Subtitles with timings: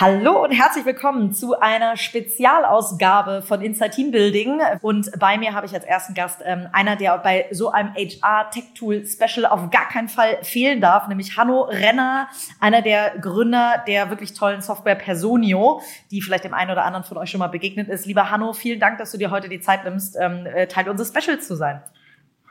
[0.00, 4.60] Hallo und herzlich willkommen zu einer Spezialausgabe von Inside Team Building.
[4.82, 8.50] Und bei mir habe ich als ersten Gast ähm, einer, der bei so einem HR
[8.50, 12.26] Tech Tool Special auf gar keinen Fall fehlen darf, nämlich Hanno Renner,
[12.58, 15.80] einer der Gründer der wirklich tollen Software Personio,
[16.10, 18.04] die vielleicht dem einen oder anderen von euch schon mal begegnet ist.
[18.04, 21.10] Lieber Hanno, vielen Dank, dass du dir heute die Zeit nimmst, ähm, äh, Teil unseres
[21.16, 21.80] Specials zu sein.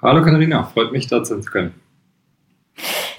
[0.01, 1.73] Hallo Katharina, freut mich, da sein zu können.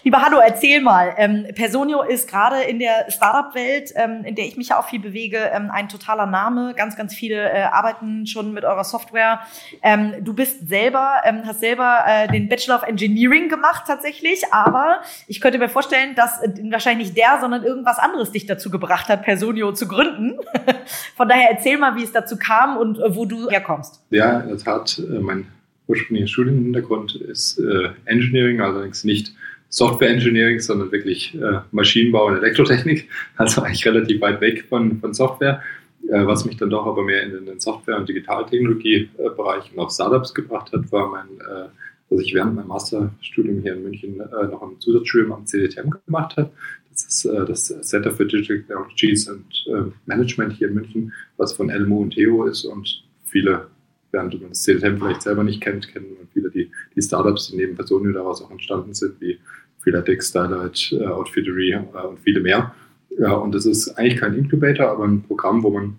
[0.05, 1.15] Lieber Hanno, erzähl mal.
[1.17, 5.01] Ähm, Personio ist gerade in der Startup-Welt, ähm, in der ich mich ja auch viel
[5.01, 6.75] bewege, ähm, ein totaler Name.
[6.77, 9.41] Ganz, ganz viele äh, arbeiten schon mit eurer Software.
[9.83, 15.01] Ähm, du bist selber, ähm, hast selber äh, den Bachelor of Engineering gemacht tatsächlich, aber
[15.27, 19.09] ich könnte mir vorstellen, dass äh, wahrscheinlich nicht der, sondern irgendwas anderes dich dazu gebracht
[19.09, 20.39] hat, Personio zu gründen.
[21.16, 24.02] Von daher erzähl mal, wie es dazu kam und äh, wo du herkommst.
[24.11, 25.46] Ja, in der Tat, äh, mein
[25.87, 29.35] ursprünglicher Studienhintergrund ist äh, Engineering, allerdings nicht
[29.75, 35.13] Software Engineering, sondern wirklich äh, Maschinenbau und Elektrotechnik, also eigentlich relativ weit weg von, von
[35.13, 35.61] Software,
[36.09, 40.33] äh, was mich dann doch aber mehr in den Software- und Digitaltechnologie-Bereich und auch Startups
[40.33, 41.69] gebracht hat, war mein, äh,
[42.09, 46.37] dass ich während meinem Masterstudium hier in München äh, noch ein Zusatzstudium am CDTM gemacht
[46.37, 46.51] habe.
[46.93, 51.52] Das ist äh, das Center for Digital Technologies and äh, Management hier in München, was
[51.52, 53.67] von Elmo und Theo ist und viele
[54.13, 57.75] während man das CDTM vielleicht selber nicht kennt, kennen viele die, die Startups, die neben
[57.75, 59.39] Personio daraus auch entstanden sind, wie
[59.85, 62.74] Freeletics, Starlight, äh, Outfittery äh, und viele mehr.
[63.16, 65.97] Und das ist eigentlich kein Incubator, aber ein Programm, wo man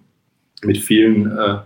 [0.66, 1.60] mit vielen äh,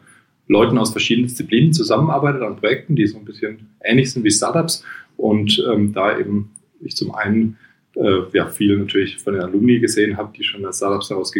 [0.47, 4.83] Leuten aus verschiedenen Disziplinen zusammenarbeitet an Projekten, die so ein bisschen ähnlich sind wie Startups.
[5.17, 7.57] Und ähm, da eben ich zum einen
[7.95, 11.31] äh, ja, viele natürlich von den Alumni gesehen habe, die schon als Startups heraus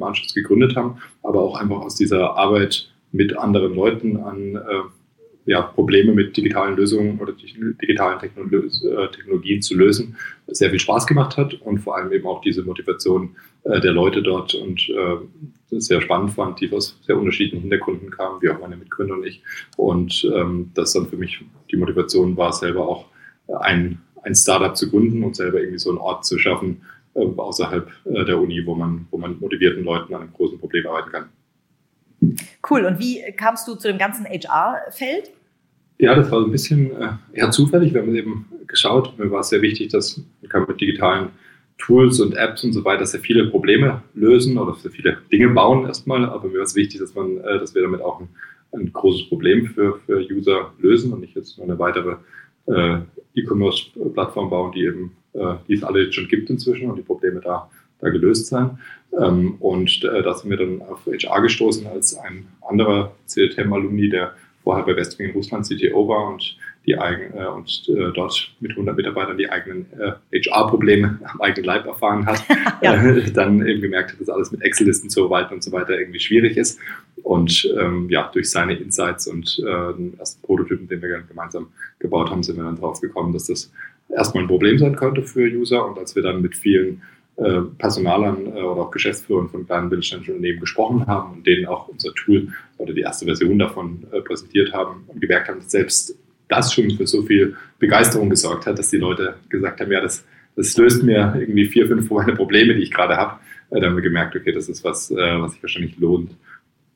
[0.00, 4.60] Anschluss gegründet haben, aber auch einfach aus dieser Arbeit mit anderen Leuten an äh,
[5.46, 10.16] ja, Probleme mit digitalen Lösungen oder digitalen äh, Technologien zu lösen,
[10.46, 14.22] sehr viel Spaß gemacht hat und vor allem eben auch diese Motivation äh, der Leute
[14.22, 15.16] dort und äh,
[15.70, 19.42] sehr spannend fand, die aus sehr unterschiedlichen Hintergründen kamen, wie auch meine Mitgründer und ich.
[19.76, 23.06] Und ähm, das dann für mich die Motivation war, selber auch
[23.60, 26.82] ein, ein Startup zu gründen und selber irgendwie so einen Ort zu schaffen
[27.14, 30.58] äh, außerhalb äh, der Uni, wo man, wo man mit motivierten Leuten an einem großen
[30.58, 31.28] Problem arbeiten kann.
[32.68, 32.84] Cool.
[32.84, 35.30] Und wie kamst du zu dem ganzen HR-Feld?
[35.98, 37.94] Ja, das war so ein bisschen äh, eher zufällig.
[37.94, 39.16] Wir haben eben geschaut.
[39.18, 40.20] Mir war es sehr wichtig, dass
[40.52, 41.28] man mit digitalen
[41.78, 45.86] Tools und Apps und so weiter sehr viele Probleme lösen oder sehr viele Dinge bauen
[45.86, 46.24] erstmal.
[46.24, 48.28] Aber mir war es wichtig, dass man, äh, dass wir damit auch ein,
[48.72, 52.16] ein großes Problem für, für User lösen und nicht jetzt nur eine weitere
[52.66, 52.98] äh,
[53.34, 57.70] E-Commerce-Plattform bauen, die eben, äh, die es alle schon gibt inzwischen und die Probleme da,
[58.00, 58.78] da gelöst sein.
[59.20, 64.34] Ähm, und äh, da sind wir dann auf HR gestoßen als ein anderer CDTM-Alumni, der
[64.62, 68.72] vorher bei Westwing in Russland CTO war und die eigen, äh, und äh, dort mit
[68.72, 72.44] 100 Mitarbeitern die eigenen äh, HR-Probleme am eigenen Leib erfahren hat,
[72.82, 72.94] ja.
[72.94, 76.20] äh, dann eben gemerkt hat, dass alles mit Excel-Listen zu verwalten und so weiter irgendwie
[76.20, 76.78] schwierig ist.
[77.22, 82.30] Und ähm, ja, durch seine Insights und äh, den ersten Prototypen, den wir gemeinsam gebaut
[82.30, 83.72] haben, sind wir dann drauf gekommen, dass das
[84.10, 85.86] erstmal ein Problem sein könnte für User.
[85.86, 87.02] Und als wir dann mit vielen
[87.36, 91.88] äh, Personalern äh, oder auch Geschäftsführern von kleinen mittelständischen Unternehmen gesprochen haben und denen auch
[91.88, 96.16] unser Tool oder die erste Version davon äh, präsentiert haben und gemerkt haben, dass selbst
[96.46, 100.24] das schon für so viel Begeisterung gesorgt hat, dass die Leute gesagt haben, ja, das,
[100.54, 103.40] das löst mir irgendwie vier, fünf meine Probleme, die ich gerade habe.
[103.70, 106.36] Da haben wir gemerkt, okay, das ist was, was sich wahrscheinlich lohnt,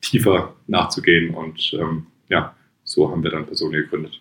[0.00, 2.54] tiefer nachzugehen und ähm, ja,
[2.84, 4.21] so haben wir dann Personen gegründet.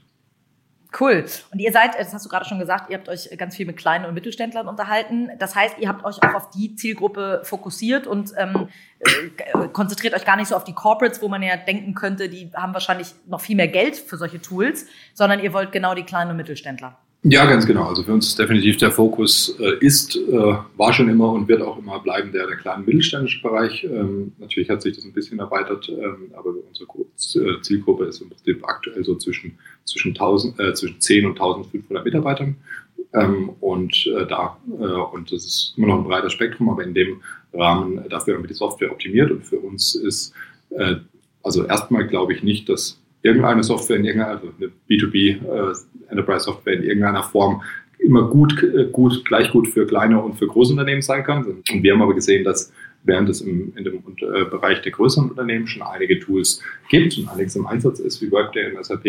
[0.99, 1.25] Cool.
[1.51, 3.77] Und ihr seid, das hast du gerade schon gesagt, ihr habt euch ganz viel mit
[3.77, 5.29] kleinen und Mittelständlern unterhalten.
[5.37, 8.67] Das heißt, ihr habt euch auch auf die Zielgruppe fokussiert und ähm,
[8.99, 12.51] äh, konzentriert euch gar nicht so auf die Corporates, wo man ja denken könnte, die
[12.55, 16.31] haben wahrscheinlich noch viel mehr Geld für solche Tools, sondern ihr wollt genau die kleinen
[16.31, 16.97] und Mittelständler.
[17.23, 17.83] Ja, ganz genau.
[17.83, 21.61] Also für uns ist definitiv der Fokus äh, ist, äh, war schon immer und wird
[21.61, 23.83] auch immer bleiben der, der kleinen mittelständische Bereich.
[23.83, 28.29] Ähm, natürlich hat sich das ein bisschen erweitert, ähm, aber unsere äh, Zielgruppe ist im
[28.29, 32.55] Prinzip aktuell so zwischen, zwischen, 1000, äh, zwischen 10 und 1500 Mitarbeitern.
[33.13, 36.93] Ähm, und äh, da, äh, und das ist immer noch ein breites Spektrum, aber in
[36.93, 37.21] dem
[37.51, 40.33] Rahmen, dafür haben wir die Software optimiert und für uns ist,
[41.41, 45.73] also erstmal glaube ich nicht, dass irgendeine Software in irgendeiner, also eine B2B äh,
[46.09, 47.61] Enterprise Software in irgendeiner Form
[47.99, 51.45] immer gut, äh, gut, gleich gut für kleine und für große Unternehmen sein kann.
[51.45, 52.71] Und wir haben aber gesehen, dass
[53.03, 57.29] während es im, in dem äh, Bereich der größeren Unternehmen schon einige Tools gibt und
[57.29, 59.05] einiges im Einsatz ist, wie Workday und SAP.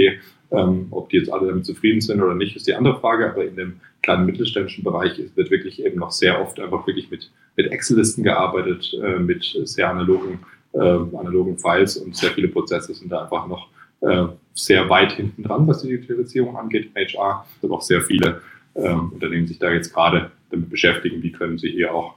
[0.51, 3.31] Ähm, ob die jetzt alle damit zufrieden sind oder nicht, ist die andere Frage.
[3.31, 7.31] Aber in dem kleinen mittelständischen Bereich wird wirklich eben noch sehr oft einfach wirklich mit,
[7.57, 10.39] mit Excel-Listen gearbeitet, äh, mit sehr analogen,
[10.73, 13.69] äh, analogen Files und sehr viele Prozesse sind da einfach noch
[14.01, 17.47] äh, sehr weit hinten dran, was die Digitalisierung angeht HR.
[17.63, 18.43] Aber auch sehr viele
[18.75, 22.15] ähm, Unternehmen sich da jetzt gerade damit beschäftigen, wie können sie hier auch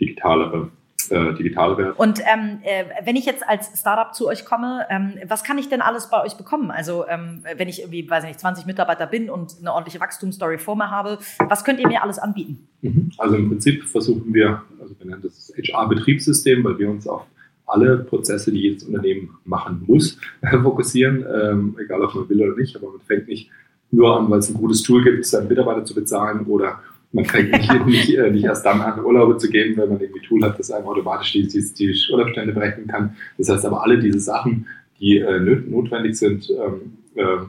[0.00, 0.70] digitalere
[1.10, 1.94] äh, digitale werden.
[1.96, 5.68] Und ähm, äh, wenn ich jetzt als Startup zu euch komme, ähm, was kann ich
[5.68, 6.70] denn alles bei euch bekommen?
[6.70, 10.58] Also ähm, wenn ich irgendwie, weiß ich nicht, 20 Mitarbeiter bin und eine ordentliche Wachstumsstory
[10.58, 12.68] vor mir habe, was könnt ihr mir alles anbieten?
[12.80, 13.12] Mhm.
[13.18, 17.26] Also im Prinzip versuchen wir, also wir nennen das HR-Betriebssystem, weil wir uns auf
[17.74, 20.18] alle Prozesse, die jedes Unternehmen machen muss,
[20.62, 23.50] fokussieren, ähm, egal ob man will oder nicht, aber man fängt nicht
[23.90, 26.80] nur an, weil es ein gutes Tool gibt, seinen Mitarbeiter zu bezahlen oder
[27.12, 30.26] man fängt nicht, nicht, äh, nicht erst dann an, Urlaube zu geben, wenn man irgendwie
[30.26, 33.16] Tool hat, das einem automatisch die, die, die Urlaubsstände berechnen kann.
[33.38, 34.66] Das heißt aber, alle diese Sachen,
[35.00, 37.44] die äh, notwendig sind, ähm, äh,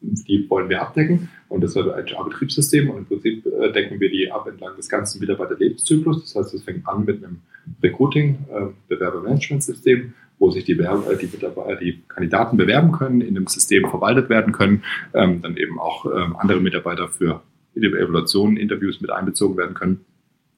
[0.00, 1.28] die wollen wir abdecken.
[1.48, 2.90] Und das ist ein HR-Betriebssystem.
[2.90, 6.20] Und im Prinzip äh, decken wir die ab entlang des ganzen Mitarbeiterlebenszyklus.
[6.20, 7.40] Das heißt, es fängt an mit einem
[7.82, 13.46] Recruiting, äh, Bewerbermanagementsystem, wo sich die, Werbe, die, Mitarbeiter, die Kandidaten bewerben können, in dem
[13.46, 14.84] System verwaltet werden können,
[15.14, 17.42] ähm, dann eben auch ähm, andere Mitarbeiter für
[17.74, 20.04] Evaluationen, Interviews mit einbezogen werden können.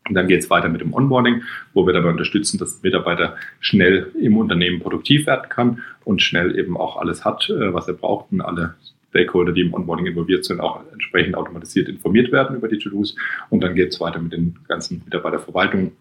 [0.08, 1.42] Und dann geht es weiter mit dem Onboarding,
[1.72, 6.76] wo wir dabei unterstützen, dass Mitarbeiter schnell im Unternehmen produktiv werden kann und schnell eben
[6.76, 8.74] auch alles hat, äh, was er braucht und alle
[9.10, 13.14] Stakeholder, die im Onboarding involviert sind, auch entsprechend automatisiert informiert werden über die To-Dos.
[13.50, 15.92] Und dann geht es weiter mit den ganzen Mitarbeiterverwaltungen,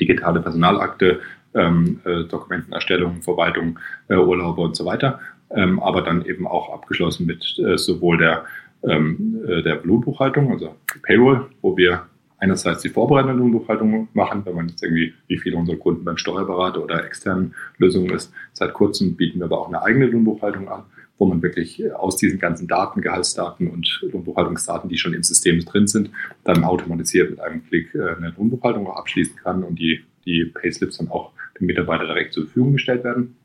[0.00, 1.20] digitale Personalakte,
[1.54, 3.78] ähm, äh, Dokumentenerstellung, Verwaltung,
[4.08, 5.20] äh, Urlaube und so weiter.
[5.50, 8.44] Ähm, aber dann eben auch abgeschlossen mit äh, sowohl der
[8.82, 12.06] ähm, äh, der Lohnbuchhaltung, also Payroll, wo wir
[12.38, 16.82] einerseits die vorbereitende Lohnbuchhaltung machen, wenn man jetzt irgendwie, wie viele unserer Kunden beim Steuerberater
[16.82, 18.32] oder externen Lösungen ist.
[18.52, 20.82] Seit kurzem bieten wir aber auch eine eigene Lohnbuchhaltung an,
[21.18, 25.86] wo man wirklich aus diesen ganzen Daten, Gehaltsdaten und Lohnbuchhaltungsdaten, die schon im System drin
[25.86, 26.10] sind,
[26.42, 31.08] dann automatisiert mit einem Klick äh, eine Lohnbuchhaltung abschließen kann und die, die Payslips dann
[31.08, 33.36] auch dem Mitarbeiter direkt zur Verfügung gestellt werden.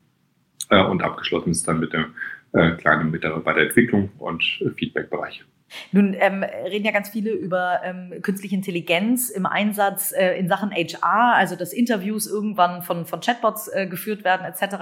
[0.68, 2.06] Äh, und abgeschlossen ist dann mit dem
[2.52, 4.42] äh, kleinen Mitarbeiterentwicklung und
[4.76, 5.44] Feedbackbereich.
[5.92, 10.70] Nun ähm, reden ja ganz viele über ähm, künstliche Intelligenz im Einsatz äh, in Sachen
[10.70, 14.74] HR, also dass Interviews irgendwann von, von Chatbots äh, geführt werden etc.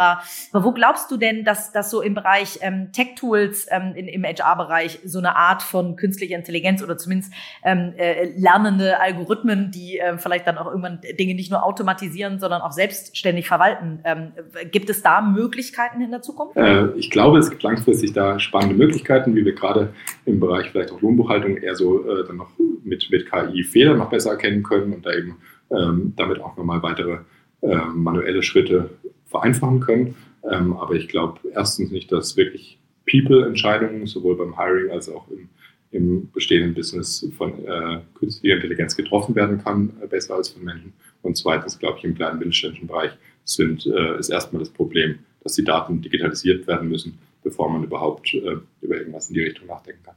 [0.53, 5.01] Aber wo glaubst du denn, dass das so im Bereich ähm, Tech-Tools ähm, im HR-Bereich
[5.05, 7.33] so eine Art von künstlicher Intelligenz oder zumindest
[7.63, 12.63] ähm, äh, lernende Algorithmen, die äh, vielleicht dann auch irgendwann Dinge nicht nur automatisieren, sondern
[12.63, 14.33] auch selbstständig verwalten, ähm,
[14.71, 16.57] gibt es da Möglichkeiten in der Zukunft?
[16.57, 19.93] Äh, ich glaube, es gibt langfristig da spannende Möglichkeiten, wie wir gerade
[20.25, 22.51] im Bereich vielleicht auch Lohnbuchhaltung eher so äh, dann noch
[22.85, 25.37] mit, mit KI Fehler noch besser erkennen können und da eben
[25.71, 27.19] ähm, damit auch nochmal weitere
[27.63, 28.91] äh, manuelle Schritte
[29.27, 30.15] vereinfachen können.
[30.51, 32.79] Ähm, aber ich glaube erstens nicht, dass wirklich
[33.11, 35.49] People-Entscheidungen sowohl beim Hiring als auch im,
[35.91, 40.93] im bestehenden Business von äh, künstlicher Intelligenz getroffen werden kann, äh, besser als von Menschen.
[41.23, 43.13] Und zweitens, glaube ich, im kleinen mittelständischen Bereich
[43.45, 48.33] sind, äh, ist erstmal das Problem, dass die Daten digitalisiert werden müssen, bevor man überhaupt
[48.35, 50.15] äh, über irgendwas in die Richtung nachdenken kann.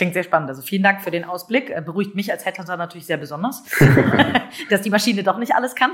[0.00, 0.48] Klingt sehr spannend.
[0.48, 1.74] Also vielen Dank für den Ausblick.
[1.84, 3.62] Beruhigt mich als Headhunter natürlich sehr besonders,
[4.70, 5.90] dass die Maschine doch nicht alles kann.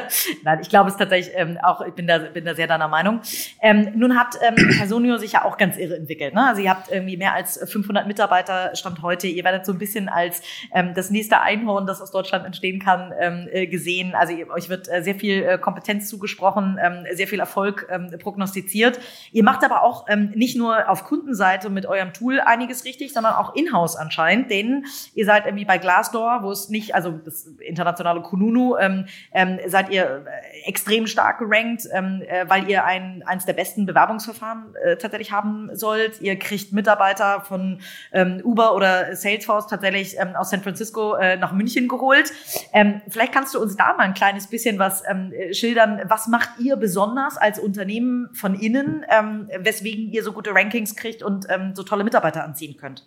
[0.44, 3.20] Nein, ich glaube es tatsächlich ähm, auch, ich bin da, bin da sehr deiner Meinung.
[3.60, 6.32] Ähm, nun hat ähm, Personio sich ja auch ganz irre entwickelt.
[6.32, 6.42] Ne?
[6.42, 9.26] Also ihr habt irgendwie mehr als 500 Mitarbeiter Stand heute.
[9.26, 10.40] Ihr werdet so ein bisschen als
[10.72, 14.14] ähm, das nächste Einhorn, das aus Deutschland entstehen kann, ähm, äh, gesehen.
[14.14, 18.08] Also ihr, euch wird äh, sehr viel äh, Kompetenz zugesprochen, ähm, sehr viel Erfolg ähm,
[18.22, 18.98] prognostiziert.
[19.32, 23.34] Ihr macht aber auch ähm, nicht nur auf Kundenseite mit eurem Tool einiges richtig, sondern
[23.34, 28.22] auch in-house anscheinend, denn ihr seid irgendwie bei Glassdoor, wo es nicht, also das internationale
[28.22, 33.46] Kununu, ähm, ähm, seid ihr äh, extrem stark gerankt, ähm, äh, weil ihr ein, eines
[33.46, 36.20] der besten Bewerbungsverfahren äh, tatsächlich haben sollt.
[36.20, 37.80] Ihr kriegt Mitarbeiter von
[38.12, 42.32] ähm, Uber oder Salesforce tatsächlich ähm, aus San Francisco äh, nach München geholt.
[42.72, 46.00] Ähm, vielleicht kannst du uns da mal ein kleines bisschen was ähm, schildern.
[46.08, 51.22] Was macht ihr besonders als Unternehmen von innen, ähm, weswegen ihr so gute Rankings kriegt
[51.22, 53.06] und ähm, so tolle Mitarbeiter anziehen könnt?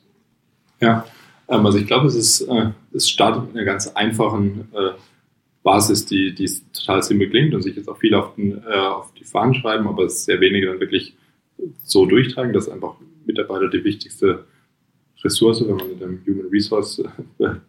[0.84, 1.06] Ja,
[1.48, 4.92] ähm, also ich glaube, es, ist, äh, es startet mit einer ganz einfachen äh,
[5.64, 9.14] Basis, die, die total simpel klingt und sich jetzt auch viel auf, den, äh, auf
[9.14, 11.16] die Fahnen schreiben, aber es sehr wenige dann wirklich
[11.86, 14.44] so durchtragen, dass einfach Mitarbeiter die wichtigste
[15.24, 17.02] Ressource, wenn man in dem Human Resource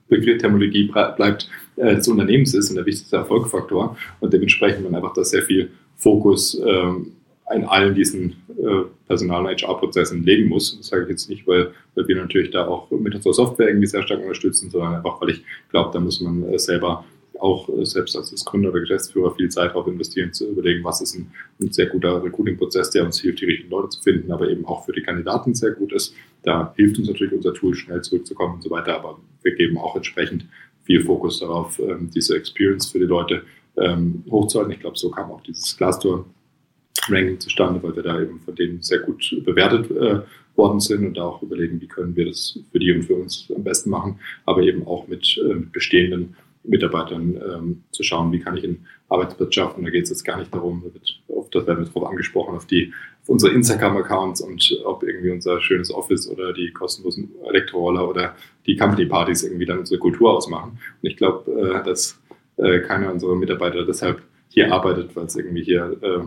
[0.09, 3.97] Begriff Terminologie bleibt, des Unternehmens ist und der wichtigste Erfolgsfaktor.
[4.19, 7.13] Und dementsprechend man einfach da sehr viel Fokus ähm,
[7.53, 10.77] in allen diesen äh, Personal- und HR-Prozessen legen muss.
[10.79, 13.87] Das sage ich jetzt nicht, weil, weil wir natürlich da auch mit unserer Software irgendwie
[13.87, 17.05] sehr stark unterstützen, sondern einfach, weil ich glaube, da muss man äh, selber
[17.39, 21.17] auch äh, selbst als Gründer oder Geschäftsführer viel Zeit darauf investieren, zu überlegen, was ist
[21.17, 24.65] ein, ein sehr guter Recruiting-Prozess, der uns hilft, die richtigen Leute zu finden, aber eben
[24.65, 26.15] auch für die Kandidaten sehr gut ist.
[26.43, 29.97] Da hilft uns natürlich unser Tool, schnell zurückzukommen und so weiter, aber wir geben auch
[29.97, 30.47] entsprechend
[30.85, 33.43] viel Fokus darauf, ähm, diese Experience für die Leute
[33.77, 34.73] ähm, hochzuhalten.
[34.73, 35.77] Ich glaube, so kam auch dieses
[37.05, 40.21] Glassdoor-Ranking zustande, weil wir da eben von denen sehr gut bewertet äh,
[40.57, 43.51] worden sind und da auch überlegen, wie können wir das für die und für uns
[43.55, 48.57] am besten machen, aber eben auch mit äh, bestehenden Mitarbeitern ähm, zu schauen, wie kann
[48.57, 49.85] ich einen Arbeitsplatz schaffen.
[49.85, 52.57] Da geht es jetzt gar nicht darum, da wird oft, das werden wir darauf angesprochen,
[52.57, 52.93] auf die
[53.23, 58.35] auf unsere Instagram-Accounts und ob irgendwie unser schönes Office oder die kostenlosen Elektroroller oder
[58.67, 60.79] die Company-Partys irgendwie dann unsere Kultur ausmachen.
[61.03, 62.19] Und ich glaube, äh, dass
[62.57, 66.27] äh, keiner unserer Mitarbeiter deshalb hier arbeitet, weil es irgendwie hier äh,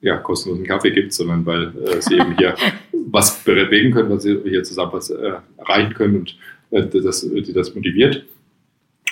[0.00, 2.54] ja, kostenlosen Kaffee gibt, sondern weil äh, sie eben hier
[2.92, 6.36] was bewegen können, was sie hier zusammen was äh, erreichen können und
[6.70, 8.24] äh, das, die das motiviert.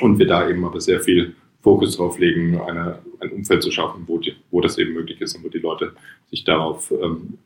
[0.00, 4.04] Und wir da eben aber sehr viel Fokus drauf legen, eine, ein Umfeld zu schaffen,
[4.06, 5.92] wo, die, wo das eben möglich ist und wo die Leute
[6.30, 7.38] sich darauf ähm,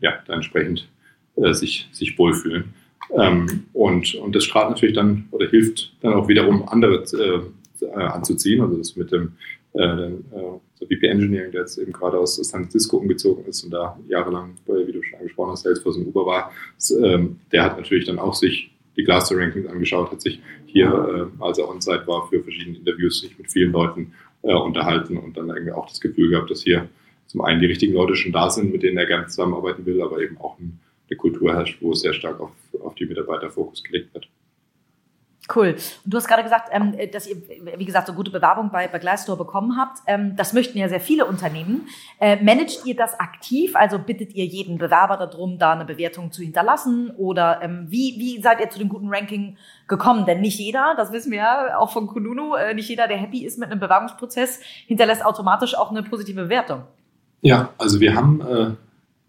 [0.00, 0.88] ja, da entsprechend
[1.36, 2.72] äh, sich, sich wohlfühlen.
[3.14, 7.04] Ähm, und, und das strahlt natürlich dann oder hilft dann auch wiederum andere
[7.84, 8.62] äh, anzuziehen.
[8.62, 9.32] Also das mit dem
[9.74, 13.70] äh, äh so VP Engineering, der jetzt eben gerade aus San Francisco umgezogen ist und
[13.70, 16.52] da jahrelang, wie du schon angesprochen hast, Salesforce und Uber war,
[17.02, 21.58] ähm, der hat natürlich dann auch sich die Glassdoor-Rankings angeschaut, hat sich hier, äh, als
[21.58, 25.72] er on-site war, für verschiedene Interviews sich mit vielen Leuten äh, unterhalten und dann irgendwie
[25.72, 26.88] auch das Gefühl gehabt, dass hier
[27.26, 30.20] zum einen die richtigen Leute schon da sind, mit denen er gerne zusammenarbeiten will, aber
[30.20, 34.28] eben auch eine Kultur herrscht, wo sehr stark auf, auf die Mitarbeiter Fokus gelegt wird.
[35.54, 35.76] Cool.
[36.04, 37.36] Und du hast gerade gesagt, ähm, dass ihr,
[37.76, 39.98] wie gesagt, so gute Bewerbung bei, bei Glassdoor bekommen habt.
[40.06, 41.86] Ähm, das möchten ja sehr viele Unternehmen.
[42.18, 43.76] Äh, managt ihr das aktiv?
[43.76, 47.12] Also bittet ihr jeden Bewerber darum, da eine Bewertung zu hinterlassen?
[47.16, 50.26] Oder ähm, wie, wie seid ihr zu dem guten Ranking gekommen?
[50.26, 53.44] Denn nicht jeder, das wissen wir ja auch von Kununu, äh, nicht jeder, der happy
[53.44, 56.82] ist mit einem Bewerbungsprozess, hinterlässt automatisch auch eine positive Bewertung.
[57.42, 58.70] Ja, also wir haben, äh,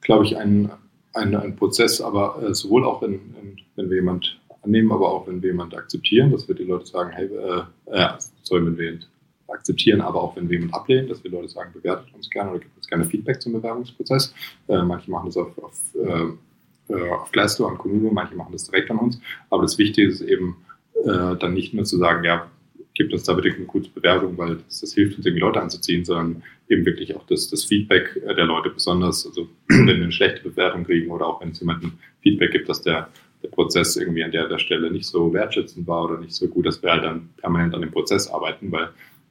[0.01, 0.71] glaube ich, einen,
[1.13, 5.27] einen, einen Prozess, aber äh, sowohl auch, in, in, wenn wir jemand annehmen, aber auch
[5.27, 8.09] wenn wir jemand akzeptieren, dass wir die Leute sagen, hey, äh, äh,
[8.43, 8.99] sorry, wenn wir
[9.47, 12.59] akzeptieren, aber auch wenn wir jemand ablehnen, dass wir Leute sagen, bewertet uns gerne oder
[12.59, 14.33] gibt uns gerne Feedback zum Bewerbungsprozess.
[14.67, 18.65] Äh, manche machen das auf, auf, äh, äh auf Glassdoor, an Kununu, manche machen das
[18.65, 19.19] direkt an uns.
[19.49, 20.57] Aber das Wichtige ist eben,
[21.05, 22.49] äh, dann nicht nur zu sagen, ja,
[22.93, 26.03] gibt uns da bitte eine gute Bewertung, weil das, das, hilft uns irgendwie Leute anzuziehen,
[26.03, 30.49] sondern eben wirklich auch das, das Feedback der Leute besonders, also wenn wir eine schlechte
[30.49, 33.09] Bewertung kriegen oder auch wenn es jemanden Feedback gibt, dass der
[33.43, 36.65] der Prozess irgendwie an der, der Stelle nicht so wertschätzend war oder nicht so gut,
[36.65, 38.89] dass wir halt dann permanent an dem Prozess arbeiten, weil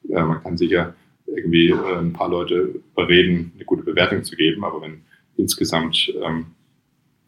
[0.09, 0.93] äh, man kann sicher
[1.25, 5.01] irgendwie äh, ein paar Leute überreden, eine gute Bewertung zu geben, aber wenn
[5.35, 6.47] insgesamt ähm,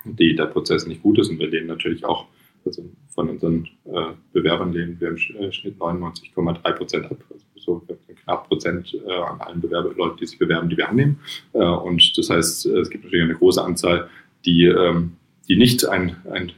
[0.05, 2.25] die, der Prozess nicht gut ist und wir lehnen natürlich auch,
[2.65, 7.83] also von unseren äh, Bewerbern lehnen wir im äh, Schnitt 99,3 Prozent ab, also so
[8.23, 11.19] knapp Prozent äh, an allen Bewerber, Leute, die sich bewerben, die wir annehmen.
[11.53, 14.09] Äh, und das heißt, es gibt natürlich eine große Anzahl,
[14.45, 15.17] die ähm,
[15.49, 16.51] die nicht einen, einen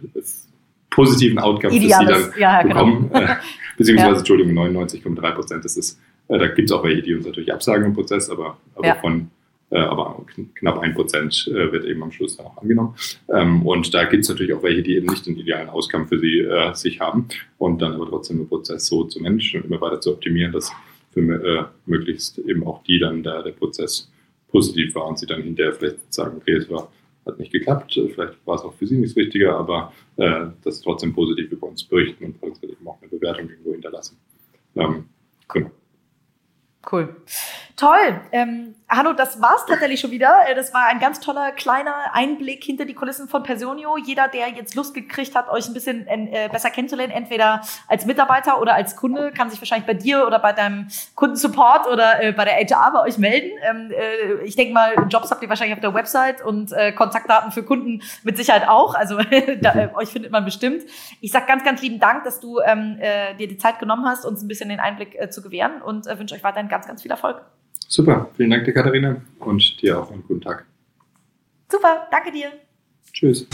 [0.89, 2.73] positiven Outcome Ideales, für sie dann ja, genau.
[2.73, 3.09] bekommen.
[3.13, 3.25] Genau.
[3.25, 3.35] Äh,
[3.77, 4.17] beziehungsweise, ja.
[4.17, 5.65] Entschuldigung, 99,3 Prozent.
[5.65, 8.57] Das ist, äh, da gibt es auch welche, die uns natürlich absagen im Prozess, aber,
[8.75, 8.95] aber ja.
[8.95, 9.31] von
[9.71, 12.93] äh, aber knapp ein Prozent äh, wird eben am Schluss dann auch angenommen.
[13.33, 16.19] Ähm, und da gibt es natürlich auch welche, die eben nicht den idealen Ausgang für
[16.19, 19.79] sie äh, sich haben und dann aber trotzdem den Prozess so zu managen und immer
[19.79, 20.71] weiter zu optimieren, dass
[21.13, 24.11] für äh, möglichst eben auch die dann da der Prozess
[24.49, 26.91] positiv war und sie dann hinterher vielleicht sagen, okay, es war
[27.25, 27.93] hat nicht geklappt.
[27.93, 31.83] Vielleicht war es auch für Sie nichts Wichtiger, aber äh, das trotzdem positiv über uns
[31.83, 34.17] berichten und eben auch eine Bewertung irgendwo hinterlassen.
[34.75, 35.05] Ähm,
[35.47, 35.71] genau.
[36.91, 37.15] Cool.
[37.75, 38.21] Toll.
[38.31, 40.49] Ähm, Hanno, das war's tatsächlich schon wieder.
[40.49, 43.95] Äh, das war ein ganz toller kleiner Einblick hinter die Kulissen von Personio.
[43.95, 48.59] Jeder, der jetzt Lust gekriegt hat, euch ein bisschen äh, besser kennenzulernen, entweder als Mitarbeiter
[48.59, 52.43] oder als Kunde, kann sich wahrscheinlich bei dir oder bei deinem Kundensupport oder äh, bei
[52.43, 53.51] der HR bei euch melden.
[53.63, 57.53] Ähm, äh, ich denke mal, Jobs habt ihr wahrscheinlich auf der Website und äh, Kontaktdaten
[57.53, 58.93] für Kunden mit Sicherheit auch.
[58.93, 59.17] Also
[59.61, 60.83] da, äh, euch findet man bestimmt.
[61.21, 64.25] Ich sag ganz, ganz lieben Dank, dass du ähm, äh, dir die Zeit genommen hast,
[64.25, 67.41] uns ein bisschen den Einblick zu gewähren und wünsche euch weiterhin ganz, ganz viel Erfolg.
[67.91, 70.65] Super, vielen Dank dir, Katharina, und dir auch einen guten Tag.
[71.69, 72.53] Super, danke dir.
[73.11, 73.45] Tschüss.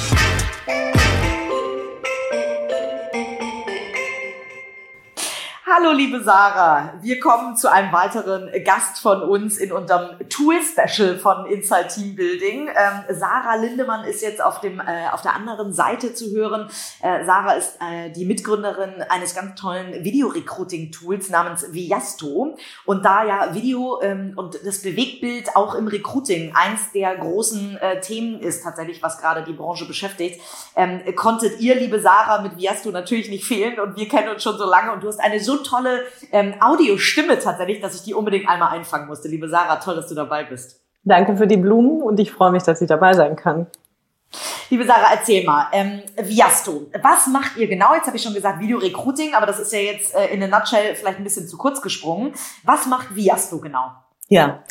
[5.79, 6.93] Hallo, liebe Sarah.
[7.01, 12.67] Wir kommen zu einem weiteren Gast von uns in unserem Tool-Special von Inside Team Building.
[12.69, 16.67] Ähm, Sarah Lindemann ist jetzt auf, dem, äh, auf der anderen Seite zu hören.
[17.03, 22.57] Äh, Sarah ist äh, die Mitgründerin eines ganz tollen Video-Recruiting-Tools namens Viasto.
[22.85, 28.01] Und da ja Video ähm, und das Bewegtbild auch im Recruiting eins der großen äh,
[28.01, 30.41] Themen ist, tatsächlich, was gerade die Branche beschäftigt,
[30.75, 33.79] ähm, konntet ihr, liebe Sarah, mit Viasto natürlich nicht fehlen.
[33.79, 37.39] Und wir kennen uns schon so lange und du hast eine so tolle ähm, Audiostimme
[37.39, 39.27] tatsächlich, dass ich die unbedingt einmal einfangen musste.
[39.27, 40.81] Liebe Sarah, toll, dass du dabei bist.
[41.03, 43.67] Danke für die Blumen und ich freue mich, dass ich dabei sein kann.
[44.69, 47.95] Liebe Sarah, erzähl mal, ähm, Viasto, was macht ihr genau?
[47.95, 50.95] Jetzt habe ich schon gesagt Video-Recruiting, aber das ist ja jetzt äh, in a nutshell
[50.95, 52.33] vielleicht ein bisschen zu kurz gesprungen.
[52.63, 53.91] Was macht Viasto genau?
[54.27, 54.63] Ja,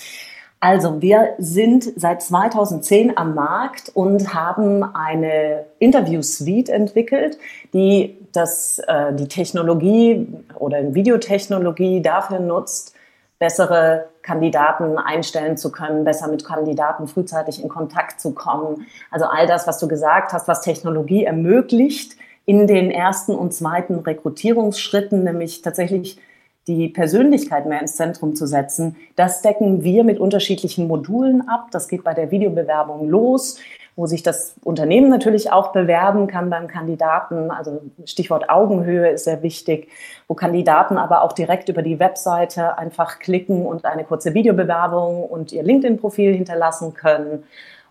[0.60, 7.38] also wir sind seit 2010 am Markt und haben eine Interview-Suite entwickelt,
[7.72, 10.28] die das, äh, die Technologie
[10.58, 12.94] oder Videotechnologie dafür nutzt,
[13.38, 18.86] bessere Kandidaten einstellen zu können, besser mit Kandidaten frühzeitig in Kontakt zu kommen.
[19.10, 23.98] Also all das, was du gesagt hast, was Technologie ermöglicht in den ersten und zweiten
[23.98, 26.18] Rekrutierungsschritten, nämlich tatsächlich
[26.66, 31.68] die Persönlichkeit mehr ins Zentrum zu setzen, das decken wir mit unterschiedlichen Modulen ab.
[31.70, 33.58] Das geht bei der Videobewerbung los
[33.96, 37.50] wo sich das Unternehmen natürlich auch bewerben kann beim Kandidaten.
[37.50, 39.88] Also Stichwort Augenhöhe ist sehr wichtig,
[40.28, 45.50] wo Kandidaten aber auch direkt über die Webseite einfach klicken und eine kurze Videobewerbung und
[45.50, 47.44] ihr LinkedIn-Profil hinterlassen können.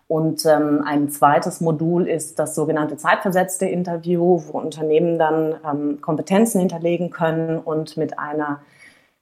[0.08, 6.60] Und ähm, ein zweites Modul ist das sogenannte zeitversetzte Interview, wo Unternehmen dann ähm, Kompetenzen
[6.60, 8.60] hinterlegen können und mit einer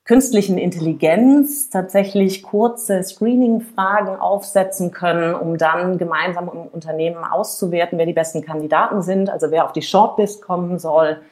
[0.05, 8.13] künstlichen Intelligenz tatsächlich kurze Screening-Fragen aufsetzen können, um dann gemeinsam im Unternehmen auszuwerten, wer die
[8.13, 11.23] besten Kandidaten sind, also wer auf die Shortlist kommen soll.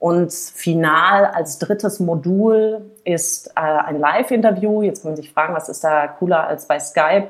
[0.00, 4.82] Und final als drittes Modul ist äh, ein Live-Interview.
[4.82, 7.28] Jetzt kann man sich fragen, was ist da cooler als bei Skype?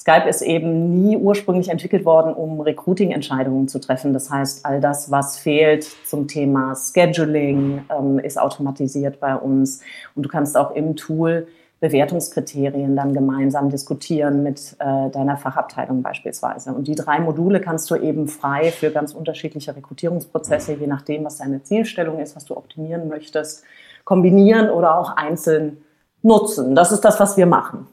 [0.00, 4.14] Skype ist eben nie ursprünglich entwickelt worden, um Recruiting-Entscheidungen zu treffen.
[4.14, 9.82] Das heißt, all das, was fehlt zum Thema Scheduling, ähm, ist automatisiert bei uns.
[10.14, 11.48] Und du kannst auch im Tool
[11.80, 16.72] Bewertungskriterien dann gemeinsam diskutieren mit äh, deiner Fachabteilung beispielsweise.
[16.72, 21.36] Und die drei Module kannst du eben frei für ganz unterschiedliche Rekrutierungsprozesse, je nachdem, was
[21.36, 23.64] deine Zielstellung ist, was du optimieren möchtest,
[24.04, 25.82] kombinieren oder auch einzeln
[26.22, 26.74] nutzen.
[26.74, 27.86] Das ist das, was wir machen.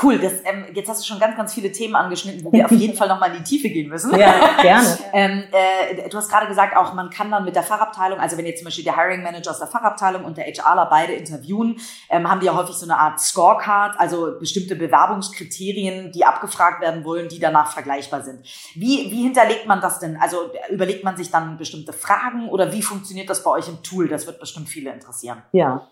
[0.00, 2.70] Cool, das, ähm, jetzt hast du schon ganz, ganz viele Themen angeschnitten, wo wir auf
[2.70, 4.16] jeden Fall nochmal in die Tiefe gehen müssen.
[4.18, 4.98] Ja, gerne.
[5.12, 8.46] ähm, äh, du hast gerade gesagt, auch man kann dann mit der Fachabteilung, also wenn
[8.46, 11.76] jetzt zum Beispiel der Hiring Manager aus der Fachabteilung und der HRler beide interviewen,
[12.08, 17.04] ähm, haben die ja häufig so eine Art Scorecard, also bestimmte Bewerbungskriterien, die abgefragt werden
[17.04, 18.40] wollen, die danach vergleichbar sind.
[18.74, 20.16] Wie, wie hinterlegt man das denn?
[20.20, 24.08] Also überlegt man sich dann bestimmte Fragen oder wie funktioniert das bei euch im Tool?
[24.08, 25.42] Das wird bestimmt viele interessieren.
[25.52, 25.88] Ja.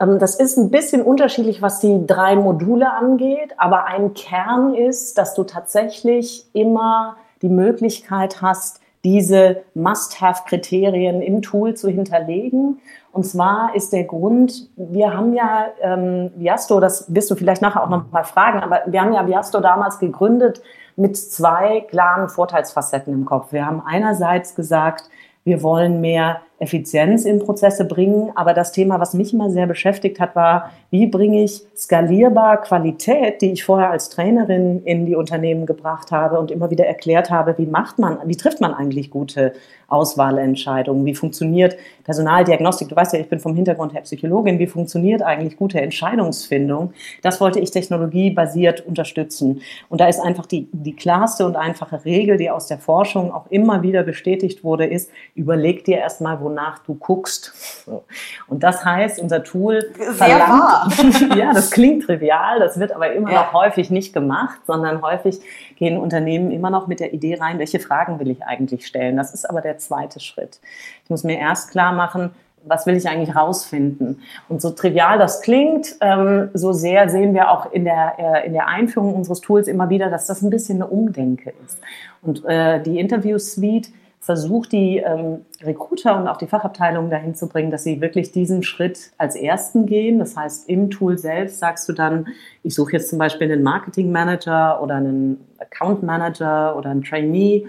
[0.00, 5.18] Ähm, das ist ein bisschen unterschiedlich, was die drei Module angeht, aber ein Kern ist,
[5.18, 12.80] dass du tatsächlich immer die Möglichkeit hast, diese Must-Have-Kriterien im Tool zu hinterlegen.
[13.12, 17.84] Und zwar ist der Grund, wir haben ja ähm, Viasto, das wirst du vielleicht nachher
[17.84, 20.60] auch noch mal fragen, aber wir haben ja Viasto damals gegründet
[20.96, 23.52] mit zwei klaren Vorteilsfacetten im Kopf.
[23.52, 25.08] Wir haben einerseits gesagt,
[25.44, 28.32] wir wollen mehr Effizienz in Prozesse bringen.
[28.34, 33.42] Aber das Thema, was mich immer sehr beschäftigt hat, war, wie bringe ich skalierbar Qualität,
[33.42, 37.56] die ich vorher als Trainerin in die Unternehmen gebracht habe und immer wieder erklärt habe,
[37.58, 39.52] wie macht man, wie trifft man eigentlich gute
[39.88, 41.04] Auswahlentscheidungen?
[41.04, 42.88] Wie funktioniert Personaldiagnostik?
[42.88, 44.58] Du weißt ja, ich bin vom Hintergrund her Psychologin.
[44.58, 46.92] Wie funktioniert eigentlich gute Entscheidungsfindung?
[47.22, 49.60] Das wollte ich technologiebasiert unterstützen.
[49.88, 53.46] Und da ist einfach die, die klarste und einfache Regel, die aus der Forschung auch
[53.50, 57.52] immer wieder bestätigt wurde, ist, überleg dir erstmal, wonach du guckst.
[57.84, 58.04] So.
[58.46, 63.32] Und das heißt, unser Tool Sehr verlangt, ja, das klingt trivial, das wird aber immer
[63.32, 63.42] ja.
[63.42, 65.40] noch häufig nicht gemacht, sondern häufig
[65.76, 69.16] gehen Unternehmen immer noch mit der Idee rein, welche Fragen will ich eigentlich stellen.
[69.16, 70.60] Das ist aber der zweite Schritt.
[71.04, 72.30] Ich muss mir erst klar machen,
[72.66, 74.22] was will ich eigentlich rausfinden?
[74.48, 78.52] Und so trivial das klingt, ähm, so sehr sehen wir auch in der, äh, in
[78.52, 81.78] der Einführung unseres Tools immer wieder, dass das ein bisschen eine Umdenke ist.
[82.22, 83.88] Und äh, die Interview Suite
[84.20, 88.62] versucht, die ähm, Recruiter und auch die Fachabteilung dahin zu bringen, dass sie wirklich diesen
[88.62, 90.18] Schritt als ersten gehen.
[90.18, 92.26] Das heißt, im Tool selbst sagst du dann,
[92.62, 97.68] ich suche jetzt zum Beispiel einen Marketing Manager oder einen Account Manager oder einen Trainee.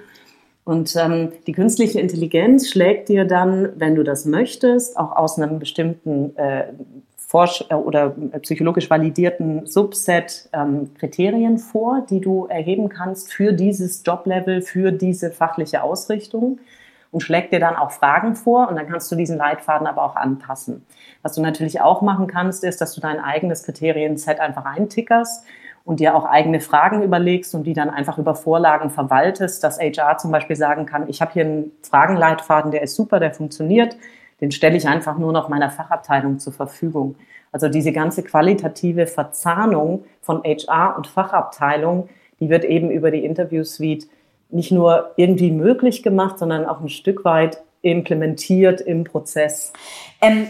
[0.64, 5.60] Und ähm, die künstliche Intelligenz schlägt dir dann, wenn du das möchtest, auch aus einem
[5.60, 6.66] bestimmten äh,
[7.28, 13.52] forsch äh, oder äh, psychologisch validierten Subset ähm, Kriterien vor, die du erheben kannst für
[13.52, 16.60] dieses Joblevel, für diese fachliche Ausrichtung
[17.12, 20.16] und schlägt dir dann auch Fragen vor und dann kannst du diesen Leitfaden aber auch
[20.16, 20.86] anpassen.
[21.22, 25.46] Was du natürlich auch machen kannst, ist, dass du dein eigenes Kriterienset einfach eintickerst
[25.84, 30.18] und dir auch eigene Fragen überlegst und die dann einfach über Vorlagen verwaltest, dass HR
[30.18, 33.98] zum Beispiel sagen kann, ich habe hier einen Fragenleitfaden, der ist super, der funktioniert
[34.42, 37.16] den stelle ich einfach nur noch meiner Fachabteilung zur Verfügung.
[37.52, 43.64] Also diese ganze qualitative Verzahnung von HR und Fachabteilung, die wird eben über die Interview
[43.64, 44.08] Suite
[44.50, 49.74] nicht nur irgendwie möglich gemacht, sondern auch ein Stück weit implementiert im Prozess.
[50.22, 50.48] Ähm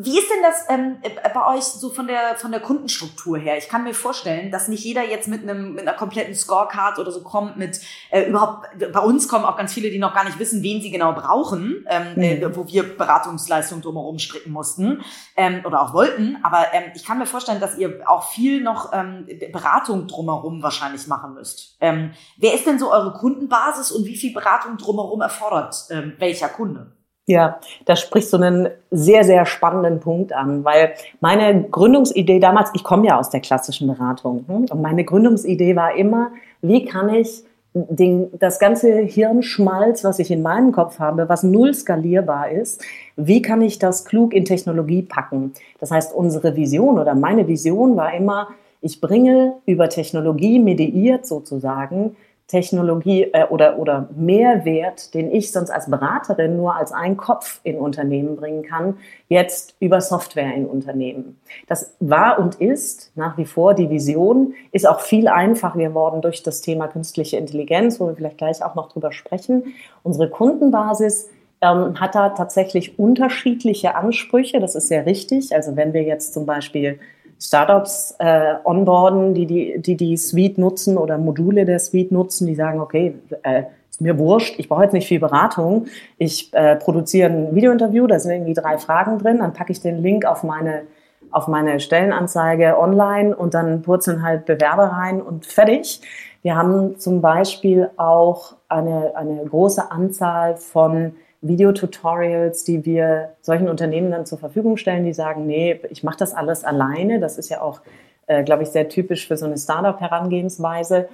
[0.00, 3.58] Wie ist denn das ähm, äh, bei euch so von der, von der Kundenstruktur her?
[3.58, 7.10] Ich kann mir vorstellen, dass nicht jeder jetzt mit, einem, mit einer kompletten Scorecard oder
[7.10, 7.80] so kommt, mit
[8.10, 10.92] äh, überhaupt, bei uns kommen auch ganz viele, die noch gar nicht wissen, wen sie
[10.92, 12.22] genau brauchen, ähm, mhm.
[12.22, 15.02] äh, wo wir Beratungsleistungen drumherum stricken mussten
[15.36, 16.38] ähm, oder auch wollten.
[16.44, 21.08] Aber ähm, ich kann mir vorstellen, dass ihr auch viel noch ähm, Beratung drumherum wahrscheinlich
[21.08, 21.76] machen müsst.
[21.80, 26.48] Ähm, wer ist denn so eure Kundenbasis und wie viel Beratung drumherum erfordert ähm, welcher
[26.48, 26.92] Kunde?
[27.28, 32.82] Ja, da sprichst du einen sehr, sehr spannenden Punkt an, weil meine Gründungsidee damals, ich
[32.82, 36.30] komme ja aus der klassischen Beratung, hm, und meine Gründungsidee war immer,
[36.62, 41.74] wie kann ich den, das ganze Hirnschmalz, was ich in meinem Kopf habe, was null
[41.74, 42.82] skalierbar ist,
[43.16, 45.52] wie kann ich das klug in Technologie packen?
[45.80, 48.48] Das heißt, unsere Vision oder meine Vision war immer,
[48.80, 52.16] ich bringe über Technologie mediiert sozusagen
[52.48, 57.76] Technologie äh, oder, oder Mehrwert, den ich sonst als Beraterin nur als ein Kopf in
[57.76, 58.96] Unternehmen bringen kann,
[59.28, 61.38] jetzt über Software in Unternehmen.
[61.66, 66.42] Das war und ist nach wie vor die Vision, ist auch viel einfacher geworden durch
[66.42, 69.74] das Thema künstliche Intelligenz, wo wir vielleicht gleich auch noch drüber sprechen.
[70.02, 71.28] Unsere Kundenbasis
[71.60, 75.54] ähm, hat da tatsächlich unterschiedliche Ansprüche, das ist sehr richtig.
[75.54, 76.98] Also wenn wir jetzt zum Beispiel
[77.40, 82.54] Startups äh, onboarden, die die, die die Suite nutzen oder Module der Suite nutzen, die
[82.54, 85.86] sagen, okay, äh, ist mir wurscht, ich brauche jetzt nicht viel Beratung,
[86.18, 89.98] ich äh, produziere ein Videointerview, da sind irgendwie drei Fragen drin, dann packe ich den
[89.98, 90.82] Link auf meine
[91.30, 96.00] auf meine Stellenanzeige online und dann purzeln halt Bewerber rein und fertig.
[96.42, 104.10] Wir haben zum Beispiel auch eine, eine große Anzahl von Videotutorials, die wir solchen Unternehmen
[104.10, 107.20] dann zur Verfügung stellen, die sagen, nee, ich mache das alles alleine.
[107.20, 107.80] Das ist ja auch,
[108.26, 111.08] äh, glaube ich, sehr typisch für so eine Startup-Herangehensweise.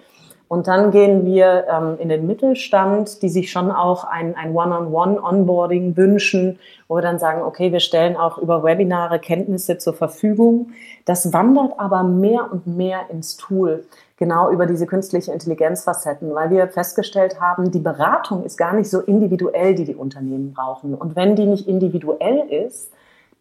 [0.46, 5.96] Und dann gehen wir ähm, in den Mittelstand, die sich schon auch ein, ein One-on-One-Onboarding
[5.96, 10.72] wünschen, wo wir dann sagen, okay, wir stellen auch über Webinare Kenntnisse zur Verfügung.
[11.06, 13.84] Das wandert aber mehr und mehr ins Tool
[14.16, 19.00] genau über diese künstliche Intelligenzfacetten, weil wir festgestellt haben, die Beratung ist gar nicht so
[19.00, 20.94] individuell, die die Unternehmen brauchen.
[20.94, 22.92] Und wenn die nicht individuell ist,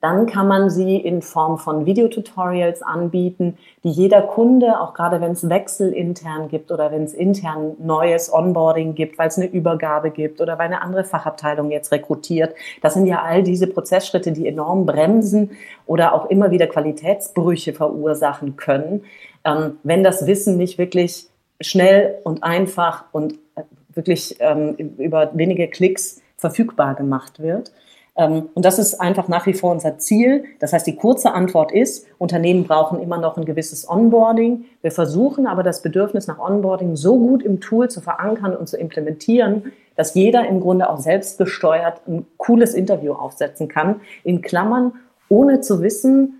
[0.03, 5.31] dann kann man sie in Form von Videotutorials anbieten, die jeder Kunde, auch gerade wenn
[5.31, 10.11] es Wechsel intern gibt oder wenn es intern neues Onboarding gibt, weil es eine Übergabe
[10.11, 12.53] gibt oder weil eine andere Fachabteilung jetzt rekrutiert.
[12.81, 15.51] Das sind ja all diese Prozessschritte, die enorm bremsen
[15.85, 19.03] oder auch immer wieder Qualitätsbrüche verursachen können
[19.43, 21.27] ähm, wenn das Wissen nicht wirklich
[21.61, 23.63] schnell und einfach und äh,
[23.93, 27.71] wirklich ähm, über wenige Klicks verfügbar gemacht wird.
[28.15, 30.45] Ähm, und das ist einfach nach wie vor unser Ziel.
[30.59, 34.65] Das heißt, die kurze Antwort ist, Unternehmen brauchen immer noch ein gewisses Onboarding.
[34.81, 38.77] Wir versuchen aber das Bedürfnis nach Onboarding so gut im Tool zu verankern und zu
[38.77, 44.01] implementieren, dass jeder im Grunde auch selbstgesteuert ein cooles Interview aufsetzen kann.
[44.23, 44.93] In Klammern,
[45.29, 46.39] ohne zu wissen,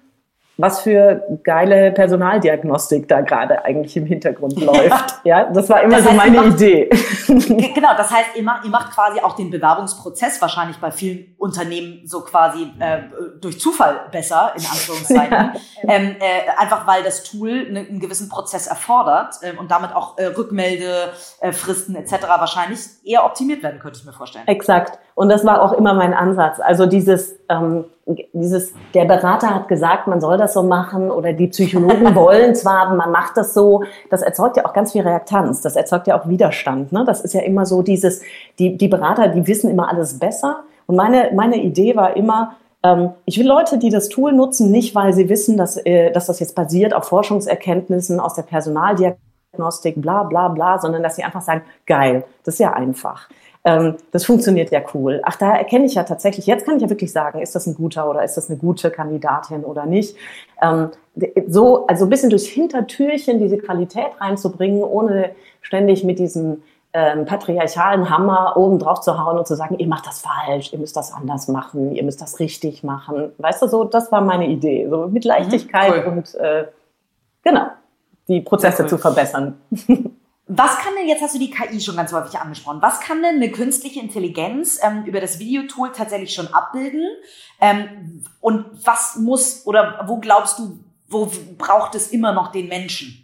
[0.57, 5.21] was für geile Personaldiagnostik da gerade eigentlich im Hintergrund läuft.
[5.23, 6.89] Ja, das war immer das heißt, so meine macht, Idee.
[7.73, 12.01] Genau, das heißt, ihr macht, ihr macht quasi auch den Bewerbungsprozess wahrscheinlich bei vielen Unternehmen
[12.05, 12.99] so quasi äh,
[13.41, 15.33] durch Zufall besser, in Anführungszeichen.
[15.83, 15.95] Ja.
[15.95, 20.17] Ähm, äh, einfach weil das Tool einen, einen gewissen Prozess erfordert äh, und damit auch
[20.17, 22.23] äh, Rückmeldefristen etc.
[22.27, 24.47] wahrscheinlich eher optimiert werden, könnte ich mir vorstellen.
[24.47, 24.99] Exakt.
[25.15, 26.59] Und das war auch immer mein Ansatz.
[26.59, 27.85] Also dieses, ähm,
[28.33, 32.93] dieses, der Berater hat gesagt, man soll das so machen oder die Psychologen wollen zwar,
[32.95, 33.83] man macht das so.
[34.09, 35.61] Das erzeugt ja auch ganz viel Reaktanz.
[35.61, 36.91] Das erzeugt ja auch Widerstand.
[36.91, 37.03] Ne?
[37.05, 38.21] Das ist ja immer so dieses,
[38.59, 40.63] die, die Berater, die wissen immer alles besser.
[40.87, 44.95] Und meine, meine Idee war immer, ähm, ich will Leute, die das Tool nutzen, nicht
[44.95, 50.23] weil sie wissen, dass, äh, dass das jetzt basiert auf Forschungserkenntnissen aus der Personaldiagnostik, bla
[50.23, 53.29] bla bla, sondern dass sie einfach sagen, geil, das ist ja einfach.
[53.65, 55.21] Ähm, das funktioniert ja cool.
[55.23, 57.75] Ach, da erkenne ich ja tatsächlich, jetzt kann ich ja wirklich sagen, ist das ein
[57.75, 60.17] guter oder ist das eine gute Kandidatin oder nicht.
[60.61, 60.89] Ähm,
[61.47, 68.09] so, also ein bisschen durchs Hintertürchen diese Qualität reinzubringen, ohne ständig mit diesem ähm, patriarchalen
[68.09, 71.13] Hammer oben drauf zu hauen und zu sagen, ihr macht das falsch, ihr müsst das
[71.13, 73.31] anders machen, ihr müsst das richtig machen.
[73.37, 74.87] Weißt du, so, das war meine Idee.
[74.89, 76.17] So mit Leichtigkeit mhm, cool.
[76.17, 76.65] und äh,
[77.43, 77.67] genau,
[78.27, 78.89] die Prozesse cool.
[78.89, 79.57] zu verbessern.
[80.47, 83.35] Was kann denn, jetzt hast du die KI schon ganz häufig angesprochen, was kann denn
[83.35, 87.07] eine künstliche Intelligenz ähm, über das Videotool tatsächlich schon abbilden?
[87.61, 93.23] Ähm, und was muss oder wo glaubst du, wo braucht es immer noch den Menschen?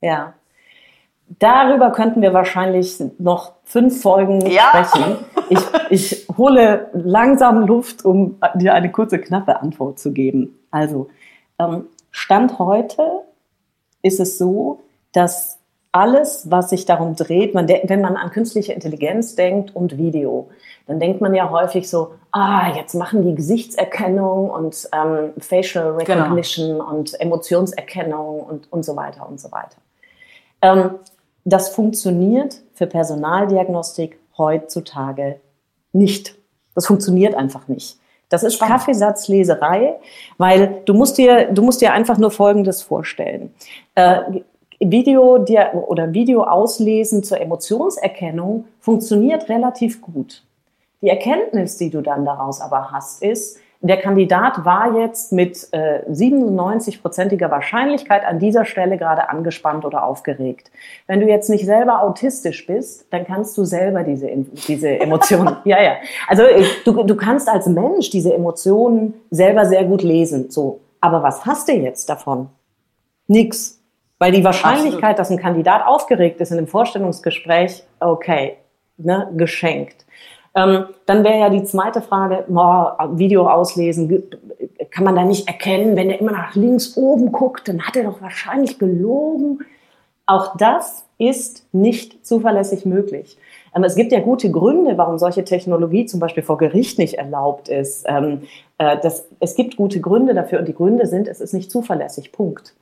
[0.00, 0.34] Ja,
[1.38, 4.84] darüber könnten wir wahrscheinlich noch fünf Folgen ja.
[4.84, 5.16] sprechen.
[5.48, 10.58] Ich, ich hole langsam Luft, um dir eine kurze, knappe Antwort zu geben.
[10.72, 11.08] Also,
[11.60, 13.22] ähm, Stand heute
[14.02, 14.80] ist es so,
[15.12, 15.58] dass
[15.92, 20.48] alles, was sich darum dreht, man wenn man an künstliche Intelligenz denkt und Video,
[20.86, 26.22] dann denkt man ja häufig so, ah, jetzt machen die Gesichtserkennung und ähm, Facial Genau.
[26.22, 29.76] Recognition und Emotionserkennung und, und so weiter und so weiter.
[30.62, 30.90] Ähm,
[31.44, 35.40] das funktioniert für Personaldiagnostik heutzutage
[35.92, 36.36] nicht.
[36.74, 37.98] Das funktioniert einfach nicht.
[38.28, 38.78] Das ist Spannend.
[38.78, 39.96] Kaffeesatzleserei,
[40.36, 43.54] weil du musst dir, du musst dir einfach nur Folgendes vorstellen.
[43.94, 44.20] Äh,
[44.80, 50.44] Video dir, oder Video auslesen zur Emotionserkennung funktioniert relativ gut.
[51.02, 56.00] Die Erkenntnis, die du dann daraus aber hast, ist, der Kandidat war jetzt mit äh,
[56.10, 60.70] 97-prozentiger Wahrscheinlichkeit an dieser Stelle gerade angespannt oder aufgeregt.
[61.06, 64.28] Wenn du jetzt nicht selber autistisch bist, dann kannst du selber diese,
[64.66, 65.92] diese Emotionen, ja, ja.
[66.26, 70.80] Also äh, du, du kannst als Mensch diese Emotionen selber sehr gut lesen, so.
[71.00, 72.48] Aber was hast du jetzt davon?
[73.28, 73.75] Nix.
[74.18, 78.56] Weil die Wahrscheinlichkeit, dass ein Kandidat aufgeregt ist in einem Vorstellungsgespräch, okay,
[78.96, 80.06] ne, geschenkt.
[80.54, 84.22] Ähm, dann wäre ja die zweite Frage, boah, Video auslesen,
[84.90, 88.04] kann man da nicht erkennen, wenn er immer nach links oben guckt, dann hat er
[88.04, 89.60] doch wahrscheinlich gelogen.
[90.24, 93.36] Auch das ist nicht zuverlässig möglich.
[93.74, 97.68] Ähm, es gibt ja gute Gründe, warum solche Technologie zum Beispiel vor Gericht nicht erlaubt
[97.68, 98.06] ist.
[98.08, 98.42] Ähm,
[98.78, 102.32] äh, das, es gibt gute Gründe dafür und die Gründe sind, es ist nicht zuverlässig.
[102.32, 102.74] Punkt.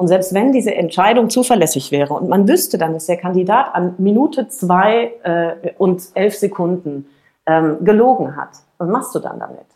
[0.00, 3.96] Und selbst wenn diese Entscheidung zuverlässig wäre und man wüsste dann, dass der Kandidat an
[3.98, 7.04] Minute zwei äh, und elf Sekunden
[7.44, 9.66] ähm, gelogen hat, was machst du dann damit?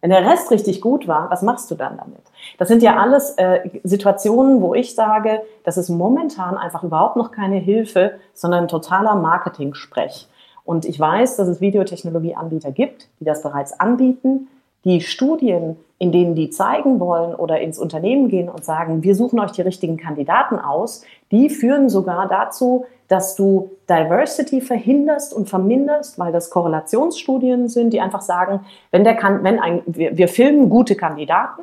[0.00, 2.22] Wenn der Rest richtig gut war, was machst du dann damit?
[2.58, 7.32] Das sind ja alles äh, Situationen, wo ich sage, das ist momentan einfach überhaupt noch
[7.32, 10.28] keine Hilfe, sondern totaler Marketing-Sprech.
[10.64, 14.46] Und ich weiß, dass es Videotechnologieanbieter gibt, die das bereits anbieten.
[14.86, 19.40] Die Studien, in denen die zeigen wollen oder ins Unternehmen gehen und sagen, wir suchen
[19.40, 26.18] euch die richtigen Kandidaten aus, die führen sogar dazu, dass du Diversity verhinderst und verminderst,
[26.18, 30.70] weil das Korrelationsstudien sind, die einfach sagen, wenn der kann, wenn ein, wir, wir filmen
[30.70, 31.62] gute Kandidaten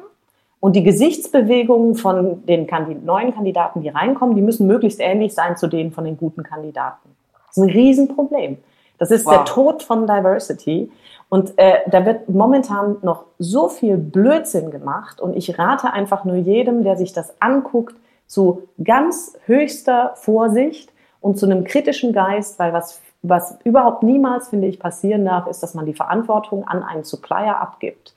[0.59, 5.57] und die Gesichtsbewegungen von den Kandi neuen Kandidaten, die reinkommen, die müssen möglichst ähnlich sein
[5.57, 7.09] zu denen von den guten Kandidaten.
[7.47, 8.57] Das ist ein Riesenproblem.
[8.97, 9.33] Das ist Wow.
[9.33, 10.89] der Tod von Diversity.
[11.33, 15.19] Und äh, da wird momentan noch so viel Blödsinn gemacht.
[15.19, 17.95] Und ich rate einfach nur jedem, der sich das anguckt,
[18.27, 20.91] zu ganz höchster Vorsicht
[21.21, 25.63] und zu einem kritischen Geist, weil was, was überhaupt niemals, finde ich, passieren darf, ist,
[25.63, 28.13] dass man die Verantwortung an einen Supplier abgibt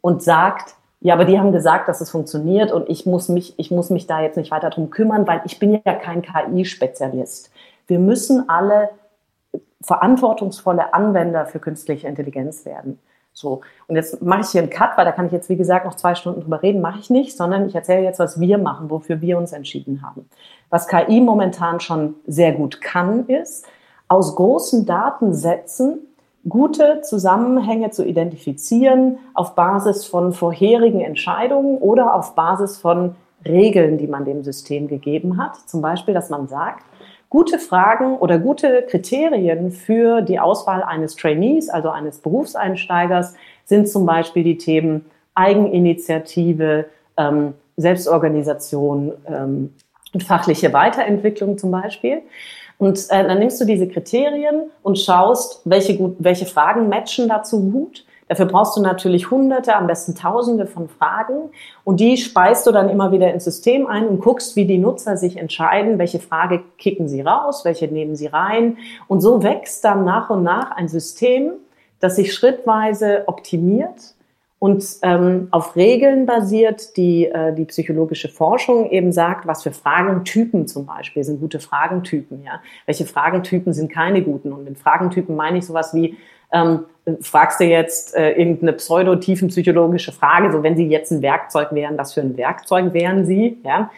[0.00, 3.70] und sagt, ja, aber die haben gesagt, dass es funktioniert und ich muss mich, ich
[3.70, 7.52] muss mich da jetzt nicht weiter drum kümmern, weil ich bin ja kein KI-Spezialist.
[7.86, 8.90] Wir müssen alle
[9.82, 12.98] verantwortungsvolle Anwender für künstliche Intelligenz werden.
[13.32, 13.60] So.
[13.86, 15.94] Und jetzt mache ich hier einen Cut, weil da kann ich jetzt, wie gesagt, noch
[15.94, 16.80] zwei Stunden drüber reden.
[16.80, 20.28] Mache ich nicht, sondern ich erzähle jetzt, was wir machen, wofür wir uns entschieden haben.
[20.70, 23.66] Was KI momentan schon sehr gut kann, ist,
[24.08, 26.00] aus großen Datensätzen
[26.48, 33.14] gute Zusammenhänge zu identifizieren auf Basis von vorherigen Entscheidungen oder auf Basis von
[33.44, 35.56] Regeln, die man dem System gegeben hat.
[35.66, 36.84] Zum Beispiel, dass man sagt,
[37.30, 44.06] gute Fragen oder gute Kriterien für die Auswahl eines Trainees, also eines Berufseinsteigers, sind zum
[44.06, 46.86] Beispiel die Themen Eigeninitiative,
[47.16, 49.72] ähm, Selbstorganisation ähm,
[50.12, 52.22] und fachliche Weiterentwicklung zum Beispiel.
[52.78, 57.70] Und äh, dann nimmst du diese Kriterien und schaust, welche, gut, welche Fragen matchen dazu
[57.70, 58.04] gut.
[58.28, 61.50] Dafür brauchst du natürlich hunderte, am besten tausende von Fragen.
[61.82, 65.16] Und die speist du dann immer wieder ins System ein und guckst, wie die Nutzer
[65.16, 68.76] sich entscheiden, welche Frage kicken sie raus, welche nehmen sie rein.
[69.08, 71.52] Und so wächst dann nach und nach ein System,
[72.00, 74.14] das sich schrittweise optimiert
[74.60, 80.66] und ähm, auf Regeln basiert, die äh, die psychologische Forschung eben sagt, was für Fragentypen
[80.66, 82.60] zum Beispiel sind gute Fragentypen, ja.
[82.84, 84.52] Welche Fragentypen sind keine guten?
[84.52, 86.16] Und mit Fragentypen meine ich sowas wie,
[86.52, 86.84] ähm,
[87.20, 92.14] fragst du jetzt äh, irgendeine pseudo-tiefenpsychologische Frage, so wenn Sie jetzt ein Werkzeug wären, was
[92.14, 93.58] für ein Werkzeug wären Sie?
[93.64, 93.90] Ja?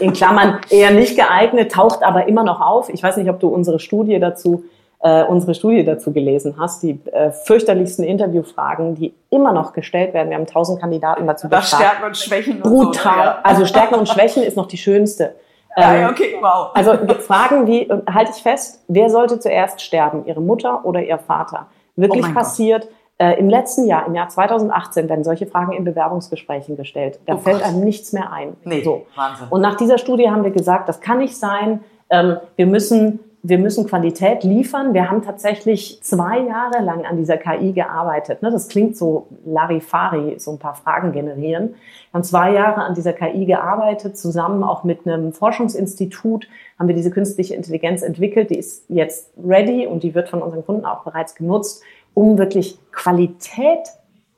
[0.00, 2.88] In Klammern eher nicht geeignet, taucht aber immer noch auf.
[2.88, 4.64] Ich weiß nicht, ob du unsere Studie dazu
[5.02, 10.30] äh, unsere Studie dazu gelesen hast, die äh, fürchterlichsten Interviewfragen, die immer noch gestellt werden.
[10.30, 11.84] Wir haben tausend Kandidaten dazu Das befragt.
[11.84, 12.62] Stärken und Schwächen.
[12.62, 13.12] Und Brutal.
[13.12, 13.40] So, ja.
[13.42, 15.34] Also Stärken und Schwächen ist noch die schönste.
[15.74, 16.68] Ähm, okay, wow.
[16.74, 21.16] also Fragen wie, und halte ich fest, wer sollte zuerst sterben, ihre Mutter oder ihr
[21.16, 21.66] Vater?
[21.96, 22.88] Wirklich Oh passiert.
[23.18, 27.20] Äh, Im letzten Jahr, im Jahr 2018, werden solche Fragen in Bewerbungsgesprächen gestellt.
[27.26, 27.66] Da Oh fällt Gott.
[27.68, 28.56] einem nichts mehr ein.
[28.64, 29.06] nee, So.
[29.14, 29.46] Wahnsinn.
[29.50, 31.80] Und nach dieser Studie haben wir gesagt, das kann nicht sein.
[32.10, 34.94] Ähm, wir müssen wir müssen Qualität liefern.
[34.94, 38.40] Wir haben tatsächlich zwei Jahre lang an dieser KI gearbeitet.
[38.40, 38.52] Ne?
[38.52, 41.70] Das klingt so Larifari, so ein paar Fragen generieren.
[41.70, 46.46] Wir haben zwei Jahre an dieser KI gearbeitet, zusammen auch mit einem Forschungsinstitut
[46.78, 48.50] haben wir diese künstliche Intelligenz entwickelt.
[48.50, 51.82] Die ist jetzt ready und die wird von unseren Kunden auch bereits genutzt,
[52.14, 53.88] um wirklich Qualität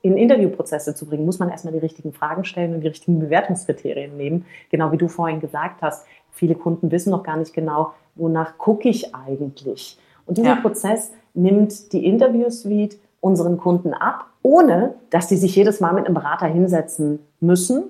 [0.01, 4.15] in Interviewprozesse zu bringen, muss man erstmal die richtigen Fragen stellen und die richtigen Bewertungskriterien
[4.17, 4.45] nehmen.
[4.69, 8.89] Genau wie du vorhin gesagt hast, viele Kunden wissen noch gar nicht genau, wonach gucke
[8.89, 9.97] ich eigentlich.
[10.25, 10.61] Und dieser ja.
[10.61, 16.15] Prozess nimmt die Interview-Suite unseren Kunden ab, ohne dass sie sich jedes Mal mit einem
[16.15, 17.85] Berater hinsetzen müssen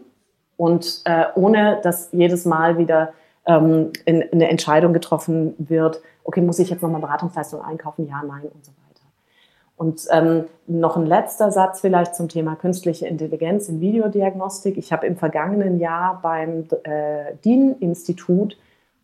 [0.58, 3.14] und äh, ohne dass jedes Mal wieder
[3.46, 8.08] ähm, in, in eine Entscheidung getroffen wird, okay, muss ich jetzt nochmal Beratungsleistung einkaufen?
[8.08, 8.86] Ja, nein und so weiter.
[9.78, 14.78] Und ähm, noch ein letzter Satz vielleicht zum Thema künstliche Intelligenz in Videodiagnostik.
[14.78, 18.58] Ich habe im vergangenen Jahr beim äh, DIN-Institut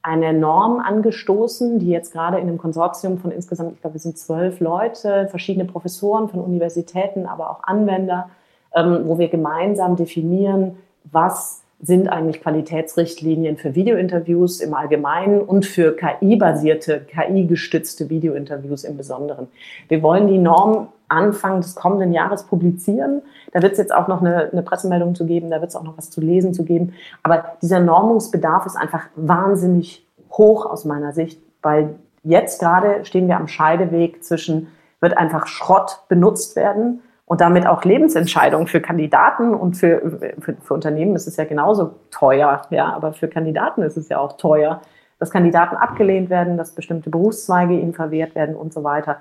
[0.03, 4.17] eine Norm angestoßen, die jetzt gerade in einem Konsortium von insgesamt, ich glaube, wir sind
[4.17, 8.29] zwölf Leute, verschiedene Professoren von Universitäten, aber auch Anwender,
[8.73, 15.95] ähm, wo wir gemeinsam definieren, was sind eigentlich Qualitätsrichtlinien für Videointerviews im Allgemeinen und für
[15.95, 19.47] KI-basierte, KI-gestützte Videointerviews im Besonderen.
[19.87, 23.21] Wir wollen die Norm Anfang des kommenden Jahres publizieren.
[23.51, 25.83] Da wird es jetzt auch noch eine, eine Pressemeldung zu geben, da wird es auch
[25.83, 26.93] noch was zu lesen zu geben.
[27.23, 33.37] Aber dieser Normungsbedarf ist einfach wahnsinnig hoch aus meiner Sicht, weil jetzt gerade stehen wir
[33.37, 34.67] am Scheideweg zwischen,
[35.01, 40.73] wird einfach Schrott benutzt werden und damit auch Lebensentscheidungen für Kandidaten und für, für, für
[40.73, 44.81] Unternehmen ist es ja genauso teuer, ja, aber für Kandidaten ist es ja auch teuer,
[45.17, 49.19] dass Kandidaten abgelehnt werden, dass bestimmte Berufszweige ihnen verwehrt werden und so weiter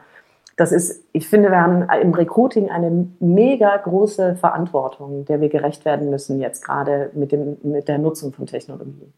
[0.56, 5.84] das ist, ich finde, wir haben im Recruiting eine mega große Verantwortung, der wir gerecht
[5.84, 9.12] werden müssen jetzt gerade mit, dem, mit der Nutzung von Technologie.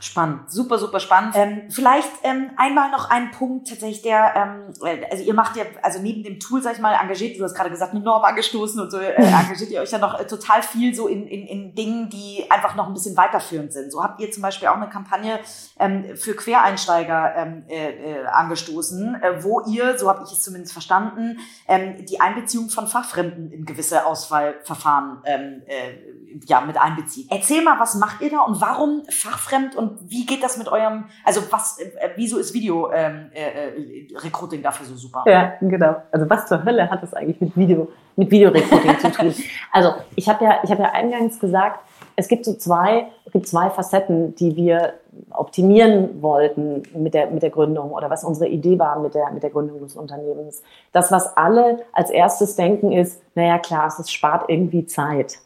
[0.00, 1.34] Spannend, super, super spannend.
[1.36, 4.74] Ähm, vielleicht ähm, einmal noch ein Punkt tatsächlich, der, ähm,
[5.10, 7.68] also ihr macht ja, also neben dem Tool, sag ich mal, engagiert, du hast gerade
[7.68, 10.94] gesagt, eine Norm angestoßen und so, äh, engagiert ihr euch ja noch äh, total viel
[10.94, 13.92] so in, in, in Dingen, die einfach noch ein bisschen weiterführend sind.
[13.92, 15.38] So habt ihr zum Beispiel auch eine Kampagne
[15.78, 20.72] ähm, für Quereinsteiger ähm, äh, äh, angestoßen, äh, wo ihr, so habe ich es zumindest
[20.72, 27.26] verstanden, ähm, die Einbeziehung von Fachfremden in gewisse Auswahlverfahren ähm, äh, ja, mit einbezieht.
[27.30, 31.04] Erzähl mal, was macht ihr da und warum fachfremd und wie geht das mit eurem,
[31.24, 35.24] also was, äh, wieso ist Video ähm, äh, äh, Recruiting dafür so super?
[35.26, 35.96] Ja, genau.
[36.10, 39.34] Also was zur Hölle hat das eigentlich mit Video, mit Videorecruiting zu tun?
[39.72, 41.80] Also ich habe ja, ich habe ja eingangs gesagt,
[42.16, 44.94] es gibt so zwei, es gibt zwei Facetten, die wir
[45.30, 49.42] optimieren wollten mit der, mit der Gründung oder was unsere Idee war mit der, mit
[49.42, 50.62] der Gründung des Unternehmens.
[50.92, 55.38] Das, was alle als erstes denken, ist, naja, klar, es spart irgendwie Zeit.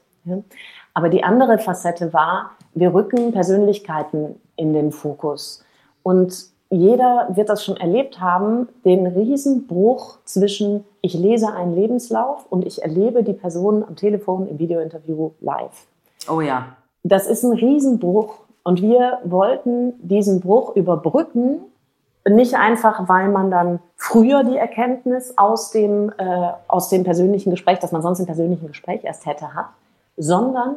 [0.94, 5.64] Aber die andere Facette war, wir rücken Persönlichkeiten in den Fokus.
[6.02, 12.66] Und jeder wird das schon erlebt haben, den Riesenbruch zwischen ich lese einen Lebenslauf und
[12.66, 15.86] ich erlebe die Person am Telefon im Videointerview live.
[16.30, 16.76] Oh ja.
[17.02, 21.60] Das ist ein Riesenbruch und wir wollten diesen Bruch überbrücken,
[22.26, 27.80] nicht einfach, weil man dann früher die Erkenntnis aus dem, äh, aus dem persönlichen Gespräch,
[27.80, 29.66] das man sonst im persönlichen Gespräch erst hätte, hat,
[30.16, 30.76] sondern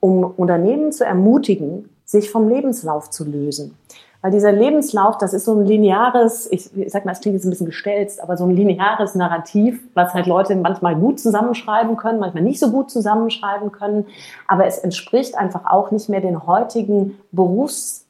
[0.00, 3.76] um Unternehmen zu ermutigen, sich vom Lebenslauf zu lösen.
[4.20, 7.44] Weil dieser Lebenslauf, das ist so ein lineares, ich, ich sag mal, es klingt jetzt
[7.44, 12.18] ein bisschen gestelzt, aber so ein lineares Narrativ, was halt Leute manchmal gut zusammenschreiben können,
[12.18, 14.06] manchmal nicht so gut zusammenschreiben können.
[14.48, 18.07] Aber es entspricht einfach auch nicht mehr den heutigen Berufs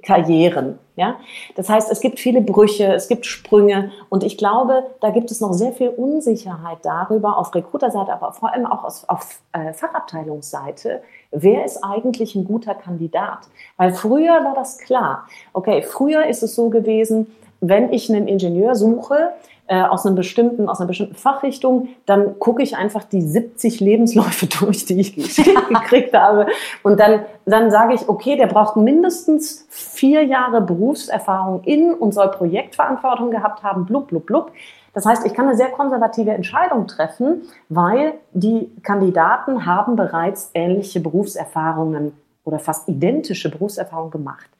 [0.00, 0.78] Karrieren.
[0.96, 1.16] Ja?
[1.54, 5.40] Das heißt, es gibt viele Brüche, es gibt Sprünge und ich glaube, da gibt es
[5.40, 11.02] noch sehr viel Unsicherheit darüber auf Recruiterseite, aber vor allem auch auf, auf äh, Fachabteilungsseite.
[11.30, 13.48] Wer ist eigentlich ein guter Kandidat?
[13.76, 15.26] Weil früher war das klar.
[15.52, 17.26] Okay, früher ist es so gewesen,
[17.60, 19.32] wenn ich einen Ingenieur suche,
[19.72, 24.46] äh, aus, einem bestimmten, aus einer bestimmten Fachrichtung, dann gucke ich einfach die 70 Lebensläufe
[24.60, 26.46] durch, die ich gekriegt habe.
[26.82, 32.28] Und dann, dann sage ich, okay, der braucht mindestens vier Jahre Berufserfahrung in und soll
[32.28, 34.52] Projektverantwortung gehabt haben, blub, blub, blub.
[34.92, 41.00] Das heißt, ich kann eine sehr konservative Entscheidung treffen, weil die Kandidaten haben bereits ähnliche
[41.00, 42.12] Berufserfahrungen
[42.44, 44.50] oder fast identische Berufserfahrungen gemacht.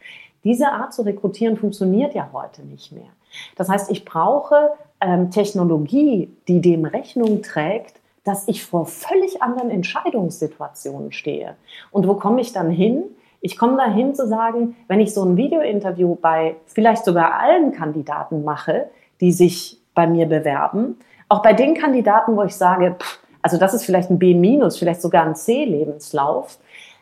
[0.42, 3.10] Diese Art zu rekrutieren funktioniert ja heute nicht mehr.
[3.56, 4.70] Das heißt, ich brauche
[5.02, 11.56] ähm, Technologie, die dem Rechnung trägt, dass ich vor völlig anderen Entscheidungssituationen stehe.
[11.90, 13.04] Und wo komme ich dann hin?
[13.40, 18.44] Ich komme dahin zu sagen, wenn ich so ein Videointerview bei vielleicht sogar allen Kandidaten
[18.44, 18.88] mache,
[19.20, 20.98] die sich bei mir bewerben,
[21.28, 25.02] auch bei den Kandidaten, wo ich sage, pff, also das ist vielleicht ein B-, vielleicht
[25.02, 26.58] sogar ein C-Lebenslauf,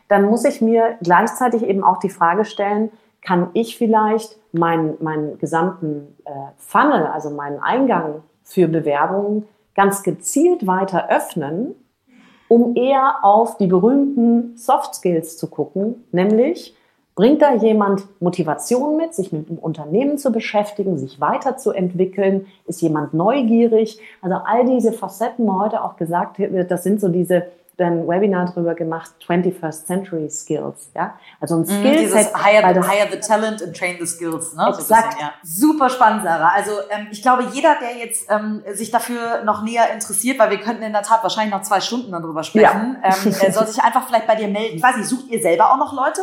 [0.07, 2.89] dann muss ich mir gleichzeitig eben auch die Frage stellen,
[3.21, 10.67] kann ich vielleicht meinen, meinen gesamten äh, Funnel, also meinen Eingang für Bewerbungen ganz gezielt
[10.67, 11.75] weiter öffnen,
[12.47, 16.75] um eher auf die berühmten Soft Skills zu gucken, nämlich
[17.15, 23.13] bringt da jemand Motivation mit, sich mit dem Unternehmen zu beschäftigen, sich weiterzuentwickeln, ist jemand
[23.13, 27.47] neugierig, also all diese Facetten, wo heute auch gesagt wird, das sind so diese
[27.85, 30.89] ein Webinar darüber gemacht, 21st Century Skills.
[30.95, 31.15] Ja?
[31.39, 32.33] Also ein mhm, Skillset.
[32.33, 34.55] Mm, hire, the, hire the talent and train the skills.
[34.55, 34.67] Ne?
[34.67, 35.13] Exakt.
[35.13, 35.31] So ja.
[35.43, 36.51] Super spannend, Sarah.
[36.55, 40.59] Also ähm, ich glaube, jeder, der jetzt ähm, sich dafür noch näher interessiert, weil wir
[40.59, 43.09] könnten in der Tat wahrscheinlich noch zwei Stunden darüber sprechen, ja.
[43.25, 44.77] ähm, soll sich einfach vielleicht bei dir melden.
[44.77, 46.21] Ich weiß nicht, sucht ihr selber auch noch Leute?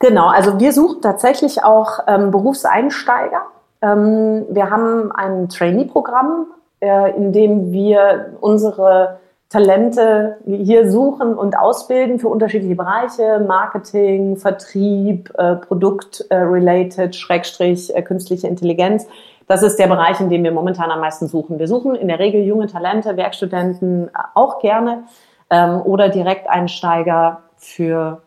[0.00, 3.42] Genau, also wir suchen tatsächlich auch ähm, Berufseinsteiger.
[3.82, 6.46] Ähm, wir haben ein Trainee-Programm,
[6.80, 15.32] äh, in dem wir unsere Talente hier suchen und ausbilden für unterschiedliche Bereiche, Marketing, Vertrieb,
[15.38, 19.06] äh, Produkt-related, Schrägstrich, äh, künstliche Intelligenz.
[19.46, 21.58] Das ist der Bereich, in dem wir momentan am meisten suchen.
[21.58, 25.04] Wir suchen in der Regel junge Talente, Werkstudenten äh, auch gerne
[25.48, 28.20] ähm, oder Direkteinsteiger für,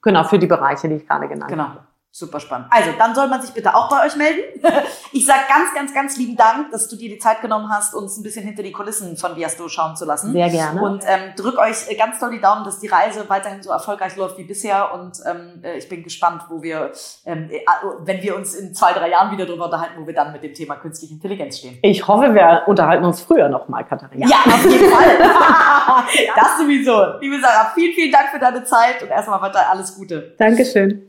[0.00, 1.64] genau, für die Bereiche, die ich gerade genannt genau.
[1.64, 1.85] habe.
[2.18, 2.68] Super spannend.
[2.70, 4.42] Also, dann soll man sich bitte auch bei euch melden.
[5.12, 8.18] Ich sage ganz, ganz, ganz lieben Dank, dass du dir die Zeit genommen hast, uns
[8.18, 10.32] ein bisschen hinter die Kulissen von Viasto schauen zu lassen.
[10.32, 10.82] Sehr gerne.
[10.82, 14.36] Und ähm, drück euch ganz doll die Daumen, dass die Reise weiterhin so erfolgreich läuft
[14.36, 14.92] wie bisher.
[14.92, 16.92] Und ähm, äh, ich bin gespannt, wo wir,
[17.24, 17.60] ähm, äh,
[18.00, 20.52] wenn wir uns in zwei, drei Jahren wieder darüber unterhalten, wo wir dann mit dem
[20.52, 21.78] Thema künstliche Intelligenz stehen.
[21.82, 24.26] Ich hoffe, wir unterhalten uns früher nochmal, Katharina.
[24.26, 25.18] Ja, auf jeden Fall.
[26.36, 27.18] das sowieso.
[27.20, 30.34] Liebe Sarah, vielen, vielen Dank für deine Zeit und erstmal weiter alles Gute.
[30.38, 31.04] Dankeschön.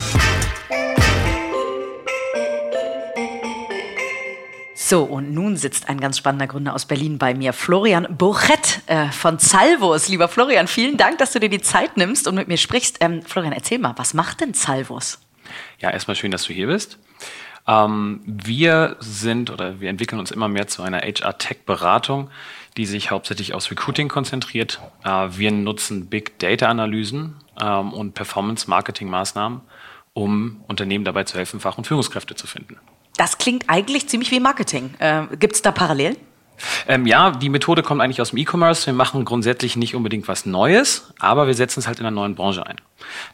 [4.88, 9.10] So, und nun sitzt ein ganz spannender Gründer aus Berlin bei mir, Florian Bochett äh,
[9.10, 10.08] von Salvos.
[10.08, 12.96] Lieber Florian, vielen Dank, dass du dir die Zeit nimmst und mit mir sprichst.
[13.00, 15.18] Ähm, Florian, erzähl mal, was macht denn Salvos?
[15.78, 16.98] Ja, erstmal schön, dass du hier bist.
[17.66, 22.30] Ähm, wir sind oder wir entwickeln uns immer mehr zu einer HR-Tech-Beratung,
[22.78, 24.80] die sich hauptsächlich aus Recruiting konzentriert.
[25.04, 29.60] Äh, wir nutzen Big Data-Analysen ähm, und Performance-Marketing-Maßnahmen,
[30.14, 32.78] um Unternehmen dabei zu helfen, Fach- und Führungskräfte zu finden.
[33.18, 34.94] Das klingt eigentlich ziemlich wie Marketing.
[35.00, 36.16] Äh, Gibt es da Parallelen?
[36.86, 38.86] Ähm, ja, die Methode kommt eigentlich aus dem E-Commerce.
[38.86, 42.36] Wir machen grundsätzlich nicht unbedingt was Neues, aber wir setzen es halt in einer neuen
[42.36, 42.76] Branche ein.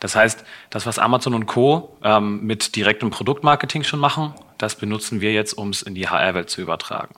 [0.01, 1.97] Das heißt, das, was Amazon und Co.
[2.03, 6.49] Ähm, mit direktem Produktmarketing schon machen, das benutzen wir jetzt, um es in die HR-Welt
[6.49, 7.14] zu übertragen.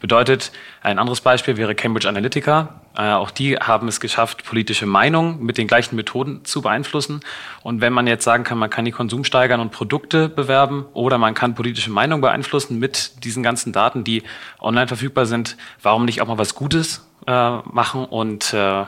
[0.00, 0.52] Bedeutet,
[0.82, 2.80] ein anderes Beispiel wäre Cambridge Analytica.
[2.96, 7.20] Äh, auch die haben es geschafft, politische Meinungen mit den gleichen Methoden zu beeinflussen.
[7.62, 11.18] Und wenn man jetzt sagen kann, man kann die Konsum steigern und Produkte bewerben oder
[11.18, 14.22] man kann politische Meinungen beeinflussen mit diesen ganzen Daten, die
[14.58, 18.84] online verfügbar sind, warum nicht auch mal was Gutes äh, machen und äh,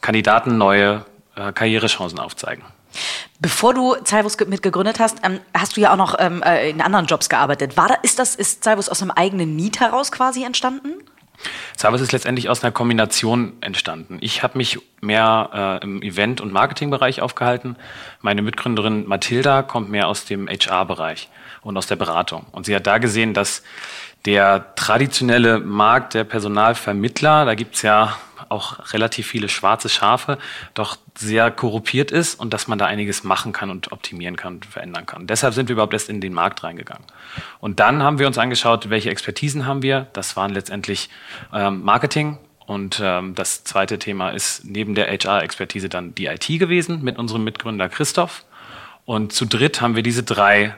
[0.00, 2.64] Kandidaten neue äh, Karrierechancen aufzeigen?
[3.40, 7.06] Bevor du Salvus mitgegründet hast, ähm, hast du ja auch noch ähm, äh, in anderen
[7.06, 7.76] Jobs gearbeitet.
[7.76, 10.94] War da, ist das, ist Salvus aus einem eigenen Need heraus quasi entstanden?
[11.76, 14.18] Salvus ist letztendlich aus einer Kombination entstanden.
[14.20, 17.76] Ich habe mich mehr äh, im Event- und Marketingbereich aufgehalten.
[18.22, 21.28] Meine Mitgründerin Mathilda kommt mehr aus dem HR-Bereich
[21.62, 22.46] und aus der Beratung.
[22.52, 23.62] Und sie hat da gesehen, dass
[24.26, 28.16] der traditionelle Markt der Personalvermittler, da gibt's ja
[28.48, 30.38] auch relativ viele schwarze Schafe,
[30.74, 34.66] doch sehr korruptiert ist und dass man da einiges machen kann und optimieren kann und
[34.66, 35.26] verändern kann.
[35.26, 37.04] Deshalb sind wir überhaupt erst in den Markt reingegangen.
[37.60, 40.06] Und dann haben wir uns angeschaut, welche Expertisen haben wir.
[40.12, 41.08] Das waren letztendlich
[41.52, 42.38] ähm, Marketing.
[42.66, 47.44] Und ähm, das zweite Thema ist neben der HR-Expertise dann die IT gewesen mit unserem
[47.44, 48.44] Mitgründer Christoph.
[49.04, 50.74] Und zu dritt haben wir diese drei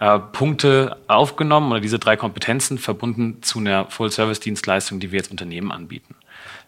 [0.00, 5.70] äh, Punkte aufgenommen oder diese drei Kompetenzen verbunden zu einer Full-Service-Dienstleistung, die wir jetzt Unternehmen
[5.70, 6.16] anbieten.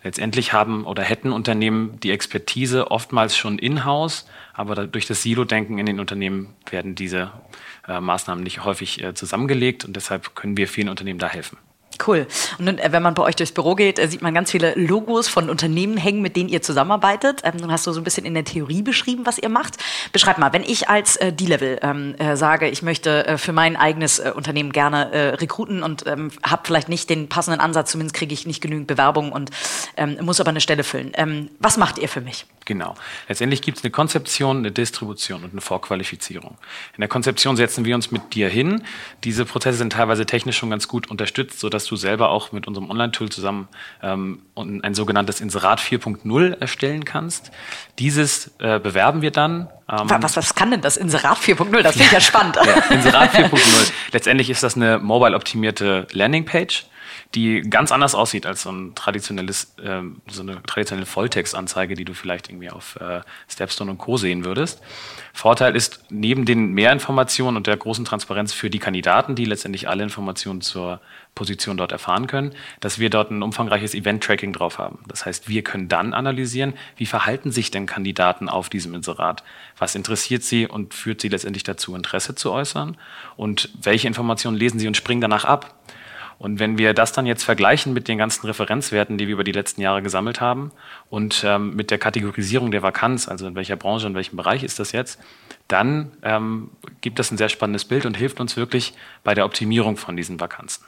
[0.04, 5.86] Letztendlich haben oder hätten Unternehmen die Expertise oftmals schon in-house, aber durch das Silo-Denken in
[5.86, 7.30] den Unternehmen werden diese
[7.88, 11.56] äh, Maßnahmen nicht häufig äh, zusammengelegt und deshalb können wir vielen Unternehmen da helfen.
[12.06, 12.26] Cool.
[12.58, 15.28] Und äh, wenn man bei euch durchs Büro geht, äh, sieht man ganz viele Logos
[15.28, 17.40] von Unternehmen hängen, mit denen ihr zusammenarbeitet.
[17.44, 19.76] Ähm, dann hast du so ein bisschen in der Theorie beschrieben, was ihr macht.
[20.12, 24.18] Beschreib mal, wenn ich als äh, D-Level ähm, äh, sage, ich möchte für mein eigenes
[24.18, 28.46] Unternehmen gerne äh, rekruten und ähm, habe vielleicht nicht den passenden Ansatz, zumindest kriege ich
[28.46, 29.50] nicht genügend Bewerbung und
[29.96, 31.12] ähm, muss aber eine Stelle füllen.
[31.14, 32.46] Ähm, was macht ihr für mich?
[32.64, 32.94] Genau.
[33.28, 36.58] Letztendlich gibt es eine Konzeption, eine Distribution und eine Vorqualifizierung.
[36.96, 38.82] In der Konzeption setzen wir uns mit dir hin.
[39.22, 42.66] Diese Prozesse sind teilweise technisch schon ganz gut unterstützt, sodass du du selber auch mit
[42.66, 43.68] unserem Online-Tool zusammen
[44.02, 47.52] ähm, ein sogenanntes Inserat 4.0 erstellen kannst.
[47.98, 49.68] Dieses äh, bewerben wir dann.
[49.90, 51.82] Ähm, was, was kann denn das Inserat 4.0?
[51.82, 52.56] Das finde ich ja spannend.
[52.56, 53.92] ja, Inserat 4.0.
[54.12, 56.86] Letztendlich ist das eine mobile-optimierte Landingpage
[57.34, 62.12] die ganz anders aussieht als so ein traditionelles, äh, so eine traditionelle Volltextanzeige, die du
[62.12, 64.18] vielleicht irgendwie auf äh, Stepstone und Co.
[64.18, 64.82] sehen würdest.
[65.32, 70.02] Vorteil ist, neben den Mehrinformationen und der großen Transparenz für die Kandidaten, die letztendlich alle
[70.02, 71.00] Informationen zur
[71.34, 74.98] Position dort erfahren können, dass wir dort ein umfangreiches Event-Tracking drauf haben.
[75.08, 79.42] Das heißt, wir können dann analysieren, wie verhalten sich denn Kandidaten auf diesem Inserat?
[79.78, 82.98] Was interessiert sie und führt sie letztendlich dazu, Interesse zu äußern?
[83.36, 85.74] Und welche Informationen lesen sie und springen danach ab?
[86.42, 89.52] Und wenn wir das dann jetzt vergleichen mit den ganzen Referenzwerten, die wir über die
[89.52, 90.72] letzten Jahre gesammelt haben
[91.08, 94.80] und ähm, mit der Kategorisierung der Vakanz, also in welcher Branche, in welchem Bereich ist
[94.80, 95.20] das jetzt,
[95.68, 96.70] dann ähm,
[97.00, 100.40] gibt das ein sehr spannendes Bild und hilft uns wirklich bei der Optimierung von diesen
[100.40, 100.84] Vakanzen.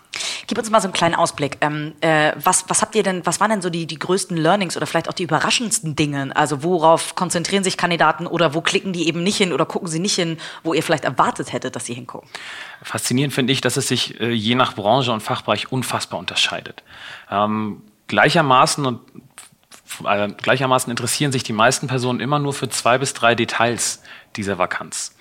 [0.46, 1.58] Gib uns mal so einen kleinen Ausblick.
[1.60, 4.76] Ähm, äh, was, was habt ihr denn, was waren denn so die, die größten Learnings
[4.76, 6.34] oder vielleicht auch die überraschendsten Dinge?
[6.36, 9.98] Also worauf konzentrieren sich Kandidaten oder wo klicken die eben nicht hin oder gucken sie
[9.98, 12.28] nicht hin, wo ihr vielleicht erwartet hättet, dass sie hingucken?
[12.82, 16.82] Faszinierend finde ich, dass es sich äh, je nach Branche und Fachbereich unfassbar unterscheidet.
[17.30, 19.00] Ähm, gleichermaßen und
[20.04, 24.02] äh, gleichermaßen interessieren sich die meisten Personen immer nur für zwei bis drei Details
[24.36, 25.14] dieser Vakanz.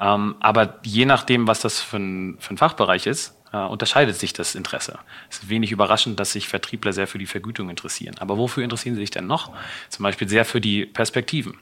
[0.00, 4.32] Ähm, aber je nachdem, was das für ein, für ein Fachbereich ist, äh, unterscheidet sich
[4.32, 4.98] das Interesse.
[5.30, 8.16] Es ist wenig überraschend, dass sich Vertriebler sehr für die Vergütung interessieren.
[8.18, 9.52] Aber wofür interessieren sie sich denn noch?
[9.88, 11.58] Zum Beispiel sehr für die Perspektiven.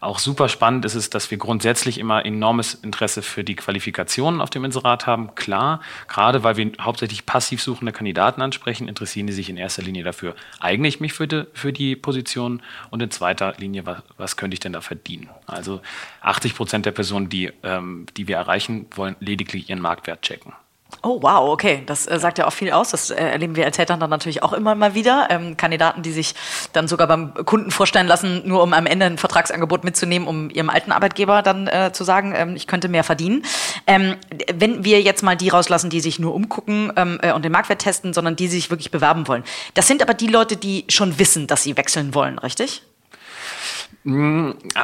[0.00, 4.48] Auch super spannend ist es, dass wir grundsätzlich immer enormes Interesse für die Qualifikationen auf
[4.48, 5.34] dem Inserat haben.
[5.34, 10.02] Klar, gerade weil wir hauptsächlich passiv suchende Kandidaten ansprechen, interessieren die sich in erster Linie
[10.02, 14.36] dafür, eigne ich mich für die, für die Position und in zweiter Linie, was, was
[14.36, 15.28] könnte ich denn da verdienen?
[15.46, 15.82] Also
[16.22, 20.54] 80 Prozent der Personen, die, ähm, die wir erreichen, wollen lediglich ihren Marktwert checken.
[21.02, 21.82] Oh, wow, okay.
[21.86, 22.90] Das äh, sagt ja auch viel aus.
[22.90, 25.28] Das äh, erleben wir als Eltern dann natürlich auch immer mal wieder.
[25.30, 26.34] Ähm, Kandidaten, die sich
[26.74, 30.68] dann sogar beim Kunden vorstellen lassen, nur um am Ende ein Vertragsangebot mitzunehmen, um ihrem
[30.68, 33.44] alten Arbeitgeber dann äh, zu sagen, ähm, ich könnte mehr verdienen.
[33.86, 34.16] Ähm,
[34.52, 37.80] wenn wir jetzt mal die rauslassen, die sich nur umgucken ähm, äh, und den Marktwert
[37.80, 39.44] testen, sondern die sich wirklich bewerben wollen.
[39.72, 42.82] Das sind aber die Leute, die schon wissen, dass sie wechseln wollen, richtig?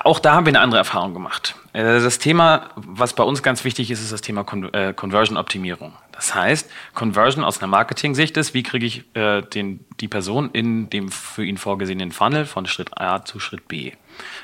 [0.05, 1.55] Auch da haben wir eine andere Erfahrung gemacht.
[1.73, 5.95] Äh, das Thema, was bei uns ganz wichtig ist, ist das Thema äh, Conversion-Optimierung.
[6.13, 10.91] Das heißt, Conversion aus einer Marketing-Sicht ist, wie kriege ich äh, den, die Person in
[10.91, 13.93] dem für ihn vorgesehenen Funnel von Schritt A zu Schritt B.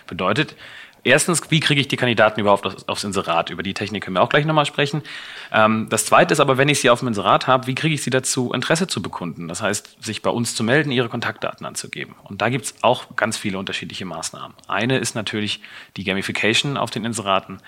[0.07, 0.57] Bedeutet,
[1.05, 3.51] Erstens, wie kriege ich die Kandidaten überhaupt aufs Inserat?
[3.51, 5.03] Über die Technik können wir auch gleich nochmal sprechen.
[5.53, 8.03] Ähm, das Zweite ist aber, wenn ich sie auf dem Inserat habe, wie kriege ich
[8.03, 9.49] sie dazu, Interesse zu bekunden?
[9.49, 12.15] Das heißt, sich bei uns zu melden, ihre Kontaktdaten anzugeben.
[12.23, 14.57] Und da gibt es auch ganz viele unterschiedliche Maßnahmen.
[14.69, 15.61] Eine ist natürlich
[15.97, 17.59] die Gamification auf den Inseraten.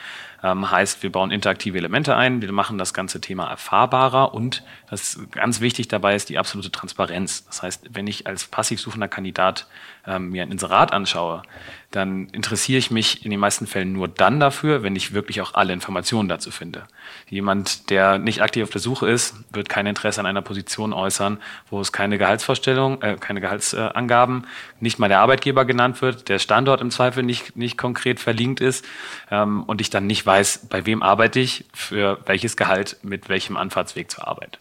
[0.45, 5.19] Ähm, heißt, wir bauen interaktive Elemente ein, wir machen das ganze Thema erfahrbarer und das
[5.31, 7.47] ganz wichtig dabei ist die absolute Transparenz.
[7.47, 9.67] Das heißt, wenn ich als passiv suchender Kandidat
[10.07, 11.43] ähm, mir ein Inserat anschaue,
[11.91, 15.55] dann interessiere ich mich in den meisten Fällen nur dann dafür, wenn ich wirklich auch
[15.55, 16.85] alle Informationen dazu finde.
[17.29, 21.39] Jemand, der nicht aktiv auf der Suche ist, wird kein Interesse an einer Position äußern,
[21.71, 24.47] wo es keine Gehaltsvorstellung, äh, keine Gehaltsangaben,
[24.81, 28.85] nicht mal der Arbeitgeber genannt wird, der Standort im Zweifel nicht, nicht konkret verlinkt ist
[29.31, 30.34] ähm, und ich dann nicht weiß,
[30.69, 34.59] bei wem arbeite ich, für welches Gehalt, mit welchem Anfahrtsweg zur Arbeit.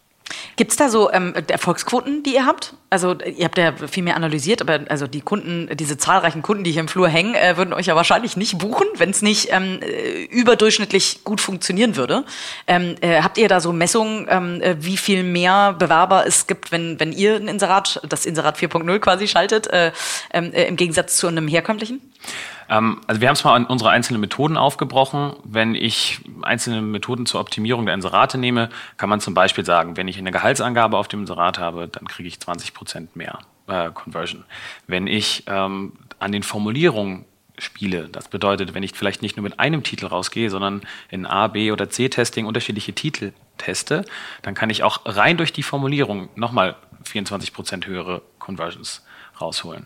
[0.56, 2.74] Gibt es da so ähm, Erfolgsquoten, die ihr habt?
[2.90, 6.72] Also ihr habt ja viel mehr analysiert, aber also die Kunden, diese zahlreichen Kunden, die
[6.72, 9.80] hier im Flur hängen, äh, würden euch ja wahrscheinlich nicht buchen, wenn es nicht ähm,
[9.82, 12.24] äh, überdurchschnittlich gut funktionieren würde.
[12.68, 16.72] Ähm, äh, habt ihr da so Messungen, ähm, äh, wie viel mehr Bewerber es gibt,
[16.72, 19.92] wenn, wenn ihr ein Inserat, das Inserat 4.0 quasi schaltet, äh,
[20.32, 22.00] ähm, äh, im Gegensatz zu einem herkömmlichen?
[22.74, 25.34] Ähm, also wir haben es mal an unsere einzelnen Methoden aufgebrochen.
[25.44, 30.08] Wenn ich einzelne Methoden zur Optimierung der Inserate nehme, kann man zum Beispiel sagen, wenn
[30.08, 34.44] ich eine Gehaltsangabe auf dem Inserat habe, dann kriege ich 20 Prozent mehr äh, Conversion.
[34.88, 37.26] Wenn ich ähm, an den Formulierungen
[37.60, 38.10] spiele.
[38.10, 41.72] Das bedeutet, wenn ich vielleicht nicht nur mit einem Titel rausgehe, sondern in A, B
[41.72, 44.06] oder C-Testing unterschiedliche Titel teste,
[44.42, 49.06] dann kann ich auch rein durch die Formulierung nochmal 24 Prozent höhere Conversions
[49.40, 49.86] rausholen.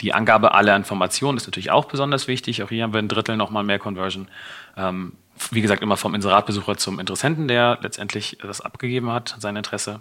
[0.00, 2.62] Die Angabe aller Informationen ist natürlich auch besonders wichtig.
[2.62, 4.28] Auch hier haben wir ein Drittel nochmal mehr Conversion.
[4.76, 5.12] Ähm,
[5.50, 10.00] wie gesagt, immer vom Inseratbesucher zum Interessenten, der letztendlich das abgegeben hat, sein Interesse.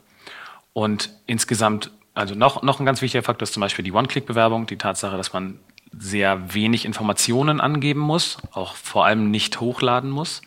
[0.74, 4.78] Und insgesamt, also noch, noch ein ganz wichtiger Faktor ist zum Beispiel die One-Click-Bewerbung, die
[4.78, 5.60] Tatsache, dass man
[5.98, 10.42] sehr wenig Informationen angeben muss, auch vor allem nicht hochladen muss,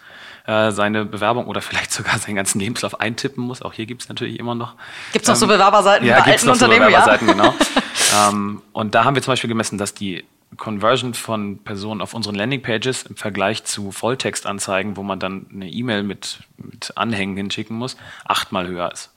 [0.46, 3.62] äh, seine Bewerbung oder vielleicht sogar seinen ganzen Lebenslauf eintippen muss.
[3.62, 4.74] Auch hier gibt es natürlich immer noch.
[5.12, 6.84] Gibt es noch ähm, so Bewerberseiten ja, bei alten noch Unternehmen?
[6.84, 7.54] So Bewerberseiten, ja, genau.
[8.28, 10.24] ähm, und da haben wir zum Beispiel gemessen, dass die
[10.56, 16.02] Conversion von Personen auf unseren Landingpages im Vergleich zu Volltextanzeigen, wo man dann eine E-Mail
[16.02, 19.10] mit, mit Anhängen hinschicken muss, achtmal höher ist.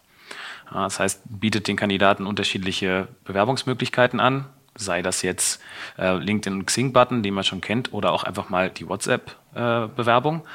[0.71, 4.45] Das heißt, bietet den Kandidaten unterschiedliche Bewerbungsmöglichkeiten an,
[4.75, 5.61] sei das jetzt
[5.97, 10.45] äh, LinkedIn und Xing-Button, den man schon kennt, oder auch einfach mal die WhatsApp Bewerbung.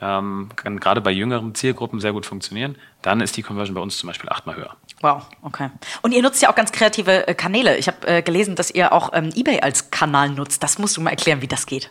[0.00, 2.76] Ähm, kann gerade bei jüngeren Zielgruppen sehr gut funktionieren.
[3.02, 4.76] Dann ist die Conversion bei uns zum Beispiel achtmal höher.
[5.02, 5.70] Wow, okay.
[6.02, 7.76] Und ihr nutzt ja auch ganz kreative äh, Kanäle.
[7.76, 10.62] Ich habe äh, gelesen, dass ihr auch ähm, eBay als Kanal nutzt.
[10.62, 11.90] Das musst du mal erklären, wie das geht.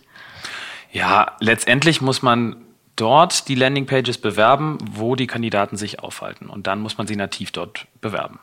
[0.91, 2.55] Ja, letztendlich muss man
[2.95, 6.49] dort die Landingpages bewerben, wo die Kandidaten sich aufhalten.
[6.49, 8.39] Und dann muss man sie nativ dort bewerben.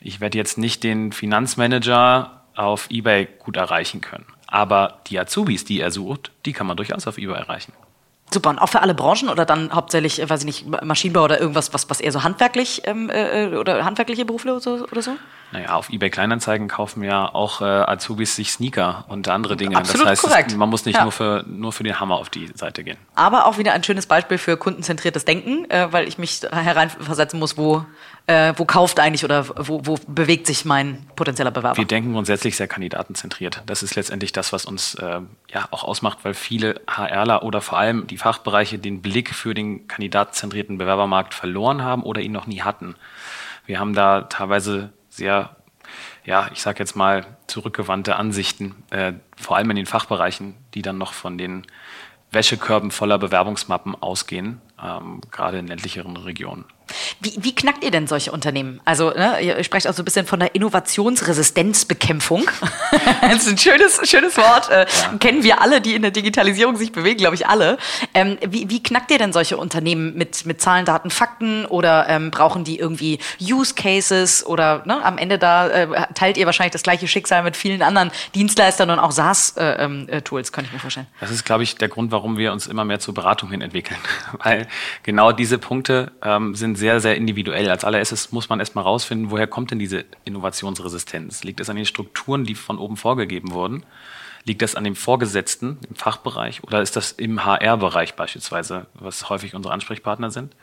[0.00, 4.26] Ich werde jetzt nicht den Finanzmanager auf eBay gut erreichen können.
[4.52, 7.72] Aber die Azubis, die er sucht, die kann man durchaus auf eBay erreichen.
[8.30, 11.40] Super, und auch für alle Branchen oder dann hauptsächlich, äh, weiß ich nicht, Maschinenbau oder
[11.40, 14.86] irgendwas, was, was eher so handwerklich ähm, äh, oder handwerkliche Berufe oder so?
[14.90, 15.12] Oder so?
[15.52, 19.76] Naja, auf eBay Kleinanzeigen kaufen ja auch äh, Azubis sich Sneaker und andere Dinge.
[19.76, 20.50] Absolut das heißt, korrekt.
[20.52, 21.02] Es, man muss nicht Ja.
[21.02, 22.96] nur, für, nur für den Hammer auf die Seite gehen.
[23.14, 27.58] Aber auch wieder ein schönes Beispiel für kundenzentriertes Denken, äh, weil ich mich hereinversetzen muss,
[27.58, 27.84] wo,
[28.26, 31.76] äh, wo kauft eigentlich oder wo, wo bewegt sich mein potenzieller Bewerber.
[31.76, 33.62] Wir denken grundsätzlich sehr kandidatenzentriert.
[33.66, 35.20] Das ist letztendlich das, was uns äh,
[35.52, 39.86] ja auch ausmacht, weil viele HRler oder vor allem die Fachbereiche den Blick für den
[39.86, 42.94] kandidatenzentrierten Bewerbermarkt verloren haben oder ihn noch nie hatten.
[43.66, 45.56] Wir haben da teilweise sehr,
[46.24, 50.96] ja, ich sage jetzt mal, zurückgewandte Ansichten, äh, vor allem in den Fachbereichen, die dann
[50.96, 51.66] noch von den
[52.30, 56.64] Wäschekörben voller Bewerbungsmappen ausgehen, ähm, gerade in ländlicheren Regionen.
[57.20, 58.80] Wie, wie knackt ihr denn solche Unternehmen?
[58.84, 62.44] Also, ne, ihr sprecht auch so ein bisschen von der Innovationsresistenzbekämpfung.
[63.22, 64.70] das ist ein schönes, schönes Wort.
[64.70, 64.86] Äh,
[65.18, 67.78] Kennen wir alle, die in der Digitalisierung sich bewegen, glaube ich, alle.
[68.14, 72.30] Ähm, wie, wie knackt ihr denn solche Unternehmen mit, mit Zahlen, Daten, Fakten oder ähm,
[72.30, 76.82] brauchen die irgendwie Use Cases oder ne, am Ende da äh, teilt ihr wahrscheinlich das
[76.82, 80.72] gleiche Schicksal mit vielen anderen Dienstleistern und auch SaaS-Tools, äh, ähm, äh, Tools, könnte ich
[80.72, 81.06] mir vorstellen.
[81.20, 83.98] Das ist, glaube ich, der Grund, warum wir uns immer mehr zur Beratung hin entwickeln.
[84.42, 84.68] Weil
[85.02, 87.68] genau diese Punkte ähm, sind sehr, sehr individuell.
[87.70, 91.44] Als allererstes muss man erstmal rausfinden, woher kommt denn diese Innovationsresistenz?
[91.44, 93.84] Liegt es an den Strukturen, die von oben vorgegeben wurden?
[94.44, 99.54] Liegt das an dem Vorgesetzten im Fachbereich oder ist das im HR-Bereich beispielsweise, was häufig
[99.54, 100.54] unsere Ansprechpartner sind?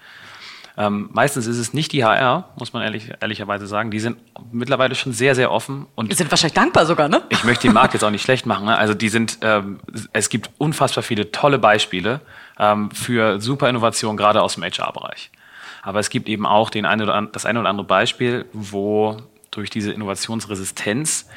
[0.80, 3.92] Ähm, meistens ist es nicht die HR, muss man ehrlich, ehrlicherweise sagen.
[3.92, 4.18] Die sind
[4.52, 7.22] mittlerweile schon sehr, sehr offen und Wir sind wahrscheinlich dankbar sogar, ne?
[7.28, 8.66] ich möchte den Markt jetzt auch nicht schlecht machen.
[8.66, 8.78] Ne?
[8.78, 9.82] Also die sind, ähm,
[10.14, 12.22] es gibt unfassbar viele tolle Beispiele
[12.58, 15.32] ähm, für super Innovation, gerade aus dem HR-Bereich.
[15.82, 19.18] Aber es gibt eben auch den eine oder das eine oder andere Beispiel, wo
[19.52, 21.28] durch diese Innovationsresistenz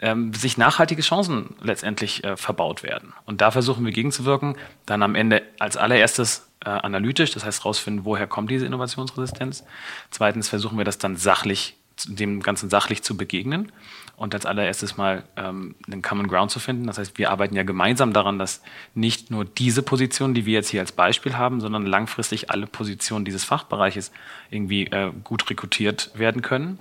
[0.00, 3.12] ähm, sich nachhaltige Chancen letztendlich äh, verbaut werden.
[3.26, 8.04] Und da versuchen wir gegenzuwirken, dann am Ende als allererstes äh, analytisch, das heißt rausfinden,
[8.04, 9.64] woher kommt diese Innovationsresistenz.
[10.10, 11.76] Zweitens versuchen wir das dann sachlich,
[12.06, 13.72] dem Ganzen sachlich zu begegnen
[14.20, 16.86] und als allererstes mal ähm, einen Common Ground zu finden.
[16.86, 18.60] Das heißt, wir arbeiten ja gemeinsam daran, dass
[18.94, 23.24] nicht nur diese Position, die wir jetzt hier als Beispiel haben, sondern langfristig alle Positionen
[23.24, 24.12] dieses Fachbereiches
[24.50, 26.78] irgendwie äh, gut rekrutiert werden können.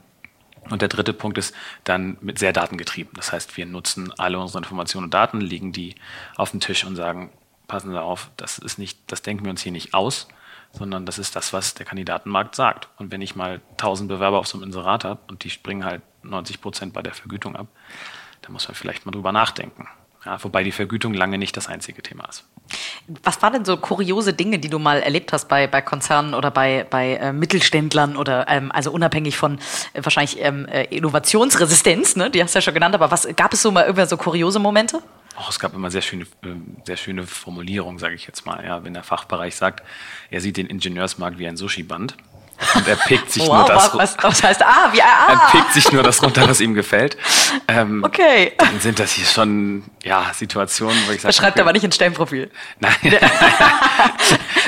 [0.69, 3.13] Und der dritte Punkt ist dann mit sehr datengetrieben.
[3.15, 5.95] Das heißt, wir nutzen alle unsere Informationen und Daten, legen die
[6.35, 7.29] auf den Tisch und sagen,
[7.69, 10.27] passen Sie auf, das ist nicht, das denken wir uns hier nicht aus,
[10.73, 12.89] sondern das ist das, was der Kandidatenmarkt sagt.
[12.97, 16.01] Und wenn ich mal 1000 Bewerber auf so einem Inserat habe und die springen halt
[16.23, 17.67] 90 Prozent bei der Vergütung ab,
[18.41, 19.87] dann muss man vielleicht mal drüber nachdenken.
[20.25, 22.43] Ja, wobei die Vergütung lange nicht das einzige Thema ist.
[23.23, 26.51] Was waren denn so kuriose Dinge, die du mal erlebt hast bei, bei Konzernen oder
[26.51, 29.59] bei, bei äh, Mittelständlern oder ähm, also unabhängig von
[29.93, 32.29] äh, wahrscheinlich ähm, äh, Innovationsresistenz, ne?
[32.29, 34.59] Die hast du ja schon genannt, aber was gab es so mal irgendwann so kuriose
[34.59, 35.01] Momente?
[35.39, 36.49] Auch es gab immer sehr schöne, äh,
[36.85, 38.63] sehr schöne Formulierungen, sage ich jetzt mal.
[38.65, 39.83] Ja, wenn der Fachbereich sagt,
[40.29, 42.17] er sieht den Ingenieursmarkt wie ein Sushi-Band
[42.75, 45.91] und er pickt sich nur das, was, was heißt ah, wie er ah, pickt sich
[45.93, 47.15] nur das runter, was ihm gefällt.
[47.69, 48.51] Ähm, okay.
[48.57, 51.85] Dann sind das hier schon ja Situationen, wo ich sage, Das schreibt okay, aber nicht
[51.85, 52.51] ins Stellenprofil.
[52.79, 52.93] Nein.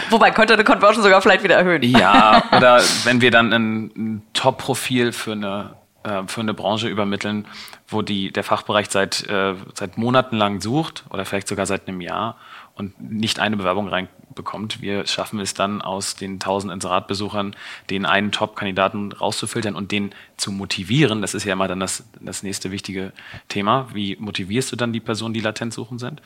[0.10, 1.84] Wobei könnte eine Conversion sogar vielleicht wieder erhöhen.
[1.84, 7.46] Ja, oder wenn wir dann ein, ein Top-Profil für eine, äh, für eine Branche übermitteln,
[7.92, 12.02] wo die, der Fachbereich seit, äh, seit Monaten lang sucht oder vielleicht sogar seit einem
[12.02, 12.38] Jahr
[12.76, 14.82] und nicht eine Bewerbung reinbekommt.
[14.82, 17.56] Wir schaffen es dann aus den 1000 Inseratbesuchern,
[17.90, 21.22] den einen Top-Kandidaten rauszufiltern und den zu motivieren.
[21.22, 23.12] Das ist ja immer dann das, das nächste wichtige
[23.50, 23.88] Thema.
[23.94, 26.22] Wie motivierst du dann die Personen, die latent suchen sind?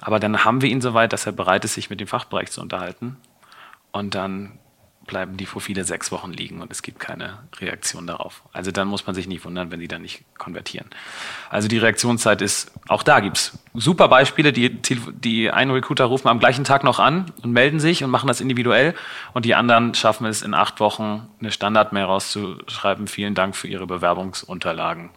[0.00, 2.50] Aber dann haben wir ihn so weit, dass er bereit ist, sich mit dem Fachbereich
[2.50, 3.16] zu unterhalten.
[3.90, 4.58] Und dann
[5.08, 8.42] bleiben die Profile sechs Wochen liegen und es gibt keine Reaktion darauf.
[8.52, 10.86] Also dann muss man sich nicht wundern, wenn die dann nicht konvertieren.
[11.50, 16.38] Also die Reaktionszeit ist, auch da gibt's super Beispiele, die, die einen Recruiter rufen am
[16.38, 18.94] gleichen Tag noch an und melden sich und machen das individuell
[19.32, 23.88] und die anderen schaffen es in acht Wochen eine Standardmail rauszuschreiben, vielen Dank für Ihre
[23.88, 25.10] Bewerbungsunterlagen.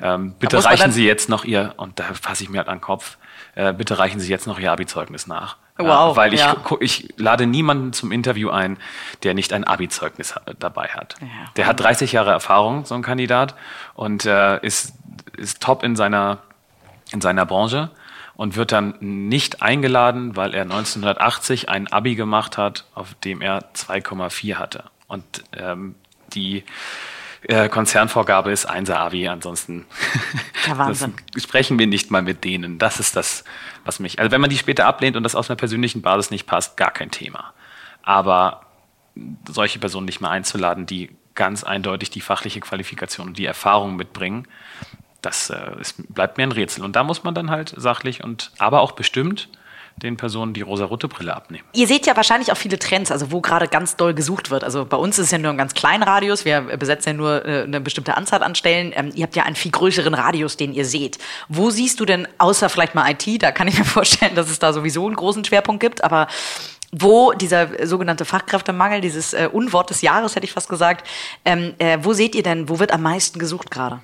[0.00, 2.82] Ähm, bitte reichen Sie jetzt noch Ihr, und da fasse ich mir halt an den
[2.82, 3.18] Kopf,
[3.54, 5.56] äh, bitte reichen Sie jetzt noch Ihr Abi-Zeugnis nach.
[5.76, 6.56] Wow, Ja, weil ich, ja.
[6.80, 8.78] ich lade niemanden zum Interview ein,
[9.22, 11.16] der nicht ein Abi-Zeugnis dabei hat.
[11.20, 11.26] Ja.
[11.56, 13.54] Der hat 30 Jahre Erfahrung, so ein Kandidat,
[13.94, 14.94] und äh, ist,
[15.36, 16.38] ist top in seiner,
[17.12, 17.90] in seiner Branche.
[18.34, 23.72] und wird dann nicht eingeladen, weil er 1980 ein Abi gemacht hat, auf dem er
[23.74, 24.84] 2,4 hatte.
[25.06, 25.94] Und ähm,
[26.32, 26.64] die
[27.44, 29.86] äh, Konzernvorgabe ist 1 Abi, ansonsten
[30.66, 32.78] Ja, das sprechen wir nicht mal mit denen.
[32.78, 33.44] Das ist das,
[33.84, 34.18] was mich.
[34.18, 36.90] Also wenn man die später ablehnt und das aus einer persönlichen Basis nicht passt, gar
[36.90, 37.52] kein Thema.
[38.02, 38.66] Aber
[39.48, 44.46] solche Personen nicht mehr einzuladen, die ganz eindeutig die fachliche Qualifikation und die Erfahrung mitbringen,
[45.20, 46.84] das äh, ist, bleibt mir ein Rätsel.
[46.84, 49.48] Und da muss man dann halt sachlich und aber auch bestimmt
[49.96, 51.64] den Personen die rosarote Brille abnehmen.
[51.72, 54.64] Ihr seht ja wahrscheinlich auch viele Trends, also wo gerade ganz doll gesucht wird.
[54.64, 56.44] Also bei uns ist es ja nur ein ganz kleiner Radius.
[56.44, 58.92] Wir besetzen ja nur äh, eine bestimmte Anzahl an Stellen.
[58.94, 61.18] Ähm, ihr habt ja einen viel größeren Radius, den ihr seht.
[61.48, 64.58] Wo siehst du denn, außer vielleicht mal IT, da kann ich mir vorstellen, dass es
[64.58, 66.26] da sowieso einen großen Schwerpunkt gibt, aber
[66.94, 71.08] wo dieser sogenannte Fachkräftemangel, dieses äh, Unwort des Jahres, hätte ich fast gesagt,
[71.44, 74.00] ähm, äh, wo seht ihr denn, wo wird am meisten gesucht gerade?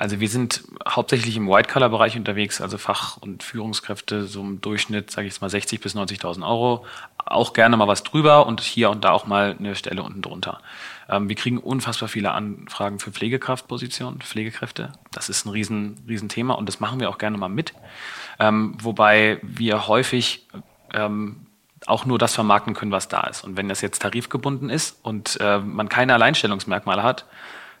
[0.00, 5.26] Also wir sind hauptsächlich im White-Color-Bereich unterwegs, also Fach- und Führungskräfte so im Durchschnitt, sage
[5.26, 6.86] ich jetzt mal 60 bis 90.000 Euro.
[7.26, 10.62] Auch gerne mal was drüber und hier und da auch mal eine Stelle unten drunter.
[11.10, 14.90] Ähm, wir kriegen unfassbar viele Anfragen für Pflegekraftpositionen, Pflegekräfte.
[15.12, 17.74] Das ist ein riesen, riesen und das machen wir auch gerne mal mit.
[18.38, 20.48] Ähm, wobei wir häufig
[20.94, 21.44] ähm,
[21.84, 23.44] auch nur das vermarkten können, was da ist.
[23.44, 27.26] Und wenn das jetzt tarifgebunden ist und äh, man keine Alleinstellungsmerkmale hat,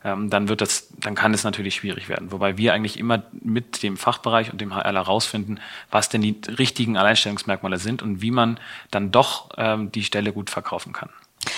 [0.04, 2.32] ähm, dann wird das, dann kann es natürlich schwierig werden.
[2.32, 6.96] Wobei wir eigentlich immer mit dem Fachbereich und dem HR herausfinden, was denn die richtigen
[6.96, 8.58] Alleinstellungsmerkmale sind und wie man
[8.90, 11.10] dann doch ähm, die Stelle gut verkaufen kann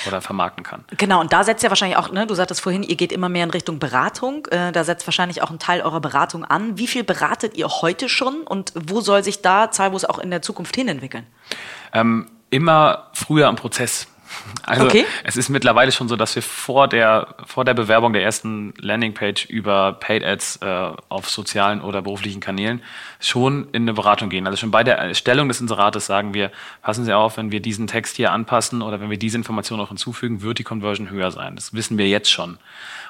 [0.07, 0.84] oder vermarkten kann.
[0.97, 3.45] Genau, und da setzt ja wahrscheinlich auch, ne, du sagtest vorhin, ihr geht immer mehr
[3.45, 4.47] in Richtung Beratung.
[4.47, 6.78] Äh, da setzt wahrscheinlich auch ein Teil eurer Beratung an.
[6.78, 10.43] Wie viel beratet ihr heute schon und wo soll sich da Zahlbus auch in der
[10.43, 11.26] Zukunft hin entwickeln?
[11.93, 14.07] Ähm, immer früher im Prozess.
[14.64, 15.04] Also Okay.
[15.24, 19.46] es ist mittlerweile schon so, dass wir vor der, vor der Bewerbung der ersten Landingpage
[19.46, 22.82] über Paid Ads äh, auf sozialen oder beruflichen Kanälen
[23.20, 24.46] schon in eine Beratung gehen.
[24.46, 26.50] Also schon bei der Erstellung des Inserates sagen wir,
[26.82, 29.88] passen Sie auf, wenn wir diesen Text hier anpassen oder wenn wir diese Information noch
[29.88, 31.54] hinzufügen, wird die Conversion höher sein.
[31.56, 32.58] Das wissen wir jetzt schon.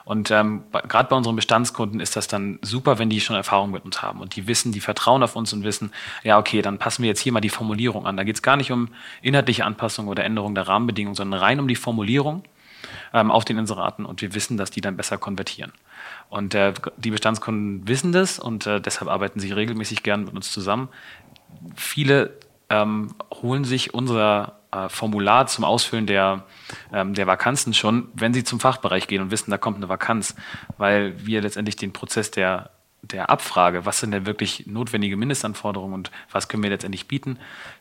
[0.05, 3.85] Und ähm, gerade bei unseren Bestandskunden ist das dann super, wenn die schon Erfahrung mit
[3.85, 5.93] uns haben und die wissen, die vertrauen auf uns und wissen,
[6.25, 8.17] ja, okay, dann passen wir jetzt hier mal die Formulierung an.
[8.17, 8.89] Da geht es gar nicht um
[9.23, 12.45] inhaltliche Anpassung oder Änderung der Rahmenbedingungen, sondern rein um die Formulierung
[13.13, 15.73] ähm, auf den Inseraten und wir wissen, dass die dann besser konvertieren.
[16.29, 20.51] Und äh, die Bestandskunden wissen das und äh, deshalb arbeiten sie regelmäßig gern mit uns
[20.51, 20.89] zusammen.
[21.77, 22.39] Viele
[22.71, 26.45] ähm, holen sich unser äh, Formular zum Ausfüllen der,
[26.93, 30.35] ähm, der Vakanzen schon, wenn sie zum Fachbereich gehen und wissen, da kommt eine Vakanz,
[30.79, 32.71] weil wir letztendlich den Prozess der,
[33.03, 37.39] der Abfrage, was sind denn wirklich notwendige Mindestanforderungen und was können wir letztendlich bieten,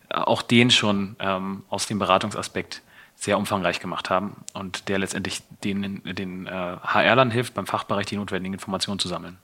[0.10, 2.82] äh, auch den schon ähm, aus dem Beratungsaspekt
[3.22, 8.18] sehr umfangreich gemacht haben und der letztendlich den, den äh, HR-Lern hilft, beim Fachbereich die
[8.18, 9.38] notwendigen Informationen zu sammeln.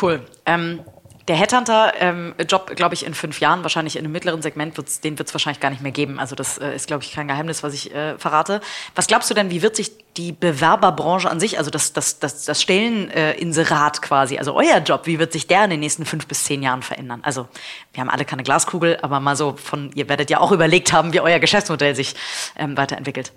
[0.00, 0.26] Cool.
[0.44, 0.80] Ähm,
[1.28, 5.28] der Headhunter-Job, glaube ich, in fünf Jahren, wahrscheinlich in einem mittleren Segment, wird's, den wird
[5.28, 6.18] es wahrscheinlich gar nicht mehr geben.
[6.18, 8.60] Also das äh, ist, glaube ich, kein Geheimnis, was ich äh, verrate.
[8.94, 12.44] Was glaubst du denn, wie wird sich die Bewerberbranche an sich, also das, das, das,
[12.44, 16.44] das Stelleninserat quasi, also euer Job, wie wird sich der in den nächsten fünf bis
[16.44, 17.20] zehn Jahren verändern?
[17.22, 17.48] Also
[17.94, 21.12] wir haben alle keine Glaskugel, aber mal so von, ihr werdet ja auch überlegt haben,
[21.14, 22.14] wie euer Geschäftsmodell sich
[22.56, 23.32] ähm, weiterentwickelt.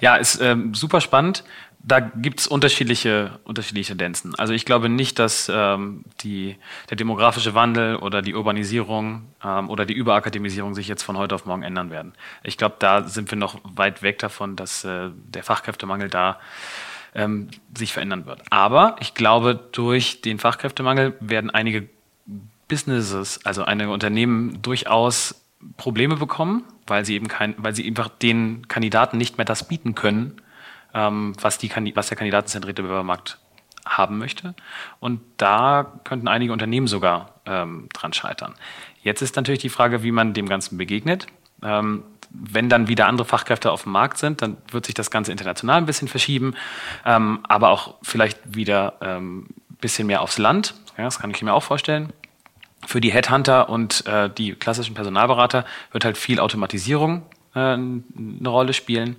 [0.00, 1.42] Ja, ist ähm, super spannend.
[1.82, 4.34] Da gibt's unterschiedliche, unterschiedliche Tendenzen.
[4.34, 6.56] Also ich glaube nicht, dass ähm, die,
[6.90, 11.46] der demografische Wandel oder die Urbanisierung ähm, oder die Überakademisierung sich jetzt von heute auf
[11.46, 12.12] morgen ändern werden.
[12.42, 16.38] Ich glaube, da sind wir noch weit weg davon, dass äh, der Fachkräftemangel da
[17.14, 18.42] ähm, sich verändern wird.
[18.50, 21.88] Aber ich glaube, durch den Fachkräftemangel werden einige
[22.68, 25.34] Businesses, also einige Unternehmen durchaus
[25.76, 29.94] Probleme bekommen, weil sie eben kein, weil sie einfach den Kandidaten nicht mehr das bieten
[29.94, 30.40] können,
[30.92, 33.38] was, die, was der kandidatenzentrierte Bewerbermarkt
[33.86, 34.54] haben möchte.
[34.98, 38.54] Und da könnten einige Unternehmen sogar ähm, dran scheitern.
[39.02, 41.26] Jetzt ist natürlich die Frage, wie man dem Ganzen begegnet.
[41.62, 45.32] Ähm, wenn dann wieder andere Fachkräfte auf dem Markt sind, dann wird sich das Ganze
[45.32, 46.54] international ein bisschen verschieben,
[47.04, 49.46] ähm, aber auch vielleicht wieder ein ähm,
[49.80, 50.74] bisschen mehr aufs Land.
[50.96, 52.12] Ja, das kann ich mir auch vorstellen.
[52.86, 57.22] Für die Headhunter und äh, die klassischen Personalberater wird halt viel Automatisierung
[57.54, 59.16] eine Rolle spielen.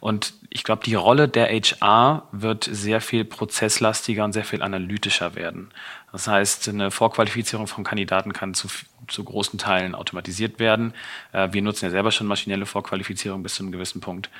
[0.00, 5.34] Und ich glaube, die Rolle der HR wird sehr viel prozesslastiger und sehr viel analytischer
[5.34, 5.70] werden.
[6.12, 8.68] Das heißt, eine Vorqualifizierung von Kandidaten kann zu,
[9.06, 10.92] zu großen Teilen automatisiert werden.
[11.32, 14.30] Äh, wir nutzen ja selber schon maschinelle Vorqualifizierung bis zu einem gewissen Punkt.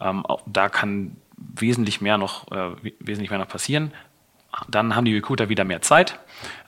[0.00, 2.70] Ähm, da kann wesentlich mehr noch, äh,
[3.00, 3.92] wesentlich mehr noch passieren.
[4.68, 6.18] Dann haben die Recruiter wieder mehr Zeit,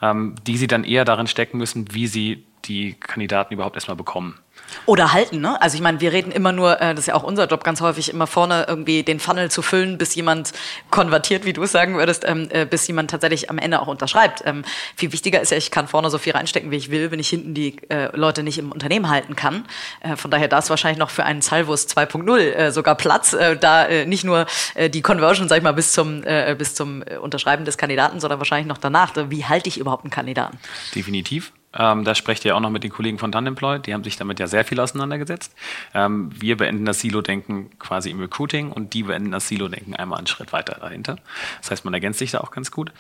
[0.03, 4.39] ähm, die sie dann eher darin stecken müssen, wie sie die Kandidaten überhaupt erstmal bekommen.
[4.87, 5.61] Oder halten, ne?
[5.61, 7.81] Also ich meine, wir reden immer nur, äh, das ist ja auch unser Job ganz
[7.81, 10.53] häufig, immer vorne irgendwie den Funnel zu füllen, bis jemand
[10.91, 14.43] konvertiert, wie du es sagen würdest, ähm, äh, bis jemand tatsächlich am Ende auch unterschreibt.
[14.47, 14.65] Ähm,
[14.97, 17.29] viel wichtiger ist ja, ich kann vorne so viel reinstecken, wie ich will, wenn ich
[17.29, 19.65] hinten die äh, Leute nicht im Unternehmen halten kann.
[20.01, 23.57] Äh, von daher da ist wahrscheinlich noch für einen Salvus 2.0 äh, sogar Platz, äh,
[23.57, 27.03] da äh, nicht nur äh, die Conversion, sag ich mal, bis zum, äh, bis zum
[27.03, 29.13] äh, Unterschreiben des Kandidaten, sondern wahrscheinlich noch danach.
[29.29, 30.59] Wie halte ich überhaupt einen Kandidaten?
[30.95, 31.53] Definitiv.
[31.75, 34.41] Ähm, da sprecht ihr auch noch mit den Kollegen von Tandemploy, die haben sich damit
[34.41, 35.55] ja sehr viel auseinandergesetzt.
[35.95, 40.27] Ähm, wir beenden das Silo-Denken quasi im Recruiting und die beenden das Silo-Denken einmal einen
[40.27, 41.17] Schritt weiter dahinter.
[41.61, 42.93] Das heißt, man ergänzt sich da auch ganz gut.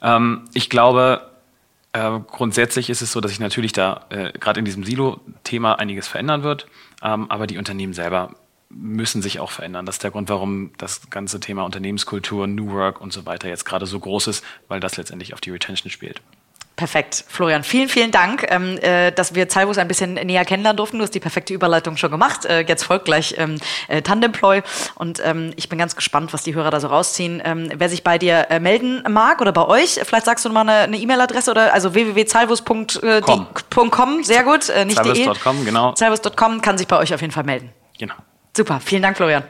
[0.00, 1.30] Ähm, ich glaube,
[1.92, 6.08] äh, grundsätzlich ist es so, dass sich natürlich da äh, gerade in diesem Silo-Thema einiges
[6.08, 6.66] verändern wird,
[7.02, 8.34] ähm, aber die Unternehmen selber
[8.70, 9.86] müssen sich auch verändern.
[9.86, 13.64] Das ist der Grund, warum das ganze Thema Unternehmenskultur, New Work und so weiter jetzt
[13.64, 16.20] gerade so groß ist, weil das letztendlich auf die Retention spielt.
[16.78, 17.24] Perfekt.
[17.26, 20.98] Florian, vielen, vielen Dank, ähm, äh, dass wir Zalbus ein bisschen näher kennenlernen durften.
[20.98, 22.44] Du hast die perfekte Überleitung schon gemacht.
[22.44, 23.56] Äh, jetzt folgt gleich ähm,
[23.88, 24.62] äh, Tandemploy
[24.94, 27.42] und ähm, ich bin ganz gespannt, was die Hörer da so rausziehen.
[27.44, 30.68] Ähm, wer sich bei dir äh, melden mag oder bei euch, vielleicht sagst du mal
[30.68, 34.22] eine E-Mail-Adresse oder also www.zalvus.com.
[34.22, 35.94] Sehr gut, äh, nicht Zalvus.com, genau.
[35.94, 37.72] Zalvus.com kann sich bei euch auf jeden Fall melden.
[37.98, 38.14] Genau.
[38.56, 39.42] Super, vielen Dank, Florian.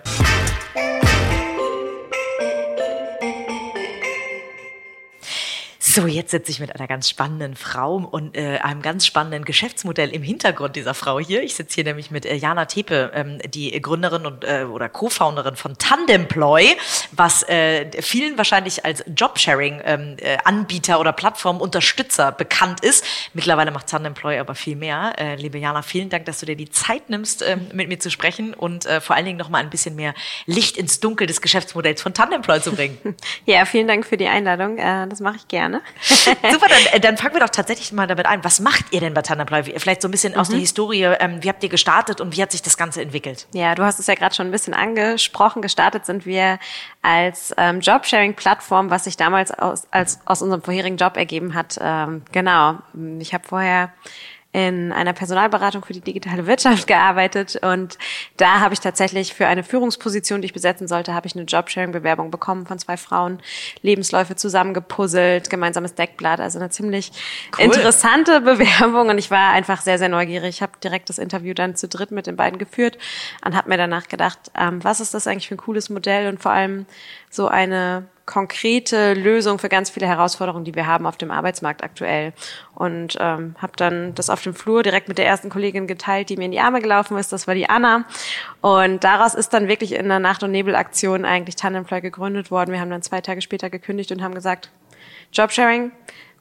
[5.99, 10.11] So, jetzt sitze ich mit einer ganz spannenden Frau und äh, einem ganz spannenden Geschäftsmodell
[10.11, 11.43] im Hintergrund dieser Frau hier.
[11.43, 15.57] Ich sitze hier nämlich mit äh, Jana Tepe, ähm, die Gründerin und äh, oder Co-Founderin
[15.57, 16.77] von Tandemploy,
[17.11, 23.05] was äh, vielen wahrscheinlich als Jobsharing-Anbieter ähm, äh, oder Plattformunterstützer bekannt ist.
[23.35, 25.15] Mittlerweile macht Tandemploy aber viel mehr.
[25.19, 28.13] Äh, liebe Jana, vielen Dank, dass du dir die Zeit nimmst, äh, mit mir zu
[28.13, 30.15] sprechen und äh, vor allen Dingen noch mal ein bisschen mehr
[30.47, 32.99] Licht ins Dunkel des Geschäftsmodells von Tandemploy zu bringen.
[33.47, 34.79] Ja, vielen Dank für die Einladung.
[34.79, 35.81] Äh, das mache ich gerne.
[36.01, 38.45] Super, dann, äh, dann fangen wir doch tatsächlich mal damit ein.
[38.45, 39.63] Was macht ihr denn bei Tandemploy?
[39.79, 40.41] Vielleicht so ein bisschen mhm.
[40.41, 40.59] aus der.
[40.59, 41.03] Historie.
[41.03, 43.47] Ähm, wie habt ihr gestartet und wie hat sich das Ganze entwickelt?
[43.53, 45.63] Ja, du hast es ja gerade schon ein bisschen angesprochen.
[45.63, 46.59] Gestartet sind wir
[47.03, 51.79] als ähm, Jobsharing-Plattform, was sich damals aus, als, aus unserem vorherigen Job ergeben hat.
[51.81, 52.79] Ähm, genau.
[53.19, 53.93] Ich habe vorher
[54.53, 57.99] in einer Personalberatung für die digitale Wirtschaft gearbeitet und
[58.39, 62.31] da habe ich tatsächlich für eine Führungsposition, die ich besetzen sollte, habe ich eine Jobsharing-Bewerbung
[62.31, 63.41] bekommen von zwei Frauen,
[63.83, 67.13] Lebensläufe zusammengepuzzelt, gemeinsames Deckblatt, also eine ziemlich
[67.59, 67.67] cool.
[67.67, 70.49] interessante Bewerbung und ich war einfach sehr, sehr neugierig.
[70.49, 72.97] Ich habe direkt das Interview dann zu dritt mit den beiden geführt
[73.45, 76.41] und habe mir danach gedacht, ähm, was ist das eigentlich für ein cooles Modell und
[76.41, 76.87] vor allem
[77.29, 82.35] so eine konkrete Lösung für ganz viele Herausforderungen, die wir haben auf dem Arbeitsmarkt aktuell.
[82.75, 86.37] Und ähm, habe dann das auf dem Flur direkt mit der ersten Kollegin geteilt, die
[86.37, 87.33] mir in die Arme gelaufen ist.
[87.33, 88.05] Das war die Anna.
[88.61, 92.71] Und daraus ist dann wirklich in der Nacht- und Nebelaktion eigentlich Tandemploy gegründet worden.
[92.71, 94.71] Wir haben dann zwei Tage später gekündigt und haben gesagt,
[95.33, 95.91] Jobsharing,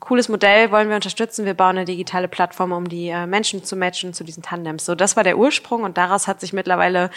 [0.02, 1.46] cooles Modell, wollen wir unterstützen.
[1.46, 4.84] Wir bauen eine digitale Plattform, um die äh, Menschen zu matchen zu diesen Tandems.
[4.84, 7.12] So, das war der Ursprung und daraus hat sich mittlerweile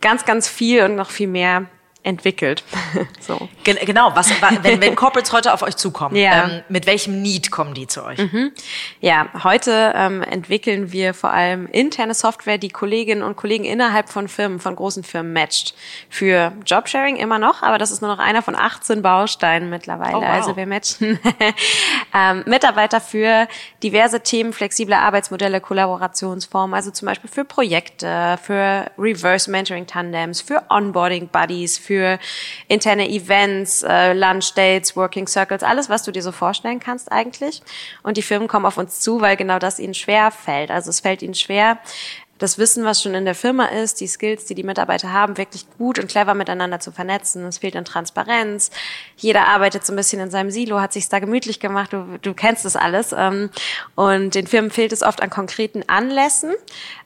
[0.00, 1.66] ganz, ganz viel und noch viel mehr
[2.04, 2.64] entwickelt.
[3.20, 3.48] so.
[3.64, 4.30] Gen genau, was,
[4.62, 6.44] wenn, wenn Corporates heute auf euch zukommen, ja.
[6.44, 8.18] ähm, mit welchem Need kommen die zu euch?
[8.18, 8.52] Mhm.
[9.00, 14.28] Ja, heute ähm, entwickeln wir vor allem interne Software, die Kolleginnen und Kollegen innerhalb von
[14.28, 15.74] Firmen, von großen Firmen matcht.
[16.08, 20.16] Für Jobsharing immer noch, aber das ist nur noch einer von 18 Bausteinen mittlerweile.
[20.16, 20.28] Oh, wow.
[20.28, 21.20] Also wir matchen
[22.14, 23.46] ähm, Mitarbeiter für
[23.82, 30.64] diverse Themen, flexible Arbeitsmodelle, Kollaborationsformen, also zum Beispiel für Projekte, für Reverse Mentoring Tandems, für
[30.68, 32.18] Onboarding Buddies, für für
[32.68, 37.62] interne Events, äh, Lunch Dates, Working Circles, alles, was du dir so vorstellen kannst eigentlich.
[38.02, 40.70] Und die Firmen kommen auf uns zu, weil genau das ihnen schwer fällt.
[40.70, 41.78] Also es fällt ihnen schwer,
[42.42, 45.66] das Wissen, was schon in der Firma ist, die Skills, die die Mitarbeiter haben, wirklich
[45.78, 47.46] gut und clever miteinander zu vernetzen.
[47.46, 48.70] Es fehlt an Transparenz.
[49.16, 51.92] Jeder arbeitet so ein bisschen in seinem Silo, hat sich da gemütlich gemacht.
[51.92, 53.14] Du, du kennst das alles.
[53.16, 53.50] Ähm,
[53.94, 56.52] und den Firmen fehlt es oft an konkreten Anlässen,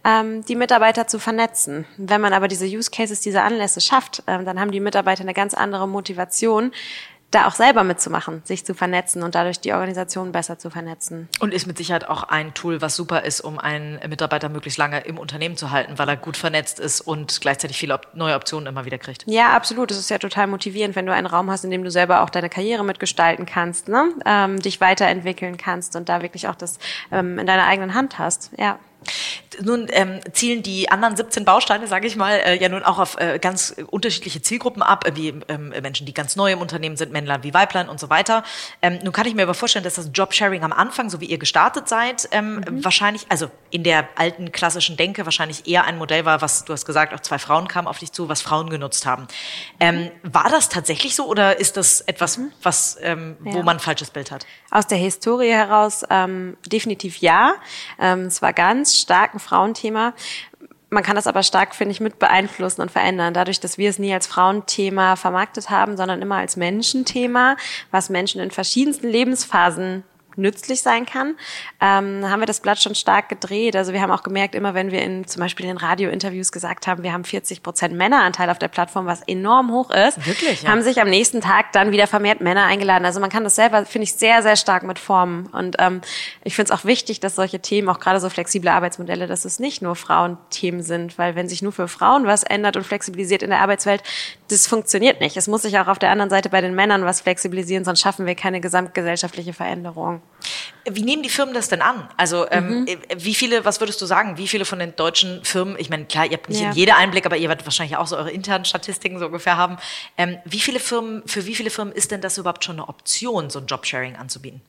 [0.05, 1.84] ähm, die Mitarbeiter zu vernetzen.
[1.97, 5.34] Wenn man aber diese Use Cases, diese Anlässe schafft, ähm, dann haben die Mitarbeiter eine
[5.34, 6.72] ganz andere Motivation,
[7.37, 11.28] da auch selber mitzumachen, sich zu vernetzen und dadurch die Organisation besser zu vernetzen.
[11.41, 15.01] Und ist mit Sicherheit auch ein Tool, was super ist, um einen Mitarbeiter möglichst lange
[15.01, 18.87] im Unternehmen zu halten, weil er gut vernetzt ist und gleichzeitig viele neue Optionen immer
[18.87, 19.24] wieder kriegt.
[19.26, 19.91] Ja, absolut.
[19.91, 22.30] Es ist ja total motivierend, wenn du einen Raum hast, in dem du selber auch
[22.30, 24.09] deine Karriere mitgestalten kannst, ne?
[24.24, 26.78] ähm, dich weiterentwickeln kannst und da wirklich auch das
[27.12, 28.51] ähm, in deiner eigenen Hand hast.
[28.57, 28.78] Ja.
[29.62, 33.18] Nun ähm, zielen die anderen 17 Bausteine, sage ich mal, äh, ja nun auch auf
[33.18, 37.42] äh, ganz unterschiedliche Zielgruppen ab, wie ähm, Menschen, die ganz neu im Unternehmen sind, Männlein
[37.42, 38.42] wie Weiblein und so weiter.
[38.82, 41.38] Ähm, nun kann ich mir aber vorstellen, dass das Jobsharing am Anfang, so wie ihr
[41.38, 42.84] gestartet seid, ähm, mhm.
[42.84, 46.86] wahrscheinlich, also in der alten klassischen Denke wahrscheinlich eher ein Modell war, was du hast
[46.86, 49.26] gesagt, auch zwei Frauen kamen auf dich zu, was Frauen genutzt haben.
[49.80, 52.52] Ähm, war das tatsächlich so oder ist das etwas, mhm.
[52.62, 54.46] was ähm, wo man ein falsches Bild hat?
[54.70, 57.54] Aus der Historie heraus ähm, definitiv ja.
[57.98, 60.14] Ähm, es war ganz stark ein Frauenthema.
[60.88, 63.34] Man kann das aber stark, finde ich, mit beeinflussen und verändern.
[63.34, 67.57] Dadurch, dass wir es nie als Frauenthema vermarktet haben, sondern immer als Menschenthema,
[67.90, 70.05] was Menschen in verschiedensten Lebensphasen
[70.37, 71.37] nützlich sein kann,
[71.80, 73.76] ähm, haben wir das Blatt schon stark gedreht.
[73.76, 77.03] Also wir haben auch gemerkt, immer wenn wir in zum Beispiel in Radiointerviews gesagt haben,
[77.03, 80.70] wir haben 40 Prozent Männeranteil auf der Plattform, was enorm hoch ist, Wirklich, ja.
[80.70, 83.05] haben sich am nächsten Tag dann wieder vermehrt Männer eingeladen.
[83.05, 85.47] Also man kann das selber, finde ich, sehr, sehr stark mit formen.
[85.47, 86.01] Und ähm,
[86.45, 89.59] ich finde es auch wichtig, dass solche Themen, auch gerade so flexible Arbeitsmodelle, dass es
[89.59, 93.51] nicht nur Frauenthemen sind, weil wenn sich nur für Frauen was ändert und flexibilisiert in
[93.51, 94.03] der Arbeitswelt,
[94.49, 95.37] das funktioniert nicht.
[95.37, 98.26] Es muss sich auch auf der anderen Seite bei den Männern was flexibilisieren, sonst schaffen
[98.26, 100.22] wir keine gesamtgesellschaftliche Veränderung.
[100.89, 102.09] Wie nehmen die Firmen das denn an?
[102.16, 102.87] Also ähm, mhm.
[103.16, 106.27] wie viele, was würdest du sagen, wie viele von den deutschen Firmen, ich meine, klar,
[106.27, 106.70] ihr habt nicht ja.
[106.70, 109.79] in jeder Einblick, aber ihr werdet wahrscheinlich auch so eure internen Statistiken so ungefähr haben.
[110.16, 113.51] Ähm, wie viele Firmen, für wie viele Firmen ist denn das überhaupt schon eine Option,
[113.51, 114.62] so ein Jobsharing anzubieten?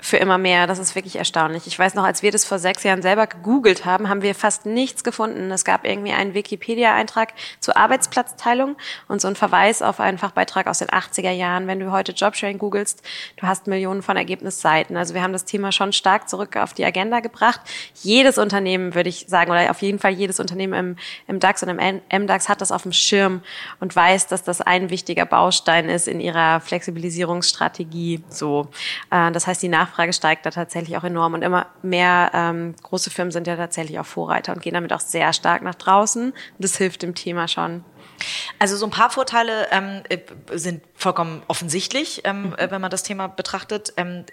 [0.00, 0.66] Für immer mehr.
[0.66, 1.66] Das ist wirklich erstaunlich.
[1.66, 4.64] Ich weiß noch, als wir das vor sechs Jahren selber gegoogelt haben, haben wir fast
[4.64, 5.50] nichts gefunden.
[5.50, 8.76] Es gab irgendwie einen Wikipedia-Eintrag zur Arbeitsplatzteilung
[9.08, 11.66] und so einen Verweis auf einen Fachbeitrag aus den 80er Jahren.
[11.66, 13.02] Wenn du heute Jobsharing googelst,
[13.36, 14.96] du hast Millionen von Ergebnisseiten.
[14.96, 17.60] Also wir haben das Thema schon stark zurück auf die Agenda gebracht.
[18.02, 20.96] Jedes Unternehmen, würde ich sagen, oder auf jeden Fall jedes Unternehmen im,
[21.26, 23.42] im DAX und im MDAX hat das auf dem Schirm
[23.80, 28.22] und weiß, dass das ein wichtiger Baustein ist in ihrer Flexibilisierungsstrategie.
[28.28, 28.68] So,
[29.10, 32.74] äh, das heißt, die Nach Nachfrage steigt da tatsächlich auch enorm und immer mehr ähm,
[32.82, 36.34] große Firmen sind ja tatsächlich auch Vorreiter und gehen damit auch sehr stark nach draußen.
[36.58, 37.84] Das hilft dem Thema schon.
[38.58, 40.18] Also so ein paar Vorteile ähm, äh,
[40.52, 42.54] sind vollkommen offensichtlich, ähm, mhm.
[42.56, 43.92] Äh, wenn man das Thema betrachtet.
[43.96, 44.24] Ähm,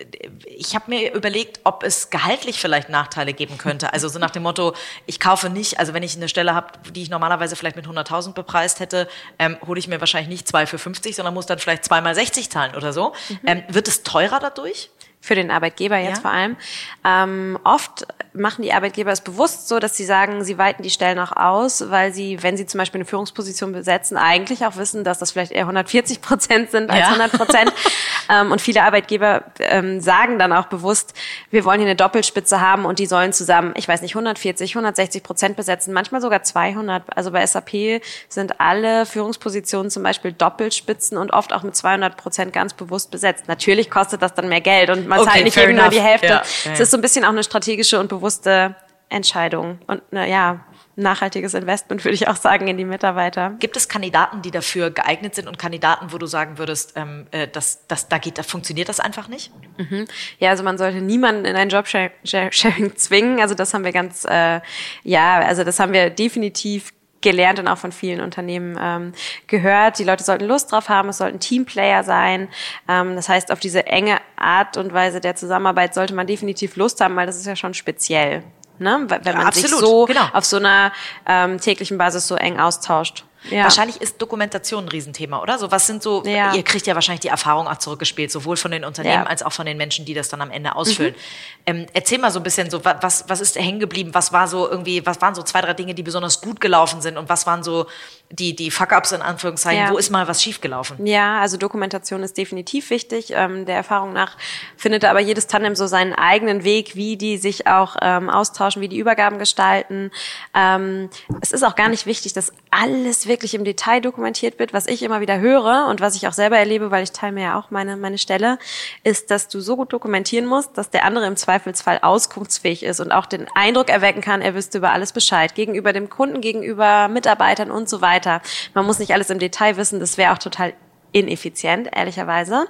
[0.45, 3.93] ich habe mir überlegt, ob es gehaltlich vielleicht Nachteile geben könnte.
[3.93, 4.73] Also so nach dem Motto,
[5.05, 8.33] ich kaufe nicht, also wenn ich eine Stelle habe, die ich normalerweise vielleicht mit 100.000
[8.33, 11.85] bepreist hätte, ähm, hole ich mir wahrscheinlich nicht zwei für 50, sondern muss dann vielleicht
[11.85, 13.13] zweimal 60 zahlen oder so.
[13.29, 13.39] Mhm.
[13.45, 14.89] Ähm, wird es teurer dadurch?
[15.25, 16.21] Für den Arbeitgeber jetzt ja.
[16.21, 16.55] vor allem.
[17.03, 21.19] Ähm, oft machen die Arbeitgeber es bewusst so, dass sie sagen, sie weiten die Stellen
[21.19, 25.19] auch aus, weil sie, wenn sie zum Beispiel eine Führungsposition besetzen, eigentlich auch wissen, dass
[25.19, 27.07] das vielleicht eher 140 Prozent sind als ja.
[27.07, 27.73] 100 Prozent.
[28.29, 31.13] ähm, und viele Arbeitgeber ähm, sagen dann auch bewusst,
[31.51, 35.23] wir wollen hier eine Doppelspitze haben und die sollen zusammen, ich weiß nicht, 140, 160
[35.23, 37.15] Prozent besetzen, manchmal sogar 200.
[37.15, 42.53] Also bei SAP sind alle Führungspositionen zum Beispiel Doppelspitzen und oft auch mit 200 Prozent
[42.53, 43.47] ganz bewusst besetzt.
[43.47, 46.27] Natürlich kostet das dann mehr Geld und man okay, zahlt nicht eben nur die Hälfte.
[46.27, 46.71] Ja, ja.
[46.71, 48.75] Es ist so ein bisschen auch eine strategische und bewusste
[49.09, 50.65] Entscheidung und eine, ja,
[50.95, 53.55] nachhaltiges Investment, würde ich auch sagen, in die Mitarbeiter.
[53.59, 57.47] Gibt es Kandidaten, die dafür geeignet sind und Kandidaten, wo du sagen würdest, ähm, äh,
[57.47, 59.51] dass, dass da geht, da funktioniert das einfach nicht?
[59.77, 60.05] Mhm.
[60.39, 63.39] Ja, also man sollte niemanden in ein Jobsharing zwingen.
[63.39, 64.61] Also das haben wir ganz, äh,
[65.03, 66.93] ja, also das haben wir definitiv
[67.25, 69.13] gelernt und auch von vielen Unternehmen ähm,
[69.47, 69.97] gehört.
[69.97, 72.47] Die Leute sollten Lust drauf haben, es sollten Teamplayer sein.
[72.87, 77.01] Ähm, das heißt, auf diese enge Art und Weise der Zusammenarbeit sollte man definitiv Lust
[77.01, 78.43] haben, weil das ist ja schon speziell.
[78.79, 79.05] Ne?
[79.07, 80.27] Wenn man Absolut, sich so genau.
[80.33, 80.91] auf so einer
[81.25, 83.25] ähm, täglichen Basis so eng austauscht.
[83.49, 83.63] Ja.
[83.63, 85.57] Wahrscheinlich ist Dokumentation ein Riesenthema, oder?
[85.57, 86.53] So, was sind so, ja.
[86.53, 89.25] ihr kriegt ja wahrscheinlich die Erfahrung auch zurückgespielt, sowohl von den Unternehmen ja.
[89.25, 91.13] als auch von den Menschen, die das dann am Ende ausfüllen.
[91.13, 91.17] Mhm.
[91.65, 94.13] Ähm, erzähl mal so ein bisschen so, was, was ist hängen geblieben?
[94.13, 97.17] Was war so irgendwie, was waren so zwei, drei Dinge, die besonders gut gelaufen sind
[97.17, 97.85] und was waren so
[98.31, 99.91] die, die Fuck-Ups in Anführungszeichen?
[99.91, 101.05] Wo ist mal was schiefgelaufen?
[101.05, 103.31] Ja, also Dokumentation ist definitiv wichtig.
[103.31, 104.37] Ähm, der Erfahrung nach
[104.77, 108.89] findet aber jedes Tandem so seinen eigenen Weg, wie die sich auch ähm, austauschen, wie
[108.89, 110.11] die Übergaben gestalten.
[110.53, 111.09] Ähm,
[111.41, 114.73] es ist auch gar nicht wichtig, dass alles wirklich im Detail dokumentiert wird.
[114.73, 117.43] Was ich immer wieder höre und was ich auch selber erlebe, weil ich teile mir
[117.43, 118.57] ja auch meine, meine Stelle,
[119.03, 123.11] ist, dass du so gut dokumentieren musst, dass der andere im Zweifelsfall auskunftsfähig ist und
[123.11, 125.55] auch den Eindruck erwecken kann, er wüsste über alles Bescheid.
[125.55, 128.41] Gegenüber dem Kunden, gegenüber Mitarbeitern und so weiter.
[128.73, 130.73] Man muss nicht alles im Detail wissen, das wäre auch total
[131.11, 132.67] ineffizient, ehrlicherweise.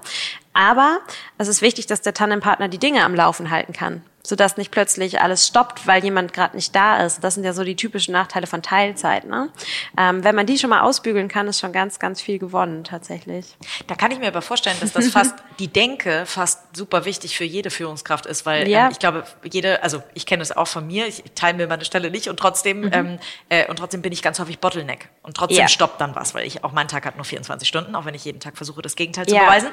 [0.53, 0.99] Aber
[1.37, 5.21] es ist wichtig, dass der Tandempartner die Dinge am Laufen halten kann sodass nicht plötzlich
[5.21, 7.23] alles stoppt, weil jemand gerade nicht da ist.
[7.23, 9.25] Das sind ja so die typischen Nachteile von Teilzeit.
[9.25, 9.49] Ne?
[9.97, 13.57] Ähm, wenn man die schon mal ausbügeln kann, ist schon ganz, ganz viel gewonnen tatsächlich.
[13.87, 17.43] Da kann ich mir aber vorstellen, dass das fast die Denke fast super wichtig für
[17.43, 18.85] jede Führungskraft ist, weil ja.
[18.85, 21.85] ähm, ich glaube, jede, also ich kenne es auch von mir, ich teile mir meine
[21.85, 22.91] Stelle nicht und trotzdem mhm.
[22.91, 23.19] ähm,
[23.49, 25.67] äh, und trotzdem bin ich ganz häufig Bottleneck und trotzdem ja.
[25.67, 28.25] stoppt dann was, weil ich auch mein Tag hat nur 24 Stunden, auch wenn ich
[28.25, 29.43] jeden Tag versuche, das Gegenteil zu ja.
[29.43, 29.69] beweisen.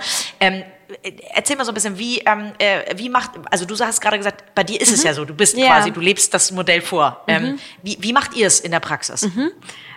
[1.34, 4.54] Erzähl mal so ein bisschen, wie, ähm, äh, wie macht, also du hast gerade gesagt,
[4.54, 4.94] bei dir ist Mhm.
[4.94, 5.66] es ja so, du bist Ja.
[5.68, 7.22] quasi, du lebst das Modell vor.
[7.26, 7.34] Mhm.
[7.34, 9.28] Ähm, wie, wie macht ihr es in der Praxis?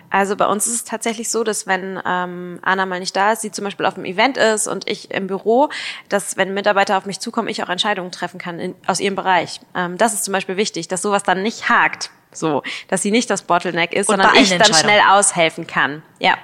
[0.08, 3.42] Also bei uns ist es tatsächlich so, dass wenn ähm, Anna mal nicht da ist,
[3.42, 5.68] sie zum Beispiel auf einem Event ist und ich im Büro,
[6.08, 9.60] dass wenn Mitarbeiter auf mich zukommen, ich auch Entscheidungen treffen kann in, aus ihrem Bereich.
[9.74, 13.28] Ähm, das ist zum Beispiel wichtig, dass sowas dann nicht hakt, so, dass sie nicht
[13.30, 16.02] das Bottleneck ist, Und sondern ich dann schnell aushelfen kann.
[16.20, 16.36] Ja.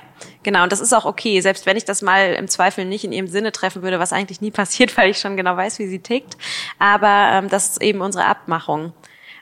[0.43, 3.13] Genau, und das ist auch okay, selbst wenn ich das mal im Zweifel nicht in
[3.13, 6.01] ihrem Sinne treffen würde, was eigentlich nie passiert, weil ich schon genau weiß, wie sie
[6.01, 6.37] tickt.
[6.79, 8.93] Aber ähm, das ist eben unsere Abmachung.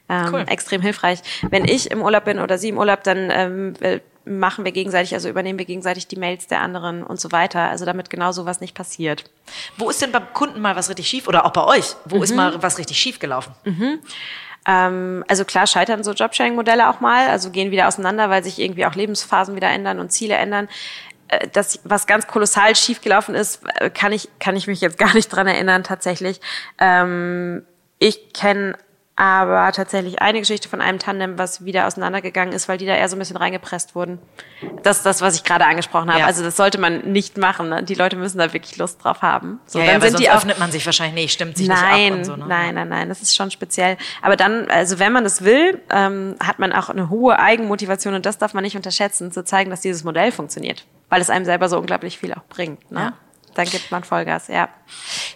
[0.09, 0.45] Ähm, Cool.
[0.49, 1.21] Extrem hilfreich.
[1.51, 5.15] Wenn ich im Urlaub bin oder sie im Urlaub, dann ähm, äh, machen wir gegenseitig,
[5.15, 7.61] also übernehmen wir gegenseitig die Mails der anderen und so weiter.
[7.71, 9.25] Also damit genau sowas nicht passiert.
[9.79, 11.95] Wo ist denn beim Kunden mal was richtig schief oder auch bei euch?
[12.05, 12.23] Wo Mhm.
[12.25, 13.55] ist mal was richtig schief gelaufen?
[14.67, 18.87] Ähm, also klar scheitern so Jobsharing-Modelle auch mal, also gehen wieder auseinander, weil sich irgendwie
[18.87, 20.69] auch Lebensphasen wieder ändern und Ziele ändern.
[21.29, 25.15] Äh, Das, was ganz kolossal schiefgelaufen ist, äh, kann ich, kann ich mich jetzt gar
[25.15, 26.41] nicht dran erinnern tatsächlich.
[26.79, 27.65] Ähm,
[27.99, 28.77] ich kenne
[29.21, 33.07] aber tatsächlich eine Geschichte von einem Tandem, was wieder auseinandergegangen ist, weil die da eher
[33.07, 34.19] so ein bisschen reingepresst wurden.
[34.83, 36.21] Das ist das, was ich gerade angesprochen habe.
[36.21, 36.27] Ja.
[36.27, 37.69] Also das sollte man nicht machen.
[37.69, 37.83] Ne?
[37.83, 39.61] Die Leute müssen da wirklich Lust drauf haben.
[39.67, 41.69] So, ja, dann ja, sind sonst die auch öffnet man sich wahrscheinlich nicht, stimmt sich
[41.69, 42.37] nein, nicht ab und so.
[42.37, 42.47] Ne?
[42.49, 43.99] Nein, nein, nein, das ist schon speziell.
[44.23, 48.25] Aber dann, also wenn man das will, ähm, hat man auch eine hohe Eigenmotivation und
[48.25, 51.69] das darf man nicht unterschätzen, zu zeigen, dass dieses Modell funktioniert, weil es einem selber
[51.69, 52.91] so unglaublich viel auch bringt.
[52.91, 53.01] Ne?
[53.01, 53.13] Ja.
[53.55, 54.69] Dann gibt man Vollgas, ja.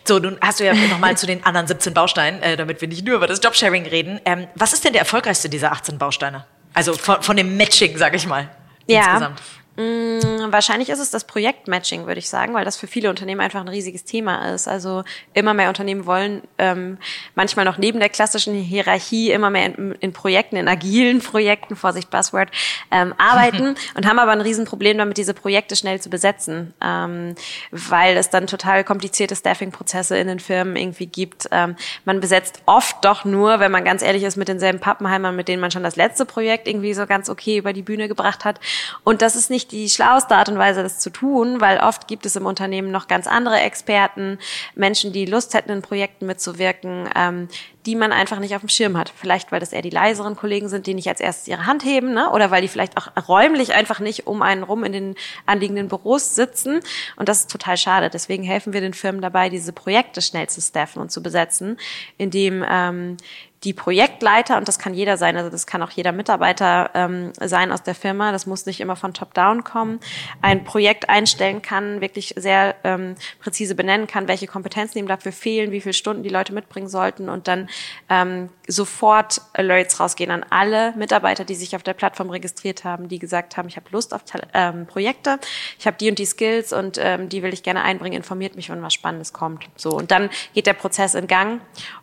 [0.05, 3.05] So, nun hast du ja nochmal zu den anderen 17 Bausteinen, äh, damit wir nicht
[3.05, 4.21] nur über das Jobsharing reden.
[4.25, 6.45] Ähm, was ist denn der erfolgreichste dieser 18 Bausteine?
[6.75, 8.49] Also von, von dem Matching, sag ich mal.
[8.87, 9.05] Ja.
[9.05, 9.43] Insgesamt.
[9.77, 13.61] Mm, Wahrscheinlich ist es das Projektmatching, würde ich sagen, weil das für viele Unternehmen einfach
[13.61, 14.69] ein riesiges Thema ist.
[14.69, 15.03] Also
[15.33, 16.99] immer mehr Unternehmen wollen ähm,
[17.35, 22.11] manchmal noch neben der klassischen Hierarchie immer mehr in, in Projekten, in agilen Projekten, Vorsicht
[22.11, 22.51] Buzzword,
[22.93, 27.35] ähm, arbeiten und haben aber ein Riesenproblem damit, diese Projekte schnell zu besetzen, ähm,
[27.71, 31.49] weil es dann total komplizierte Staffing-Prozesse in den Firmen irgendwie gibt.
[31.51, 35.49] Ähm, man besetzt oft doch nur, wenn man ganz ehrlich ist, mit denselben Pappenheimern, mit
[35.49, 38.61] denen man schon das letzte Projekt irgendwie so ganz okay über die Bühne gebracht hat.
[39.03, 42.27] Und das ist nicht die schlauste Art und Weise, das zu tun, weil oft gibt
[42.27, 44.39] es im Unternehmen noch ganz andere Experten,
[44.75, 47.49] Menschen, die Lust hätten, in Projekten mitzuwirken, ähm,
[47.87, 49.13] die man einfach nicht auf dem Schirm hat.
[49.15, 52.15] Vielleicht, weil das eher die leiseren Kollegen sind, die nicht als erstes ihre Hand heben,
[52.15, 52.31] ne?
[52.31, 55.15] oder weil die vielleicht auch räumlich einfach nicht um einen rum in den
[55.47, 56.81] anliegenden Büros sitzen.
[57.17, 58.11] Und das ist total schade.
[58.11, 61.77] Deswegen helfen wir den Firmen dabei, diese Projekte schnell zu staffen und zu besetzen,
[62.17, 63.17] indem ähm,
[63.65, 67.73] die Projektleiter, und das kann jeder sein, also das kann auch jeder Mitarbeiter ähm, sein
[67.73, 70.01] aus der Firma, das muss nicht immer von Top-Down kommen,
[70.43, 75.73] ein Projekt einstellen kann, wirklich sehr ähm, präzise benennen kann, welche Kompetenzen ihm dafür fehlen,
[75.73, 77.69] wie viele Stunden die Leute mitbringen sollten und dann
[78.09, 83.19] ähm, sofort Alerts rausgehen an alle Mitarbeiter, die sich auf der Plattform registriert haben, die
[83.19, 85.39] gesagt haben, ich habe Lust auf Tal- ähm, Projekte,
[85.79, 88.71] ich habe die und die Skills und ähm, die will ich gerne einbringen, informiert mich,
[88.71, 89.69] wenn was Spannendes kommt.
[89.77, 91.61] So und dann geht der Prozess in Gang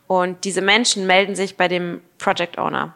[0.07, 2.93] und diese Menschen melden sich bei dem Project Owner.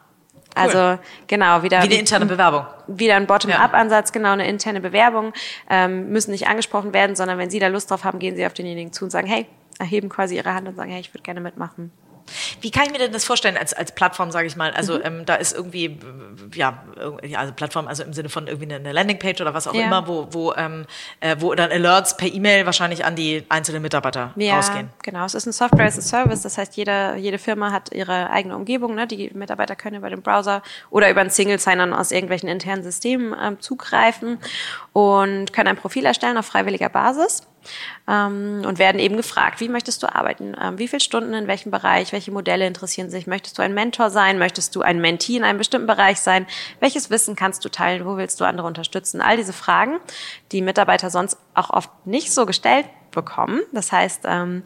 [0.54, 2.64] Also genau wieder Wie eine interne Bewerbung.
[2.86, 5.34] wieder ein Bottom-up-Ansatz, genau eine interne Bewerbung,
[5.68, 8.54] ähm, müssen nicht angesprochen werden, sondern wenn Sie da Lust drauf haben, gehen Sie auf
[8.54, 9.44] denjenigen zu und sagen, hey,
[9.78, 11.92] erheben quasi Ihre Hand und sagen, hey, ich würde gerne mitmachen.
[12.60, 14.70] Wie kann ich mir denn das vorstellen als, als Plattform, sage ich mal?
[14.70, 14.76] Mhm.
[14.76, 15.98] Also ähm, da ist irgendwie,
[16.54, 19.74] ja, irgendwie- ja, also Plattform, also im Sinne von irgendwie eine Landingpage oder was auch
[19.74, 19.86] Ja.
[19.86, 20.86] immer, wo, wo, ähm,
[21.20, 24.90] äh, wo dann Alerts per E-Mail wahrscheinlich an die einzelnen Mitarbeiter Ja, rausgehen.
[25.02, 25.24] genau.
[25.24, 26.42] Es ist ein Software as a Service.
[26.42, 28.94] Das heißt, jede, jede Firma hat ihre eigene Umgebung.
[28.94, 29.06] Ne?
[29.06, 33.34] Die Mitarbeiter können über den Browser oder über einen Single Sign-On aus irgendwelchen internen Systemen
[33.42, 34.38] ähm, zugreifen
[34.92, 37.42] und können ein Profil erstellen auf freiwilliger Basis.
[38.08, 40.56] Ähm, und werden eben gefragt, wie möchtest du arbeiten?
[40.60, 42.12] Ähm, wie viele Stunden in welchem Bereich?
[42.12, 43.26] Welche Modelle interessieren sich?
[43.26, 44.38] Möchtest du ein Mentor sein?
[44.38, 46.46] Möchtest du ein Mentee in einem bestimmten Bereich sein?
[46.80, 48.04] Welches Wissen kannst du teilen?
[48.06, 49.20] Wo willst du andere unterstützen?
[49.20, 49.98] All diese Fragen,
[50.52, 52.86] die Mitarbeiter sonst auch oft nicht so gestellt
[53.16, 53.62] bekommen.
[53.72, 54.62] Das heißt, ähm,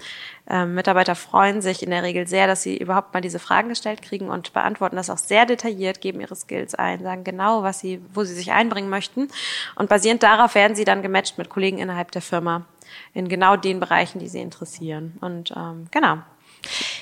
[0.51, 4.03] ähm, Mitarbeiter freuen sich in der Regel sehr, dass sie überhaupt mal diese Fragen gestellt
[4.03, 8.03] kriegen und beantworten das auch sehr detailliert, geben ihre Skills ein, sagen genau, was sie,
[8.13, 9.29] wo sie sich einbringen möchten.
[9.77, 12.67] Und basierend darauf werden sie dann gematcht mit Kollegen innerhalb der Firma
[13.15, 15.17] in genau den Bereichen, die sie interessieren.
[15.21, 16.19] Und ähm, genau.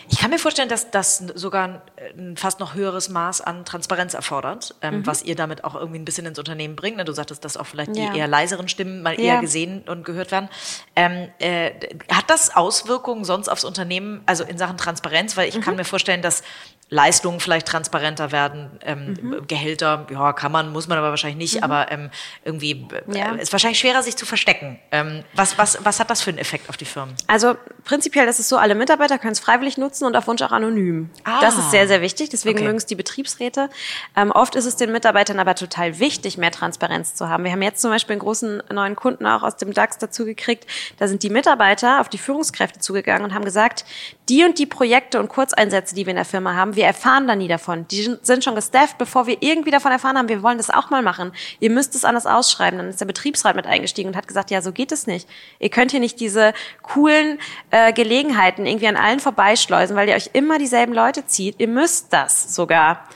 [0.09, 1.82] Ich kann mir vorstellen, dass das sogar
[2.16, 4.89] ein fast noch höheres Maß an Transparenz erfordert, Mhm.
[4.89, 6.97] ähm, was ihr damit auch irgendwie ein bisschen ins Unternehmen bringt.
[6.97, 8.11] Ne, Du sagtest, dass auch vielleicht Ja.
[8.12, 9.34] die eher leiseren Stimmen mal Ja.
[9.34, 10.49] eher gesehen und gehört werden.
[10.95, 11.72] Ähm, äh,
[12.12, 15.36] hat das Auswirkungen sonst aufs Unternehmen, also in Sachen Transparenz?
[15.36, 15.61] Weil ich Mhm.
[15.62, 16.43] kann mir vorstellen, dass
[16.91, 19.47] Leistungen vielleicht transparenter werden, ähm, Mhm.
[19.47, 22.11] Gehälter, ja, kann man, muss man aber wahrscheinlich nicht, aber ähm,
[22.45, 23.32] irgendwie äh, Ja.
[23.32, 24.78] ist wahrscheinlich schwerer, sich zu verstecken.
[24.91, 27.14] Ähm, was, was, was hat das für einen Effekt auf die Firmen?
[27.26, 30.53] Also prinzipiell ist es so, alle Mitarbeiter können es freiwillig nutzen und auf Wunsch auch
[30.53, 31.11] anonym.
[31.24, 31.41] Ah.
[31.41, 32.30] Das ist sehr, sehr wichtig.
[32.30, 32.64] Deswegen Okay.
[32.66, 33.68] mögen es die Betriebsräte.
[34.16, 37.45] Ähm, oft ist es den Mitarbeitern aber total wichtig, mehr Transparenz zu haben.
[37.45, 40.66] Wir haben jetzt zum Beispiel einen großen neuen Kunden auch aus dem DAX dazu gekriegt.
[40.99, 43.84] Da sind die Mitarbeiter auf die Führungskräfte zugegangen und haben gesagt,
[44.30, 47.35] die und die Projekte und Kurzeinsätze, die wir in der Firma haben, wir erfahren da
[47.35, 47.89] nie davon.
[47.89, 51.02] Die sind schon gestafft, bevor wir irgendwie davon erfahren haben, wir wollen das auch mal
[51.02, 51.32] machen.
[51.59, 52.78] Ihr müsst es anders ausschreiben.
[52.78, 55.28] Dann ist der Betriebsrat mit eingestiegen und hat gesagt, ja, so geht es nicht.
[55.59, 57.40] Ihr könnt hier nicht diese coolen
[57.73, 61.57] äh, Gelegenheiten irgendwie an allen vorbeischleusen, weil ihr euch immer dieselben Leute zieht.
[61.59, 63.09] Ihr müsst das sogar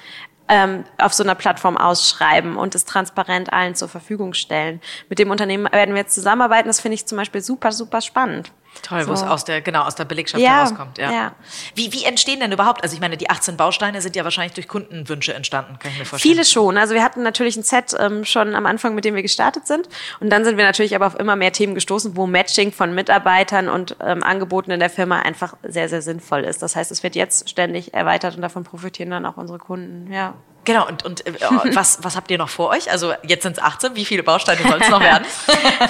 [0.48, 4.80] ähm, auf so einer Plattform ausschreiben und es transparent allen zur Verfügung stellen.
[5.08, 6.66] Mit dem Unternehmen werden wir jetzt zusammenarbeiten.
[6.66, 8.50] Das finde ich zum Beispiel super, super spannend.
[8.82, 9.26] Toll, wo es So.
[9.26, 10.98] aus der, genau, aus der Belegschaft Ja, herauskommt.
[10.98, 11.12] Ja.
[11.12, 11.32] ja.
[11.74, 14.66] Wie, wie entstehen denn überhaupt, also ich meine, die 18 Bausteine sind ja wahrscheinlich durch
[14.66, 16.34] Kundenwünsche entstanden, kann ich mir vorstellen.
[16.34, 16.76] Viele schon.
[16.78, 19.88] Also wir hatten natürlich ein Set ähm, schon am Anfang, mit dem wir gestartet sind.
[20.20, 23.68] Und dann sind wir natürlich aber auf immer mehr Themen gestoßen, wo Matching von Mitarbeitern
[23.68, 26.62] und ähm, Angeboten in der Firma einfach sehr, sehr sinnvoll ist.
[26.62, 30.12] Das heißt, es wird jetzt ständig erweitert und davon profitieren dann auch unsere Kunden.
[30.12, 30.34] Ja.
[30.64, 31.32] Genau, und, und äh,
[31.74, 32.90] was, was habt ihr noch vor euch?
[32.90, 35.24] Also jetzt sind es 18, wie viele Bausteine soll es noch werden?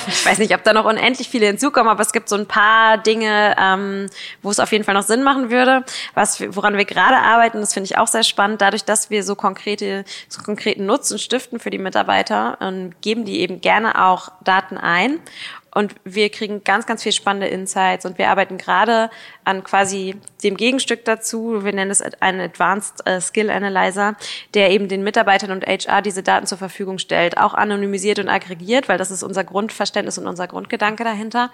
[0.09, 2.99] Ich weiß nicht, ob da noch unendlich viele hinzukommen, aber es gibt so ein paar
[2.99, 4.09] Dinge, ähm,
[4.43, 5.85] wo es auf jeden Fall noch Sinn machen würde.
[6.15, 9.35] Was, woran wir gerade arbeiten, das finde ich auch sehr spannend, dadurch, dass wir so
[9.35, 14.79] konkrete, so konkreten Nutzen stiften für die Mitarbeiter, ähm, geben die eben gerne auch Daten
[14.79, 15.21] ein.
[15.75, 19.11] Und wir kriegen ganz, ganz viel spannende Insights und wir arbeiten gerade
[19.45, 21.65] an quasi dem Gegenstück dazu.
[21.65, 24.17] Wir nennen es einen Advanced äh, Skill Analyzer,
[24.53, 28.89] der eben den Mitarbeitern und HR diese Daten zur Verfügung stellt, auch anonymisiert und aggregiert,
[28.89, 31.51] weil das ist unser Grundverständnis und unser Grundgedanke dahinter.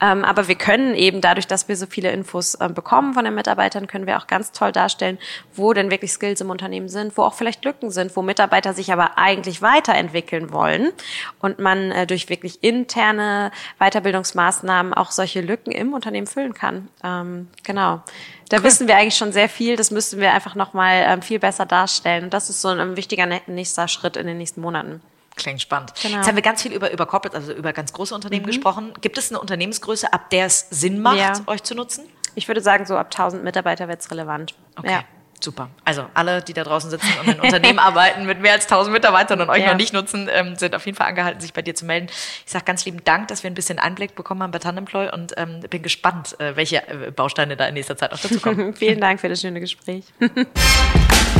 [0.00, 3.34] Ähm, aber wir können eben dadurch, dass wir so viele Infos ähm, bekommen von den
[3.34, 5.18] Mitarbeitern, können wir auch ganz toll darstellen,
[5.54, 8.92] wo denn wirklich Skills im Unternehmen sind, wo auch vielleicht Lücken sind, wo Mitarbeiter sich
[8.92, 10.92] aber eigentlich weiterentwickeln wollen
[11.40, 16.88] und man äh, durch wirklich interne Weiterbildungsmaßnahmen auch solche Lücken im Unternehmen füllen kann.
[17.02, 18.02] Ähm, genau.
[18.48, 19.76] Da wissen wir eigentlich schon sehr viel.
[19.76, 22.24] Das müssten wir einfach nochmal ähm, viel besser darstellen.
[22.24, 25.00] Und das ist so ein, ähm, wichtiger nächster Schritt in den nächsten Monaten.
[25.36, 25.92] Klingt spannend.
[26.02, 26.16] Genau.
[26.16, 28.94] Jetzt haben wir ganz viel über, über Corporate, also über ganz große Unternehmen gesprochen.
[29.02, 31.34] Gibt es eine Unternehmensgröße, ab der es Sinn macht, Ja.
[31.46, 32.06] euch zu nutzen?
[32.34, 34.54] Ich würde sagen, so ab 1000 Mitarbeiter wird es relevant.
[34.76, 34.90] Okay.
[34.90, 35.04] Ja.
[35.46, 35.70] Super.
[35.84, 39.40] Also alle, die da draußen sitzen und in Unternehmen arbeiten mit mehr als 1000 Mitarbeitern
[39.40, 39.68] und euch Ja.
[39.68, 42.08] noch nicht nutzen, ähm, sind auf jeden Fall angehalten, sich bei dir zu melden.
[42.44, 45.34] Ich sage ganz lieben Dank, dass wir ein bisschen Einblick bekommen haben bei Tandemploy und
[45.36, 48.74] ähm, bin gespannt, äh, welche äh, Bausteine da in nächster Zeit auch dazu kommen.
[48.74, 50.02] Vielen Dank für das schöne Gespräch.